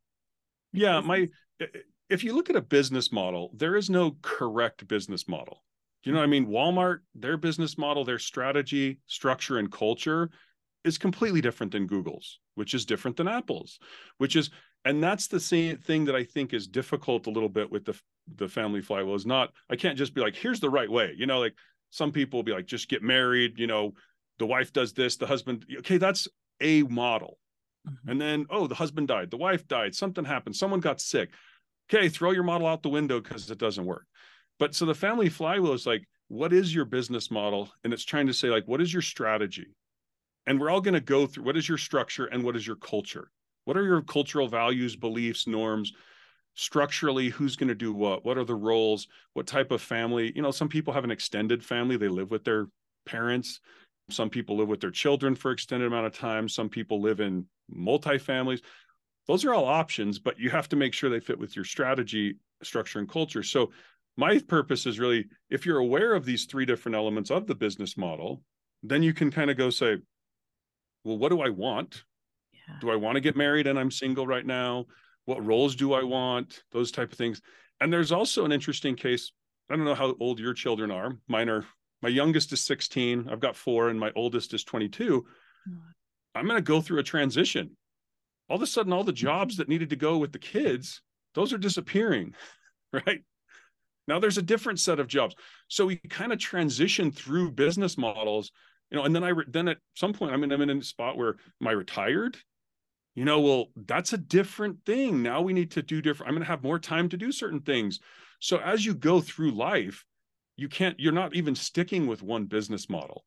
Yeah, 0.73 1.01
my 1.01 1.29
if 2.09 2.23
you 2.23 2.35
look 2.35 2.51
at 2.51 2.57
a 2.57 2.63
business 2.63 3.11
model, 3.11 3.51
there 3.55 3.77
is 3.77 3.89
no 3.89 4.17
correct 4.21 4.87
business 4.87 5.27
model. 5.27 5.65
You 6.05 6.13
know, 6.13 6.19
what 6.19 6.25
I 6.25 6.29
mean, 6.29 6.47
Walmart, 6.47 6.99
their 7.15 7.37
business 7.37 7.79
model, 7.79 8.05
their 8.05 8.19
strategy, 8.19 8.99
structure, 9.07 9.59
and 9.59 9.71
culture 9.71 10.31
is 10.85 10.99
completely 10.99 11.41
different 11.41 11.73
than 11.73 11.87
Google's, 11.87 12.41
which 12.57 12.75
is 12.75 12.85
different 12.85 13.17
than 13.17 13.29
Apple's, 13.29 13.79
which 14.19 14.35
is, 14.35 14.51
and 14.85 15.03
that's 15.03 15.29
the 15.29 15.39
same 15.39 15.79
thing 15.79 16.05
that 16.07 16.17
I 16.17 16.25
think 16.25 16.53
is 16.53 16.67
difficult 16.67 17.29
a 17.29 17.31
little 17.31 17.49
bit 17.49 17.71
with 17.71 17.85
the 17.85 17.99
the 18.37 18.49
family 18.49 18.81
flywheel 18.81 19.15
is 19.15 19.27
not. 19.27 19.53
I 19.71 19.77
can't 19.77 19.99
just 19.99 20.15
be 20.15 20.21
like, 20.21 20.37
here's 20.37 20.61
the 20.61 20.71
right 20.71 20.91
way. 20.91 21.15
You 21.17 21.27
know, 21.27 21.41
like 21.41 21.55
some 21.91 22.13
people 22.13 22.39
will 22.39 22.45
be 22.45 22.53
like, 22.53 22.67
just 22.67 22.89
get 22.89 23.03
married. 23.03 23.59
You 23.59 23.67
know, 23.67 23.93
the 24.39 24.47
wife 24.47 24.73
does 24.73 24.93
this, 24.93 25.17
the 25.17 25.27
husband. 25.27 25.67
Okay, 25.79 25.99
that's 25.99 26.29
a 26.61 26.83
model. 26.85 27.39
Mm-hmm. 27.89 28.11
And 28.11 28.21
then, 28.21 28.47
oh, 28.51 28.67
the 28.67 28.75
husband 28.75 29.09
died, 29.09 29.31
the 29.31 29.37
wife 29.37 29.67
died, 29.67 29.95
something 29.95 30.25
happened, 30.25 30.57
someone 30.57 30.81
got 30.81 31.01
sick. 31.01 31.31
Okay, 31.93 32.09
throw 32.09 32.31
your 32.31 32.45
model 32.45 32.67
out 32.67 32.83
the 32.83 32.89
window 32.89 33.21
because 33.21 33.51
it 33.51 33.59
doesn't 33.59 33.85
work. 33.85 34.07
But 34.59 34.75
so 34.75 34.87
the 34.87 34.95
family 34.95 35.29
flywheel 35.29 35.73
is 35.73 35.87
like, 35.87 36.05
what 36.29 36.53
is 36.53 36.75
your 36.75 36.85
business 36.85 37.31
model? 37.31 37.71
And 37.85 37.93
it's 37.93 38.05
trying 38.05 38.29
to 38.29 38.33
say, 38.33 38.49
like, 38.49 38.67
what 38.67 38.81
is 38.81 38.93
your 38.93 39.03
strategy? 39.03 39.67
And 40.47 40.59
we're 40.59 40.71
all 40.71 40.81
going 40.81 40.95
to 40.95 41.01
go 41.01 41.27
through 41.27 41.45
what 41.45 41.57
is 41.57 41.69
your 41.69 41.79
structure 41.79 42.27
and 42.27 42.43
what 42.43 42.57
is 42.57 42.67
your 42.67 42.77
culture? 42.77 43.31
What 43.65 43.77
are 43.77 43.85
your 43.85 44.03
cultural 44.03 44.49
values, 44.49 44.97
beliefs, 44.97 45.47
norms? 45.47 45.93
Structurally, 46.55 47.29
who's 47.29 47.57
going 47.57 47.69
to 47.69 47.75
do 47.75 47.93
what? 47.93 48.25
What 48.25 48.37
are 48.37 48.45
the 48.45 48.55
roles? 48.55 49.09
What 49.33 49.47
type 49.47 49.71
of 49.71 49.81
family? 49.81 50.33
You 50.35 50.43
know, 50.43 50.51
some 50.51 50.69
people 50.69 50.93
have 50.93 51.05
an 51.05 51.11
extended 51.11 51.65
family, 51.65 51.97
they 51.97 52.09
live 52.09 52.31
with 52.31 52.45
their 52.45 52.67
parents. 53.07 53.61
Some 54.11 54.31
people 54.31 54.57
live 54.57 54.69
with 54.69 54.81
their 54.81 54.91
children 54.91 55.35
for 55.35 55.53
extended 55.53 55.87
amount 55.87 56.07
of 56.07 56.13
time. 56.13 56.49
Some 56.49 56.69
people 56.69 57.01
live 57.01 57.21
in 57.21 57.47
multi 57.71 58.19
families. 58.19 58.61
Those 59.27 59.45
are 59.45 59.55
all 59.55 59.65
options, 59.65 60.19
but 60.19 60.39
you 60.39 60.51
have 60.51 60.69
to 60.71 60.77
make 60.77 60.93
sure 60.93 61.09
they 61.09 61.21
fit 61.21 61.39
with 61.39 61.55
your 61.55 61.65
strategy, 61.65 62.37
structure, 62.63 62.99
and 62.99 63.09
culture. 63.09 63.43
So, 63.43 63.71
my 64.17 64.39
purpose 64.41 64.85
is 64.85 64.99
really 64.99 65.27
if 65.49 65.65
you're 65.65 65.79
aware 65.79 66.13
of 66.15 66.27
these 66.27 66.45
three 66.45 66.67
different 66.67 66.97
elements 66.97 67.31
of 67.31 67.47
the 67.47 67.55
business 67.55 67.97
model, 67.97 68.43
then 68.83 69.03
you 69.03 69.15
can 69.15 69.31
kind 69.31 69.51
of 69.51 69.57
go 69.57 69.71
say, 69.71 69.97
well, 71.05 71.17
what 71.17 71.31
do 71.31 71.41
I 71.41 71.49
want? 71.49 72.05
Yeah. 72.53 72.75
Do 72.81 72.91
I 72.91 72.97
want 72.97 73.17
to 73.17 73.21
get 73.21 73.37
married 73.37 73.67
and 73.67 73.79
I'm 73.79 73.91
single 73.91 74.27
right 74.27 74.45
now? 74.45 74.87
What 75.25 75.45
roles 75.45 75.77
do 75.77 75.93
I 75.93 76.03
want? 76.03 76.63
Those 76.73 76.91
type 76.91 77.13
of 77.13 77.19
things. 77.19 77.41
And 77.81 77.93
there's 77.93 78.13
also 78.13 78.45
an 78.45 78.53
interesting 78.53 78.97
case. 78.97 79.33
I 79.71 79.77
don't 79.77 79.85
know 79.85 79.95
how 79.95 80.15
old 80.21 80.39
your 80.39 80.55
children 80.55 80.91
are. 80.91 81.17
Mine 81.29 81.49
are 81.49 81.65
my 82.03 82.09
youngest 82.09 82.53
is 82.53 82.61
16. 82.63 83.29
I've 83.31 83.41
got 83.41 83.57
four, 83.57 83.89
and 83.89 83.99
my 83.99 84.11
oldest 84.17 84.55
is 84.55 84.65
22. 84.65 85.25
Hmm. 85.65 85.75
I'm 86.35 86.47
going 86.47 86.59
to 86.59 86.63
go 86.63 86.81
through 86.81 86.99
a 86.99 87.05
transition. 87.05 87.77
All 88.49 88.57
of 88.57 88.63
a 88.63 88.67
sudden, 88.67 88.93
all 88.93 89.05
the 89.05 89.13
jobs 89.13 89.57
that 89.59 89.69
needed 89.69 89.91
to 89.91 89.97
go 89.97 90.19
with 90.19 90.33
the 90.33 90.39
kids, 90.39 91.01
those 91.35 91.53
are 91.53 91.59
disappearing, 91.59 92.35
right? 92.93 93.23
Now 94.09 94.19
there's 94.19 94.39
a 94.39 94.43
different 94.43 94.81
set 94.81 94.99
of 94.99 95.07
jobs. 95.07 95.37
So 95.69 95.87
we 95.87 95.97
kind 95.97 96.33
of 96.33 96.41
transition 96.41 97.13
through 97.13 97.53
business 97.53 97.97
models 97.97 98.51
you 98.93 98.99
know 98.99 99.05
and 99.05 99.17
then 99.17 99.25
i 99.25 99.31
re- 99.31 99.45
then 99.49 99.69
at 99.69 99.79
some 99.95 100.13
point 100.13 100.33
i 100.33 100.37
mean 100.37 100.53
i'm 100.53 100.61
in 100.61 100.71
a 100.71 100.83
spot 100.83 101.17
where 101.17 101.37
am 101.61 101.67
i 101.67 101.73
retired 101.73 102.37
you 103.15 103.25
know 103.25 103.41
well 103.41 103.67
that's 103.77 104.13
a 104.13 104.19
different 104.19 104.85
thing. 104.85 105.23
Now 105.23 105.43
we 105.43 105.53
need 105.53 105.73
to 105.73 105.83
do 105.83 106.01
different 106.01 106.29
i'm 106.29 106.35
going 106.35 106.45
to 106.45 106.51
have 106.51 106.63
more 106.63 106.79
time 106.79 107.09
to 107.11 107.17
do 107.17 107.33
certain 107.33 107.61
things. 107.61 108.01
So 108.41 108.59
as 108.59 108.85
you 108.85 108.95
go 108.95 109.21
through 109.21 109.53
life 109.53 110.05
you 110.57 110.69
can't 110.69 110.99
you're 110.99 111.13
not 111.13 111.35
even 111.35 111.55
sticking 111.55 112.07
with 112.07 112.23
one 112.23 112.47
business 112.47 112.89
model. 112.89 113.25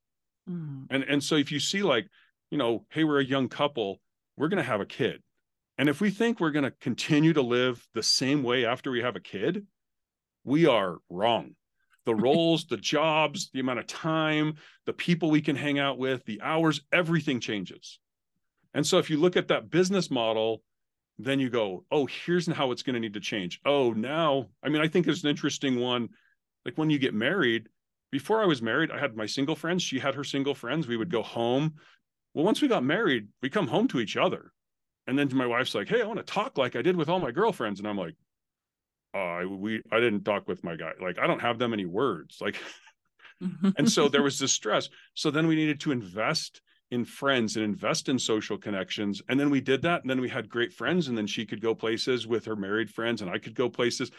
Mm-hmm. 0.49 0.83
and 0.91 1.03
and 1.03 1.23
so 1.23 1.35
if 1.35 1.51
you 1.51 1.59
see 1.59 1.81
like 1.81 2.07
you 2.51 2.57
know 2.57 2.85
hey 2.89 3.03
we're 3.03 3.19
a 3.19 3.25
young 3.25 3.49
couple 3.49 3.99
we're 4.37 4.49
going 4.49 4.63
to 4.63 4.69
have 4.69 4.81
a 4.81 4.85
kid. 4.85 5.21
And 5.77 5.89
if 5.89 5.99
we 5.99 6.09
think 6.09 6.39
we're 6.39 6.51
going 6.51 6.63
to 6.63 6.71
continue 6.71 7.33
to 7.33 7.41
live 7.41 7.85
the 7.93 8.03
same 8.03 8.43
way 8.43 8.65
after 8.65 8.91
we 8.91 9.01
have 9.01 9.15
a 9.15 9.21
kid 9.21 9.65
we 10.45 10.67
are 10.67 10.99
wrong. 11.09 11.55
The 12.05 12.15
roles, 12.27 12.65
the 12.67 12.77
jobs, 12.77 13.49
the 13.51 13.59
amount 13.59 13.79
of 13.79 13.87
time, 13.87 14.55
the 14.85 14.93
people 14.93 15.29
we 15.29 15.41
can 15.41 15.55
hang 15.57 15.79
out 15.79 15.97
with, 15.97 16.23
the 16.25 16.41
hours, 16.41 16.81
everything 16.93 17.41
changes. 17.41 17.99
And 18.75 18.85
so 18.85 18.99
if 18.99 19.09
you 19.09 19.17
look 19.17 19.37
at 19.37 19.47
that 19.47 19.71
business 19.71 20.11
model, 20.11 20.61
then 21.17 21.39
you 21.39 21.49
go, 21.49 21.85
oh, 21.91 22.05
here's 22.05 22.45
how 22.51 22.71
it's 22.71 22.83
going 22.83 22.93
to 22.95 22.99
need 22.99 23.13
to 23.13 23.21
change. 23.21 23.61
Oh, 23.65 23.93
now, 23.93 24.49
I 24.61 24.67
mean, 24.67 24.81
I 24.81 24.89
think 24.89 25.07
it's 25.07 25.23
an 25.23 25.29
interesting 25.29 25.79
one. 25.79 26.09
Like 26.65 26.77
when 26.77 26.89
you 26.89 26.99
get 26.99 27.13
married, 27.13 27.69
before 28.11 28.43
I 28.43 28.45
was 28.45 28.61
married, 28.61 28.91
I 28.91 28.99
had 28.99 29.15
my 29.15 29.25
single 29.25 29.55
friends. 29.55 29.81
She 29.81 29.97
had 29.97 30.15
her 30.15 30.25
single 30.25 30.53
friends. 30.53 30.87
We 30.87 30.97
would 30.97 31.09
go 31.09 31.23
home. 31.23 31.75
Well, 32.33 32.43
once 32.43 32.61
we 32.61 32.67
got 32.67 32.83
married, 32.83 33.29
we 33.41 33.49
come 33.49 33.67
home 33.67 33.87
to 33.89 33.99
each 34.01 34.17
other. 34.17 34.51
And 35.07 35.17
then 35.17 35.29
my 35.33 35.45
wife's 35.45 35.73
like, 35.73 35.87
hey, 35.87 36.01
I 36.01 36.05
want 36.05 36.19
to 36.19 36.25
talk 36.25 36.57
like 36.57 36.75
I 36.75 36.81
did 36.81 36.97
with 36.97 37.07
all 37.07 37.19
my 37.19 37.31
girlfriends. 37.31 37.79
And 37.79 37.87
I'm 37.87 37.97
like, 37.97 38.15
uh, 39.13 39.47
we 39.47 39.81
I 39.89 40.01
didn't 40.01 40.23
talk 40.25 40.49
with 40.49 40.65
my 40.65 40.75
guy. 40.75 40.91
Like 41.01 41.17
I 41.17 41.27
don't 41.27 41.39
have 41.39 41.59
that 41.59 41.69
many 41.69 41.85
words. 41.85 42.39
Like, 42.41 42.57
and 43.77 43.89
so 43.89 44.09
there 44.09 44.23
was 44.23 44.37
this 44.37 44.51
stress. 44.51 44.89
So 45.13 45.31
then 45.31 45.47
we 45.47 45.55
needed 45.55 45.79
to 45.81 45.91
invest 45.93 46.61
in 46.91 47.05
friends 47.05 47.55
and 47.55 47.65
invest 47.65 48.09
in 48.09 48.19
social 48.19 48.57
connections. 48.57 49.21
And 49.27 49.39
then 49.39 49.49
we 49.49 49.61
did 49.61 49.81
that. 49.83 50.01
And 50.01 50.09
then 50.09 50.21
we 50.21 50.29
had 50.29 50.49
great 50.49 50.73
friends. 50.73 51.07
And 51.07 51.17
then 51.17 51.27
she 51.27 51.45
could 51.45 51.61
go 51.61 51.73
places 51.73 52.27
with 52.27 52.45
her 52.45 52.55
married 52.55 52.89
friends, 52.89 53.21
and 53.21 53.29
I 53.29 53.37
could 53.37 53.55
go 53.55 53.69
places. 53.69 54.11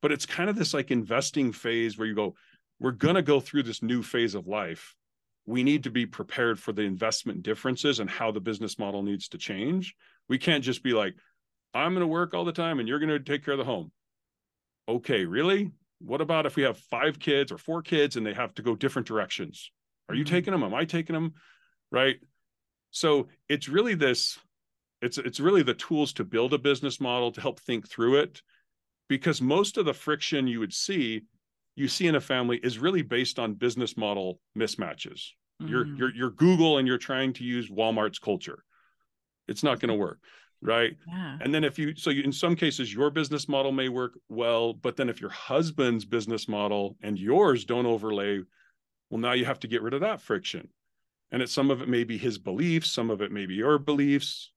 But 0.00 0.12
it's 0.12 0.26
kind 0.26 0.50
of 0.50 0.56
this 0.56 0.74
like 0.74 0.90
investing 0.90 1.52
phase 1.52 1.96
where 1.96 2.06
you 2.06 2.14
go, 2.14 2.34
we're 2.80 2.90
going 2.90 3.14
to 3.14 3.22
go 3.22 3.40
through 3.40 3.62
this 3.62 3.82
new 3.82 4.02
phase 4.02 4.34
of 4.34 4.48
life. 4.48 4.94
We 5.46 5.62
need 5.62 5.84
to 5.84 5.90
be 5.90 6.06
prepared 6.06 6.58
for 6.58 6.72
the 6.72 6.82
investment 6.82 7.42
differences 7.42 8.00
and 8.00 8.10
how 8.10 8.30
the 8.30 8.40
business 8.40 8.78
model 8.78 9.02
needs 9.02 9.28
to 9.28 9.38
change. 9.38 9.94
We 10.28 10.38
can't 10.38 10.64
just 10.64 10.82
be 10.82 10.92
like, 10.92 11.14
I'm 11.74 11.92
going 11.92 12.00
to 12.00 12.06
work 12.06 12.34
all 12.34 12.44
the 12.44 12.52
time 12.52 12.78
and 12.78 12.88
you're 12.88 12.98
going 12.98 13.08
to 13.08 13.20
take 13.20 13.44
care 13.44 13.54
of 13.54 13.58
the 13.58 13.64
home. 13.64 13.90
Okay, 14.88 15.24
really? 15.24 15.70
What 16.00 16.20
about 16.20 16.46
if 16.46 16.56
we 16.56 16.64
have 16.64 16.76
five 16.76 17.18
kids 17.18 17.52
or 17.52 17.58
four 17.58 17.82
kids 17.82 18.16
and 18.16 18.26
they 18.26 18.34
have 18.34 18.54
to 18.54 18.62
go 18.62 18.74
different 18.74 19.06
directions? 19.08 19.70
Are 20.08 20.14
you 20.14 20.24
mm-hmm. 20.24 20.34
taking 20.34 20.52
them? 20.52 20.64
Am 20.64 20.74
I 20.74 20.84
taking 20.84 21.14
them? 21.14 21.34
Right. 21.92 22.16
So 22.90 23.28
it's 23.48 23.68
really 23.68 23.94
this, 23.94 24.38
it's 25.00 25.18
it's 25.18 25.40
really 25.40 25.62
the 25.62 25.74
tools 25.74 26.12
to 26.14 26.24
build 26.24 26.54
a 26.54 26.58
business 26.58 27.00
model 27.00 27.30
to 27.32 27.40
help 27.40 27.60
think 27.60 27.88
through 27.88 28.16
it. 28.16 28.42
Because 29.08 29.42
most 29.42 29.76
of 29.76 29.84
the 29.84 29.94
friction 29.94 30.46
you 30.46 30.58
would 30.60 30.72
see 30.72 31.22
you 31.74 31.88
see 31.88 32.06
in 32.06 32.14
a 32.14 32.20
family 32.20 32.58
is 32.62 32.78
really 32.78 33.02
based 33.02 33.38
on 33.38 33.54
business 33.54 33.96
model 33.96 34.40
mismatches. 34.56 35.28
Mm. 35.62 35.70
You're 35.70 35.86
you're 35.86 36.14
you're 36.14 36.30
Google 36.30 36.78
and 36.78 36.86
you're 36.86 36.98
trying 36.98 37.32
to 37.34 37.44
use 37.44 37.70
Walmart's 37.70 38.18
culture. 38.18 38.64
It's 39.48 39.62
not 39.62 39.80
going 39.80 39.88
to 39.88 39.94
work, 39.94 40.20
right? 40.60 40.96
Yeah. 41.06 41.38
And 41.40 41.52
then 41.54 41.64
if 41.64 41.78
you 41.78 41.94
so 41.96 42.10
you, 42.10 42.22
in 42.22 42.32
some 42.32 42.56
cases 42.56 42.92
your 42.92 43.10
business 43.10 43.48
model 43.48 43.72
may 43.72 43.88
work 43.88 44.12
well, 44.28 44.72
but 44.72 44.96
then 44.96 45.08
if 45.08 45.20
your 45.20 45.30
husband's 45.30 46.04
business 46.04 46.48
model 46.48 46.96
and 47.02 47.18
yours 47.18 47.64
don't 47.64 47.86
overlay, 47.86 48.40
well 49.10 49.20
now 49.20 49.32
you 49.32 49.44
have 49.44 49.60
to 49.60 49.68
get 49.68 49.82
rid 49.82 49.94
of 49.94 50.00
that 50.00 50.20
friction. 50.20 50.68
And 51.32 51.42
it's 51.42 51.52
some 51.52 51.70
of 51.70 51.82
it 51.82 51.88
may 51.88 52.04
be 52.04 52.18
his 52.18 52.38
beliefs, 52.38 52.90
some 52.90 53.10
of 53.10 53.20
it 53.22 53.32
may 53.32 53.46
be 53.46 53.54
your 53.54 53.78
beliefs, 53.78 54.52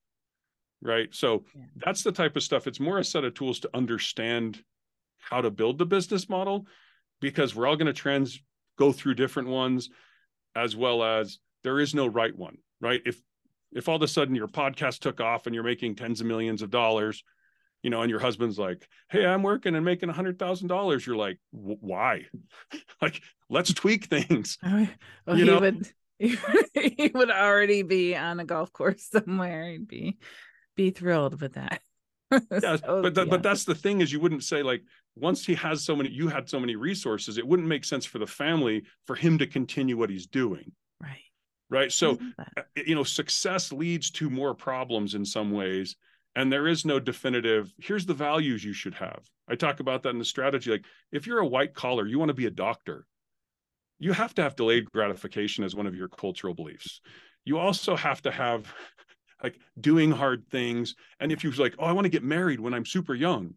right? 0.82 1.08
So 1.12 1.46
yeah. 1.56 1.64
that's 1.78 2.04
the 2.04 2.12
type 2.12 2.36
of 2.36 2.44
stuff. 2.44 2.68
It's 2.68 2.80
more 2.80 3.00
a 3.00 3.04
set 3.04 3.24
of 3.24 3.34
tools 3.34 3.60
to 3.62 3.70
understand 3.74 4.62
how 5.18 5.42
to 5.42 5.50
build 5.50 5.78
the 5.78 5.86
business 5.86 6.30
model 6.30 6.68
because 7.22 7.56
we're 7.56 7.68
all 7.68 7.76
going 7.76 7.88
to 7.88 7.94
trans 7.94 8.40
go 8.78 8.92
through 8.92 9.16
different 9.16 9.50
ones 9.50 9.90
as 10.56 10.76
well 10.76 11.04
as 11.04 11.40
there 11.64 11.80
is 11.80 11.96
no 11.96 12.06
right 12.06 12.36
one 12.38 12.58
right 12.82 13.02
if 13.06 13.20
if 13.74 13.90
all 13.90 13.96
of 13.96 14.02
a 14.02 14.08
sudden 14.08 14.36
your 14.36 14.48
podcast 14.48 15.00
took 15.00 15.20
off 15.20 15.46
and 15.46 15.56
you're 15.56 15.64
making 15.64 15.96
tens 15.96 16.22
of 16.22 16.28
millions 16.28 16.62
of 16.62 16.70
dollars 16.70 17.24
you 17.84 17.90
know 17.90 18.02
and 18.02 18.10
your 18.10 18.20
husband's 18.20 18.60
like 18.60 18.88
hey 19.10 19.26
i'm 19.26 19.44
working 19.44 19.76
and 19.76 19.86
making 19.86 20.10
a 20.10 20.14
hundred 20.14 20.38
thousand 20.38 20.68
dollars 20.68 21.06
you're 21.06 21.16
like 21.16 21.40
why 21.52 22.26
like 23.02 23.22
let's 23.50 23.74
tweak 23.74 24.06
things 24.06 24.58
well, 24.64 24.88
oh, 25.28 25.36
you 25.36 25.46
know? 25.46 25.60
would 25.60 25.88
he 26.20 27.12
would 27.14 27.32
already 27.32 27.82
be 27.82 28.16
on 28.16 28.40
a 28.40 28.46
golf 28.46 28.72
course 28.72 29.08
somewhere. 29.12 29.70
He'd 29.70 29.88
be 29.88 30.18
be 30.76 30.92
thrilled 30.92 31.42
with 31.42 31.54
that. 31.54 31.82
Yeah, 32.52 32.78
so, 32.78 33.04
but 33.04 33.14
the, 33.14 33.24
yeah. 33.24 33.30
but 33.30 33.44
that's 33.44 33.66
the 33.66 33.76
thing 33.76 34.02
is 34.02 34.12
you 34.12 34.20
wouldn't 34.20 34.44
say 34.44 34.64
like 34.64 34.82
once 35.16 35.46
he 35.46 35.54
has 35.56 35.86
so 35.86 35.96
many 35.96 36.10
you 36.10 36.28
had 36.28 36.50
so 36.50 36.60
many 36.60 36.76
resources 36.76 37.38
it 37.38 37.48
wouldn't 37.48 37.68
make 37.68 37.86
sense 37.86 38.04
for 38.04 38.18
the 38.18 38.28
family 38.28 38.84
for 39.06 39.16
him 39.16 39.38
to 39.38 39.48
continue 39.48 39.96
what 39.96 40.10
he's 40.10 40.26
doing. 40.26 40.72
Right. 41.00 41.22
Right? 41.70 41.92
So 41.92 42.18
uh, 42.40 42.64
you 42.76 42.96
know 42.96 43.04
success 43.04 43.72
leads 43.72 44.10
to 44.12 44.30
more 44.30 44.56
problems 44.56 45.14
in 45.14 45.24
some 45.24 45.52
ways 45.52 45.96
and 46.36 46.52
there 46.52 46.68
is 46.68 46.84
no 46.84 47.00
definitive 47.00 47.72
here's 47.78 48.08
the 48.08 48.14
values 48.14 48.64
you 48.64 48.74
should 48.74 48.96
have. 48.96 49.24
I 49.48 49.56
talk 49.56 49.80
about 49.80 50.02
that 50.04 50.10
in 50.10 50.20
the 50.20 50.26
strategy 50.26 50.72
like 50.72 50.86
if 51.12 51.28
you're 51.28 51.40
a 51.40 51.48
white 51.48 51.76
collar 51.76 52.08
you 52.08 52.18
want 52.18 52.30
to 52.30 52.34
be 52.34 52.48
a 52.48 52.52
doctor 52.52 53.06
you 54.00 54.14
have 54.14 54.34
to 54.36 54.44
have 54.44 54.56
delayed 54.56 54.92
gratification 54.92 55.64
as 55.64 55.76
one 55.76 55.88
of 55.88 55.96
your 55.96 56.08
cultural 56.08 56.54
beliefs. 56.54 57.02
You 57.44 57.58
also 57.58 57.96
have 57.96 58.22
to 58.24 58.32
have 58.32 58.72
like 59.44 59.60
doing 59.80 60.12
hard 60.12 60.48
things. 60.50 60.96
And 61.20 61.32
if 61.32 61.44
you're 61.44 61.54
like 61.54 61.76
oh 61.80 61.86
i 61.86 61.92
want 61.92 62.06
to 62.06 62.10
get 62.10 62.24
married 62.24 62.60
when 62.60 62.74
i'm 62.74 62.86
super 62.86 63.14
young 63.14 63.54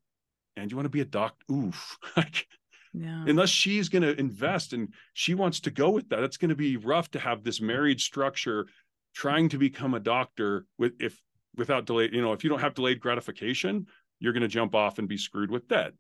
and 0.57 0.71
you 0.71 0.77
want 0.77 0.87
to 0.87 0.91
be 0.91 1.01
a 1.01 1.07
doctor 1.07 1.45
oof. 1.53 1.97
Like 2.17 2.47
yeah. 2.95 3.25
unless 3.27 3.51
she's 3.51 3.89
going 3.89 4.03
to 4.03 4.19
invest 4.19 4.73
and 4.73 4.93
she 5.13 5.35
wants 5.35 5.61
to 5.61 5.71
go 5.71 5.91
with 5.91 6.09
that 6.09 6.23
it's 6.23 6.39
going 6.39 6.49
to 6.49 6.57
be 6.57 6.77
rough 6.77 7.11
to 7.13 7.19
have 7.19 7.45
this 7.45 7.61
married 7.61 8.01
structure 8.01 8.67
trying 9.15 9.51
to 9.51 9.59
become 9.59 9.95
a 9.95 10.01
doctor 10.01 10.65
with 10.79 10.93
if 10.99 11.21
without 11.57 11.85
delay 11.85 12.09
you 12.13 12.23
know 12.23 12.33
if 12.33 12.43
you 12.43 12.51
don't 12.51 12.61
have 12.61 12.75
delayed 12.75 12.99
gratification 12.99 13.87
you're 14.21 14.33
going 14.33 14.43
to 14.43 14.49
jump 14.49 14.75
off 14.75 14.99
and 14.99 15.09
be 15.09 15.17
screwed 15.17 15.51
with 15.51 15.69
debt. 15.69 15.93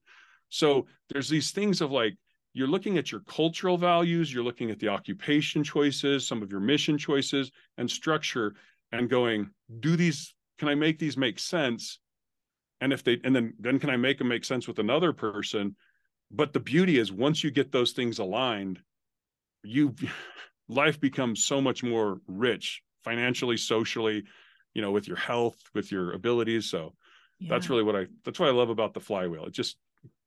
So 0.48 0.86
there's 1.10 1.28
these 1.28 1.50
things 1.50 1.80
of 1.80 1.90
like 1.90 2.16
you're 2.54 2.68
looking 2.68 2.98
at 2.98 3.12
your 3.12 3.20
cultural 3.22 3.76
values 3.76 4.32
you're 4.32 4.44
looking 4.44 4.70
at 4.70 4.78
the 4.78 4.88
occupation 4.88 5.62
choices 5.62 6.26
some 6.26 6.42
of 6.42 6.50
your 6.50 6.60
mission 6.60 6.98
choices 6.98 7.50
and 7.76 7.90
structure 7.90 8.54
and 8.92 9.10
going 9.10 9.50
do 9.80 9.96
these 9.96 10.34
can 10.58 10.68
i 10.68 10.74
make 10.74 10.98
these 10.98 11.16
make 11.16 11.38
sense? 11.38 12.00
And 12.80 12.92
if 12.92 13.02
they 13.02 13.18
and 13.24 13.34
then 13.34 13.54
then 13.58 13.78
can 13.78 13.90
i 13.90 13.96
make 13.96 14.18
them 14.18 14.28
make 14.28 14.44
sense 14.44 14.68
with 14.68 14.78
another 14.78 15.12
person? 15.12 15.76
But 16.30 16.52
the 16.52 16.60
beauty 16.60 16.98
is 16.98 17.10
once 17.10 17.42
you 17.42 17.50
get 17.50 17.72
those 17.72 17.92
things 17.92 18.18
aligned 18.18 18.80
you 19.62 19.94
life 20.68 21.00
becomes 21.00 21.44
so 21.44 21.60
much 21.60 21.82
more 21.82 22.20
rich 22.26 22.82
financially 23.02 23.56
socially 23.56 24.24
you 24.74 24.82
know 24.82 24.90
with 24.90 25.08
your 25.08 25.16
health 25.16 25.58
with 25.74 25.90
your 25.90 26.12
abilities. 26.12 26.70
So 26.70 26.94
yeah. 27.38 27.48
that's 27.50 27.70
really 27.70 27.84
what 27.84 27.96
i 27.96 28.06
that's 28.24 28.38
what 28.38 28.48
i 28.48 28.52
love 28.52 28.70
about 28.70 28.94
the 28.94 29.00
flywheel. 29.00 29.46
It 29.46 29.52
just 29.52 29.76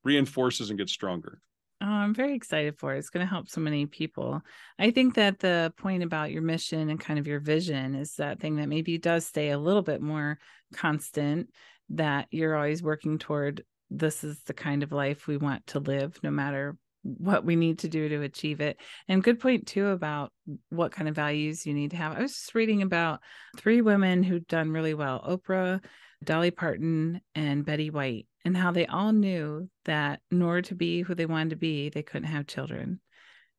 reinforces 0.04 0.70
and 0.70 0.80
gets 0.80 0.92
stronger 0.92 1.40
Oh, 1.84 1.88
I'm 1.88 2.14
very 2.14 2.36
excited 2.36 2.78
for 2.78 2.94
it. 2.94 3.00
It's 3.00 3.10
going 3.10 3.26
to 3.26 3.30
help 3.30 3.50
so 3.50 3.60
many 3.60 3.88
people. 3.88 4.42
I 4.78 4.92
think 4.92 5.16
that 5.16 5.40
the 5.40 5.74
point 5.78 6.04
about 6.04 6.32
your 6.32 6.44
mission 6.44 6.92
and 6.92 7.00
kind 7.00 7.18
of 7.18 7.26
your 7.26 7.40
vision 7.40 7.96
is 7.96 8.16
that 8.16 8.40
thing 8.40 8.58
that 8.58 8.70
maybe 8.70 9.00
does 9.00 9.26
stay 9.26 9.50
a 9.50 9.58
little 9.58 9.82
bit 9.82 10.00
more 10.00 10.38
constant 10.76 11.50
that 11.90 12.28
you're 12.30 12.56
always 12.56 12.84
working 12.84 13.18
toward 13.18 13.64
this 13.90 14.24
is 14.24 14.42
the 14.44 14.54
kind 14.54 14.84
of 14.84 14.92
life 14.92 15.26
we 15.26 15.38
want 15.38 15.66
to 15.68 15.80
live 15.80 16.20
no 16.22 16.30
matter 16.30 16.78
what 17.04 17.44
we 17.44 17.56
need 17.56 17.80
to 17.80 17.90
do 17.90 18.08
to 18.10 18.22
achieve 18.22 18.62
it. 18.62 18.78
And 19.08 19.24
good 19.24 19.40
point 19.40 19.66
too 19.66 19.88
about 19.88 20.32
what 20.70 20.92
kind 20.92 21.10
of 21.10 21.16
values 21.16 21.66
you 21.66 21.74
need 21.74 21.92
to 21.92 21.98
have. 21.98 22.16
I 22.16 22.22
was 22.22 22.34
just 22.34 22.54
reading 22.54 22.84
about 22.84 23.22
three 23.58 23.82
women 23.82 24.22
who'd 24.22 24.46
done 24.46 24.72
really 24.72 24.94
well 24.94 25.20
Oprah, 25.28 25.84
Dolly 26.24 26.52
Parton, 26.52 27.22
and 27.36 27.66
Betty 27.66 27.90
White, 27.90 28.28
and 28.46 28.56
how 28.56 28.72
they 28.72 28.86
all 28.86 29.12
knew 29.12 29.70
that 29.86 30.22
in 30.30 30.42
order 30.42 30.62
to 30.64 30.76
be 30.76 31.02
who 31.02 31.16
they 31.16 31.26
wanted 31.26 31.52
to 31.52 31.56
be, 31.56 31.90
they 31.90 32.04
couldn't 32.04 32.30
have 32.30 32.48
children. 32.48 33.00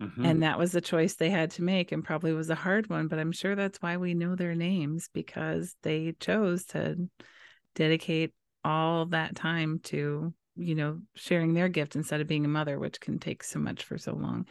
Mm-hmm. 0.00 0.24
And 0.24 0.42
that 0.42 0.58
was 0.58 0.72
the 0.72 0.80
choice 0.80 1.14
they 1.14 1.30
had 1.30 1.52
to 1.52 1.62
make, 1.62 1.92
and 1.92 2.04
probably 2.04 2.32
was 2.32 2.50
a 2.50 2.54
hard 2.54 2.88
one, 2.88 3.08
but 3.08 3.18
I'm 3.18 3.32
sure 3.32 3.54
that's 3.54 3.80
why 3.80 3.96
we 3.96 4.14
know 4.14 4.34
their 4.34 4.54
names 4.54 5.08
because 5.12 5.76
they 5.82 6.14
chose 6.18 6.64
to 6.66 7.08
dedicate 7.74 8.32
all 8.64 9.06
that 9.06 9.34
time 9.34 9.80
to 9.84 10.32
you 10.56 10.74
know 10.74 11.00
sharing 11.14 11.54
their 11.54 11.68
gift 11.68 11.96
instead 11.96 12.20
of 12.20 12.26
being 12.26 12.44
a 12.44 12.48
mother 12.48 12.78
which 12.78 13.00
can 13.00 13.18
take 13.18 13.42
so 13.42 13.58
much 13.58 13.84
for 13.84 13.98
so 13.98 14.14
long 14.14 14.46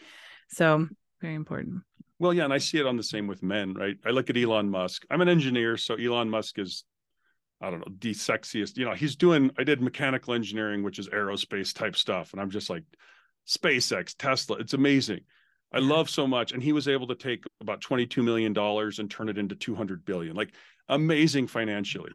so 0.50 0.88
very 1.22 1.36
important 1.36 1.82
well 2.20 2.34
yeah 2.34 2.44
and 2.44 2.54
i 2.54 2.58
see 2.58 2.80
it 2.80 2.88
on 2.88 2.98
the 2.98 3.04
same 3.04 3.28
with 3.28 3.44
men 3.44 3.74
right 3.74 3.98
i 4.06 4.10
look 4.10 4.30
at 4.30 4.38
elon 4.38 4.70
musk 4.70 5.04
i'm 5.12 5.22
an 5.22 5.30
engineer 5.30 5.78
so 5.78 5.96
elon 5.96 6.30
musk 6.30 6.58
is 6.58 6.84
i 7.62 7.70
don't 7.70 7.80
know 7.80 7.94
the 8.00 8.12
sexiest 8.12 8.78
you 8.78 8.86
know 8.86 8.94
he's 8.94 9.16
doing 9.16 9.52
i 9.58 9.64
did 9.64 9.82
mechanical 9.82 10.34
engineering 10.34 10.84
which 10.84 11.00
is 11.00 11.08
aerospace 11.10 11.74
type 11.74 11.96
stuff 11.96 12.34
and 12.34 12.42
i'm 12.42 12.50
just 12.50 12.70
like 12.70 12.84
spacex 13.48 14.16
tesla 14.18 14.58
it's 14.58 14.74
amazing 14.74 15.22
i 15.74 15.80
love 15.80 16.10
so 16.10 16.28
much 16.28 16.52
and 16.52 16.62
he 16.62 16.74
was 16.74 16.88
able 16.88 17.08
to 17.08 17.16
take 17.16 17.44
about 17.60 17.82
22 17.82 18.22
million 18.24 18.54
dollars 18.54 19.00
and 19.00 19.10
turn 19.10 19.30
it 19.30 19.38
into 19.38 19.56
200 19.56 20.06
billion 20.06 20.36
like 20.36 20.54
amazing 20.90 21.48
financially 21.48 22.12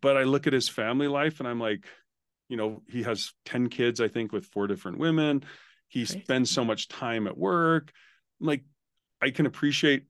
but 0.00 0.16
I 0.16 0.24
look 0.24 0.46
at 0.46 0.52
his 0.52 0.68
family 0.68 1.08
life 1.08 1.40
and 1.40 1.48
I'm 1.48 1.60
like, 1.60 1.86
you 2.48 2.56
know, 2.56 2.82
he 2.88 3.02
has 3.02 3.32
10 3.44 3.68
kids, 3.68 4.00
I 4.00 4.08
think, 4.08 4.32
with 4.32 4.46
four 4.46 4.66
different 4.66 4.98
women. 4.98 5.44
He 5.88 6.04
spends 6.04 6.50
so 6.50 6.64
much 6.64 6.88
time 6.88 7.26
at 7.26 7.36
work. 7.36 7.92
like, 8.40 8.64
I 9.20 9.30
can 9.30 9.46
appreciate 9.46 10.04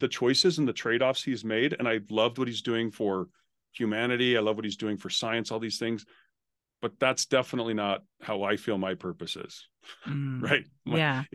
the 0.00 0.08
choices 0.08 0.58
and 0.58 0.66
the 0.66 0.72
trade 0.72 1.02
offs 1.02 1.22
he's 1.22 1.44
made. 1.44 1.76
And 1.78 1.86
I 1.86 2.00
loved 2.08 2.38
what 2.38 2.48
he's 2.48 2.62
doing 2.62 2.90
for 2.90 3.28
humanity. 3.74 4.36
I 4.36 4.40
love 4.40 4.56
what 4.56 4.64
he's 4.64 4.76
doing 4.76 4.96
for 4.96 5.10
science, 5.10 5.50
all 5.50 5.58
these 5.58 5.78
things. 5.78 6.04
But 6.82 6.98
that's 7.00 7.24
definitely 7.24 7.74
not 7.74 8.02
how 8.20 8.42
I 8.42 8.56
feel 8.56 8.76
my 8.76 8.94
purpose 8.94 9.36
is. 9.36 9.68
Mm, 10.06 10.42
right. 10.50 10.66
Yeah. 10.84 11.24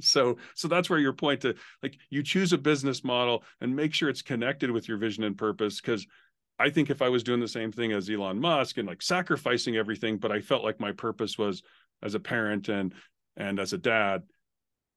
So, 0.00 0.38
so 0.56 0.66
that's 0.66 0.90
where 0.90 0.98
your 0.98 1.12
point 1.12 1.42
to 1.42 1.54
like 1.84 1.96
you 2.10 2.24
choose 2.24 2.52
a 2.52 2.58
business 2.58 3.04
model 3.04 3.44
and 3.60 3.76
make 3.76 3.94
sure 3.94 4.08
it's 4.08 4.22
connected 4.22 4.72
with 4.72 4.88
your 4.88 4.98
vision 4.98 5.22
and 5.22 5.38
purpose. 5.38 5.80
Cause 5.80 6.04
I 6.58 6.70
think 6.70 6.90
if 6.90 7.00
I 7.00 7.08
was 7.08 7.22
doing 7.22 7.38
the 7.38 7.46
same 7.46 7.70
thing 7.70 7.92
as 7.92 8.10
Elon 8.10 8.40
Musk 8.40 8.78
and 8.78 8.88
like 8.88 9.02
sacrificing 9.02 9.76
everything, 9.76 10.18
but 10.18 10.32
I 10.32 10.40
felt 10.40 10.64
like 10.64 10.80
my 10.80 10.90
purpose 10.92 11.38
was 11.38 11.62
as 12.02 12.14
a 12.14 12.20
parent 12.20 12.68
and 12.68 12.94
and 13.36 13.60
as 13.60 13.72
a 13.72 13.78
dad, 13.78 14.24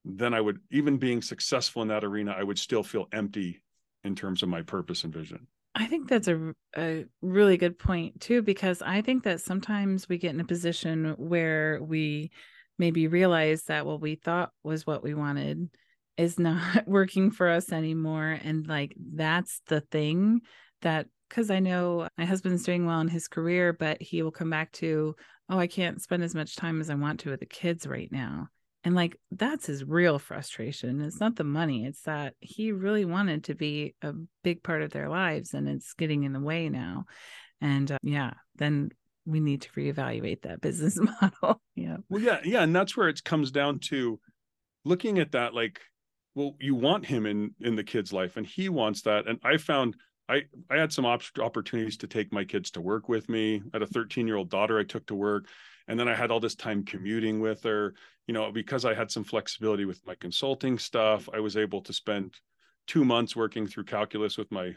then 0.04 0.34
I 0.34 0.42
would 0.42 0.60
even 0.72 0.98
being 0.98 1.22
successful 1.22 1.84
in 1.84 1.90
that 1.90 2.04
arena, 2.04 2.36
I 2.38 2.44
would 2.44 2.58
still 2.58 2.84
feel 2.84 3.08
empty 3.12 3.62
in 4.04 4.16
terms 4.16 4.42
of 4.42 4.50
my 4.50 4.64
purpose 4.64 5.04
and 5.04 5.14
vision. 5.14 5.48
I 5.74 5.86
think 5.86 6.10
that's 6.10 6.28
a, 6.28 6.54
a 6.76 7.06
really 7.22 7.58
good 7.58 7.80
point 7.80 8.20
too, 8.20 8.42
because 8.42 8.82
I 8.82 9.02
think 9.02 9.24
that 9.24 9.42
sometimes 9.42 10.10
we 10.10 10.18
get 10.18 10.34
in 10.34 10.42
a 10.42 10.46
position 10.46 11.16
where 11.18 11.82
we 11.82 12.32
maybe 12.78 13.08
realize 13.08 13.64
that 13.64 13.86
what 13.86 14.02
we 14.02 14.16
thought 14.16 14.52
was 14.64 14.86
what 14.86 15.04
we 15.04 15.14
wanted 15.14 15.70
is 16.18 16.38
not 16.38 16.86
working 16.88 17.32
for 17.32 17.48
us 17.48 17.72
anymore. 17.72 18.38
And 18.44 18.68
like 18.68 18.96
that's 19.14 19.62
the 19.68 19.82
thing 19.82 20.42
that, 20.82 21.08
because 21.30 21.50
I 21.50 21.60
know 21.60 22.10
my 22.18 22.26
husband's 22.26 22.64
doing 22.64 22.86
well 22.86 23.00
in 23.00 23.08
his 23.08 23.30
career, 23.30 23.72
but 23.72 24.02
he 24.02 24.22
will 24.24 24.32
come 24.32 24.50
back 24.50 24.74
to, 24.74 25.16
oh, 25.50 25.58
I 25.58 25.68
can't 25.68 26.02
spend 26.02 26.24
as 26.24 26.36
much 26.36 26.58
time 26.58 26.82
as 26.82 26.90
I 26.90 26.96
want 26.96 27.22
to 27.22 27.30
with 27.30 27.40
the 27.40 27.46
kids 27.46 27.88
right 27.88 28.12
now. 28.12 28.50
And 28.84 28.96
like 28.96 29.18
that's 29.30 29.68
his 29.68 29.84
real 29.84 30.18
frustration. 30.18 31.02
It's 31.02 31.20
not 31.20 31.36
the 31.36 31.44
money, 31.44 31.86
it's 31.86 32.02
that 32.04 32.34
he 32.40 32.72
really 32.72 33.06
wanted 33.06 33.46
to 33.46 33.56
be 33.56 33.96
a 34.02 34.14
big 34.44 34.64
part 34.64 34.82
of 34.82 34.92
their 34.92 35.10
lives 35.10 35.54
and 35.54 35.70
it's 35.70 35.94
getting 35.94 36.24
in 36.24 36.34
the 36.34 36.40
way 36.40 36.70
now. 36.70 37.06
And 37.60 37.92
uh, 37.92 37.98
yeah, 38.02 38.34
then 38.56 38.90
we 39.26 39.40
need 39.40 39.62
to 39.62 39.70
reevaluate 39.72 40.42
that 40.44 40.62
business 40.62 40.98
model. 41.22 41.62
yeah. 41.76 41.98
Well, 42.10 42.22
yeah, 42.22 42.40
yeah, 42.44 42.64
and 42.64 42.76
that's 42.76 42.98
where 42.98 43.08
it 43.08 43.24
comes 43.24 43.52
down 43.52 43.80
to 43.90 44.20
looking 44.84 45.20
at 45.20 45.34
that 45.34 45.54
like 45.54 45.80
well, 46.34 46.56
you 46.60 46.76
want 46.76 47.06
him 47.06 47.26
in 47.26 47.54
in 47.60 47.76
the 47.76 47.84
kid's 47.84 48.14
life 48.14 48.38
and 48.38 48.48
he 48.48 48.70
wants 48.70 49.04
that 49.04 49.28
and 49.28 49.40
I 49.44 49.58
found 49.58 49.96
I, 50.32 50.44
I 50.70 50.78
had 50.78 50.94
some 50.94 51.06
op- 51.06 51.24
opportunities 51.40 51.98
to 51.98 52.08
take 52.08 52.32
my 52.32 52.46
kids 52.46 52.72
to 52.72 52.82
work 52.82 53.10
with 53.10 53.28
me. 53.28 53.58
I 53.58 53.70
had 53.74 53.82
a 53.82 53.88
13 53.88 54.28
year 54.28 54.38
old 54.38 54.50
daughter 54.50 54.80
I 54.80 54.84
took 54.84 55.06
to 55.08 55.16
work. 55.16 55.48
And 55.92 56.00
then 56.00 56.08
I 56.08 56.16
had 56.16 56.32
all 56.32 56.40
this 56.40 56.56
time 56.56 56.84
commuting 56.84 57.42
with 57.42 57.64
her 57.64 57.94
you 58.28 58.34
know, 58.34 58.50
because 58.50 58.86
I 58.86 58.94
had 58.94 59.12
some 59.12 59.26
flexibility 59.26 59.84
with 59.84 60.06
my 60.06 60.16
consulting 60.16 60.78
stuff, 60.78 61.28
I 61.34 61.40
was 61.40 61.58
able 61.58 61.82
to 61.82 61.92
spend 61.92 62.36
two 62.88 63.04
months 63.04 63.36
working 63.36 63.68
through 63.68 63.86
calculus 63.86 64.38
with 64.38 64.52
my 64.52 64.74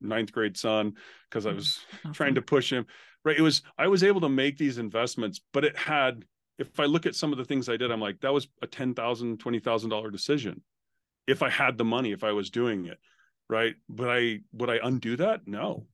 ninth 0.00 0.32
grade 0.32 0.56
son 0.56 0.94
because 1.28 1.46
I 1.46 1.52
mm, 1.52 1.56
was 1.56 1.78
awesome. 2.00 2.12
trying 2.12 2.34
to 2.34 2.42
push 2.42 2.72
him. 2.72 2.86
Right. 3.24 3.38
It 3.38 3.42
was, 3.42 3.62
I 3.78 3.86
was 3.86 4.02
able 4.02 4.20
to 4.22 4.28
make 4.28 4.58
these 4.58 4.78
investments, 4.78 5.40
but 5.52 5.64
it 5.64 5.76
had, 5.76 6.24
if 6.58 6.80
I 6.80 6.86
look 6.86 7.06
at 7.06 7.14
some 7.14 7.32
of 7.32 7.38
the 7.38 7.44
things 7.44 7.68
I 7.68 7.76
did, 7.76 7.92
I'm 7.92 8.00
like, 8.00 8.20
that 8.22 8.32
was 8.32 8.48
a 8.62 8.66
$10,000, 8.66 8.94
$20,000 9.36 10.12
decision. 10.12 10.62
If 11.26 11.42
I 11.42 11.50
had 11.50 11.78
the 11.78 11.84
money, 11.84 12.12
if 12.12 12.24
I 12.24 12.32
was 12.32 12.50
doing 12.50 12.86
it. 12.86 12.98
Right. 13.48 13.74
But 13.88 14.10
I, 14.10 14.40
would 14.52 14.70
I 14.70 14.80
undo 14.82 15.16
that? 15.16 15.46
No. 15.46 15.86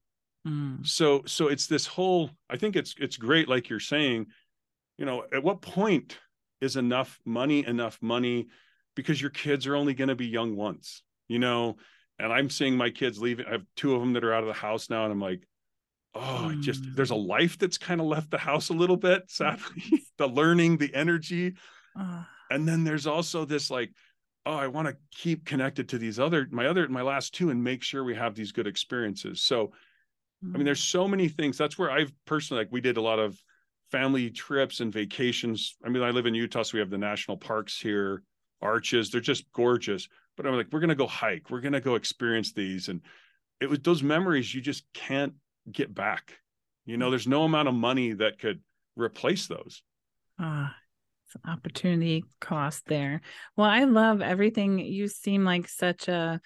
Mm. 0.46 0.86
So, 0.86 1.22
so 1.26 1.48
it's 1.48 1.66
this 1.66 1.86
whole, 1.86 2.30
I 2.48 2.56
think 2.56 2.76
it's, 2.76 2.94
it's 2.98 3.18
great. 3.18 3.48
Like 3.48 3.68
you're 3.68 3.80
saying, 3.80 4.28
you 4.98 5.04
know, 5.04 5.24
at 5.32 5.42
what 5.42 5.62
point 5.62 6.18
is 6.62 6.76
enough 6.76 7.20
money 7.26 7.66
enough 7.66 7.98
money 8.00 8.46
because 8.94 9.20
your 9.20 9.30
kids 9.30 9.66
are 9.66 9.76
only 9.76 9.94
going 9.94 10.08
to 10.08 10.14
be 10.14 10.26
young 10.26 10.56
once 10.56 11.02
you 11.28 11.38
know 11.38 11.76
and 12.18 12.32
i'm 12.32 12.48
seeing 12.48 12.76
my 12.76 12.88
kids 12.88 13.20
leaving 13.20 13.44
i 13.46 13.52
have 13.52 13.66
two 13.76 13.94
of 13.94 14.00
them 14.00 14.12
that 14.12 14.24
are 14.24 14.32
out 14.32 14.44
of 14.44 14.48
the 14.48 14.54
house 14.54 14.88
now 14.88 15.02
and 15.04 15.12
i'm 15.12 15.20
like 15.20 15.46
oh 16.14 16.52
mm. 16.54 16.62
just 16.62 16.82
there's 16.94 17.10
a 17.10 17.16
life 17.16 17.58
that's 17.58 17.78
kind 17.78 18.00
of 18.00 18.06
left 18.06 18.30
the 18.30 18.38
house 18.38 18.68
a 18.68 18.74
little 18.74 18.96
bit 18.96 19.22
sadly 19.28 19.82
the 20.18 20.26
learning 20.26 20.76
the 20.76 20.94
energy 20.94 21.54
uh. 21.98 22.22
and 22.50 22.66
then 22.66 22.84
there's 22.84 23.06
also 23.06 23.44
this 23.44 23.70
like 23.70 23.90
oh 24.46 24.54
i 24.54 24.68
want 24.68 24.86
to 24.86 24.96
keep 25.10 25.44
connected 25.44 25.88
to 25.88 25.98
these 25.98 26.20
other 26.20 26.46
my 26.50 26.66
other 26.66 26.86
my 26.88 27.02
last 27.02 27.34
two 27.34 27.50
and 27.50 27.62
make 27.62 27.82
sure 27.82 28.04
we 28.04 28.14
have 28.14 28.34
these 28.34 28.52
good 28.52 28.66
experiences 28.66 29.42
so 29.42 29.72
mm. 30.44 30.54
i 30.54 30.58
mean 30.58 30.64
there's 30.64 30.80
mm. 30.80 30.90
so 30.90 31.08
many 31.08 31.28
things 31.28 31.58
that's 31.58 31.78
where 31.78 31.90
i've 31.90 32.12
personally 32.24 32.62
like 32.62 32.72
we 32.72 32.80
did 32.80 32.98
a 32.98 33.02
lot 33.02 33.18
of 33.18 33.36
family 33.92 34.30
trips 34.30 34.80
and 34.80 34.92
vacations. 34.92 35.76
I 35.84 35.90
mean, 35.90 36.02
I 36.02 36.10
live 36.10 36.26
in 36.26 36.34
Utah, 36.34 36.62
so 36.62 36.74
we 36.74 36.80
have 36.80 36.90
the 36.90 36.98
national 36.98 37.36
parks 37.36 37.78
here, 37.78 38.22
arches. 38.60 39.10
They're 39.10 39.20
just 39.20 39.44
gorgeous. 39.52 40.08
But 40.36 40.46
I'm 40.46 40.56
like, 40.56 40.68
we're 40.72 40.80
gonna 40.80 40.94
go 40.94 41.06
hike. 41.06 41.50
We're 41.50 41.60
gonna 41.60 41.80
go 41.80 41.94
experience 41.94 42.52
these, 42.52 42.88
and 42.88 43.02
it 43.60 43.68
was 43.68 43.80
those 43.80 44.02
memories 44.02 44.52
you 44.52 44.62
just 44.62 44.84
can't 44.94 45.34
get 45.70 45.94
back. 45.94 46.38
You 46.86 46.96
know, 46.96 47.10
there's 47.10 47.28
no 47.28 47.44
amount 47.44 47.68
of 47.68 47.74
money 47.74 48.14
that 48.14 48.38
could 48.38 48.60
replace 48.96 49.46
those. 49.46 49.82
Ah, 50.40 50.74
it's 51.26 51.36
an 51.36 51.50
opportunity 51.50 52.24
cost 52.40 52.86
there. 52.86 53.20
Well, 53.56 53.68
I 53.68 53.84
love 53.84 54.22
everything. 54.22 54.78
You 54.78 55.06
seem 55.06 55.44
like 55.44 55.68
such 55.68 56.08
a 56.08 56.40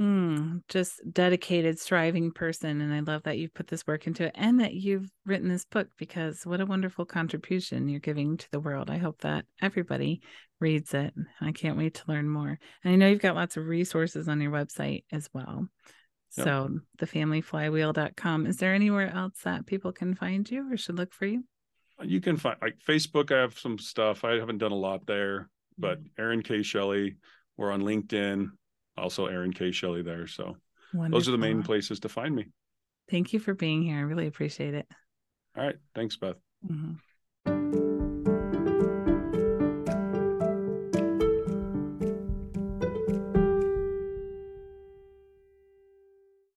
Mm, 0.00 0.62
just 0.68 0.98
dedicated, 1.12 1.78
striving 1.78 2.32
person. 2.32 2.80
And 2.80 2.94
I 2.94 3.00
love 3.00 3.24
that 3.24 3.36
you've 3.36 3.52
put 3.52 3.68
this 3.68 3.86
work 3.86 4.06
into 4.06 4.24
it 4.24 4.32
and 4.34 4.58
that 4.60 4.72
you've 4.72 5.10
written 5.26 5.48
this 5.48 5.66
book 5.66 5.88
because 5.98 6.46
what 6.46 6.62
a 6.62 6.66
wonderful 6.66 7.04
contribution 7.04 7.86
you're 7.86 8.00
giving 8.00 8.38
to 8.38 8.50
the 8.50 8.60
world. 8.60 8.88
I 8.88 8.96
hope 8.96 9.20
that 9.20 9.44
everybody 9.60 10.22
reads 10.58 10.94
it. 10.94 11.12
I 11.42 11.52
can't 11.52 11.76
wait 11.76 11.94
to 11.96 12.04
learn 12.08 12.30
more. 12.30 12.58
And 12.82 12.92
I 12.92 12.96
know 12.96 13.08
you've 13.08 13.20
got 13.20 13.34
lots 13.34 13.58
of 13.58 13.66
resources 13.66 14.26
on 14.26 14.40
your 14.40 14.50
website 14.50 15.04
as 15.12 15.28
well. 15.34 15.68
Yep. 16.38 16.46
So 16.46 16.78
thefamilyflywheel.com. 16.98 18.46
Is 18.46 18.56
there 18.56 18.72
anywhere 18.72 19.14
else 19.14 19.40
that 19.44 19.66
people 19.66 19.92
can 19.92 20.14
find 20.14 20.50
you 20.50 20.72
or 20.72 20.78
should 20.78 20.96
look 20.96 21.12
for 21.12 21.26
you? 21.26 21.44
Uh, 22.00 22.04
you 22.04 22.22
can 22.22 22.38
find 22.38 22.56
like 22.62 22.78
Facebook. 22.88 23.36
I 23.36 23.40
have 23.42 23.58
some 23.58 23.78
stuff. 23.78 24.24
I 24.24 24.36
haven't 24.36 24.58
done 24.58 24.72
a 24.72 24.76
lot 24.76 25.06
there, 25.06 25.50
but. 25.76 25.98
Aaron 26.18 26.42
K. 26.42 26.62
Shelley. 26.62 27.16
We're 27.58 27.72
on 27.72 27.82
LinkedIn 27.82 28.46
also 28.96 29.26
Aaron 29.26 29.52
K. 29.52 29.70
Shelley 29.72 30.02
there. 30.02 30.26
So 30.26 30.56
Wonderful. 30.92 31.18
those 31.18 31.28
are 31.28 31.32
the 31.32 31.38
main 31.38 31.62
places 31.62 32.00
to 32.00 32.08
find 32.08 32.34
me. 32.34 32.46
Thank 33.10 33.32
you 33.32 33.40
for 33.40 33.54
being 33.54 33.82
here. 33.82 33.96
I 33.96 34.02
really 34.02 34.26
appreciate 34.26 34.74
it. 34.74 34.86
All 35.56 35.64
right. 35.64 35.76
Thanks, 35.94 36.16
Beth. 36.16 36.36
Mm-hmm. 36.70 36.92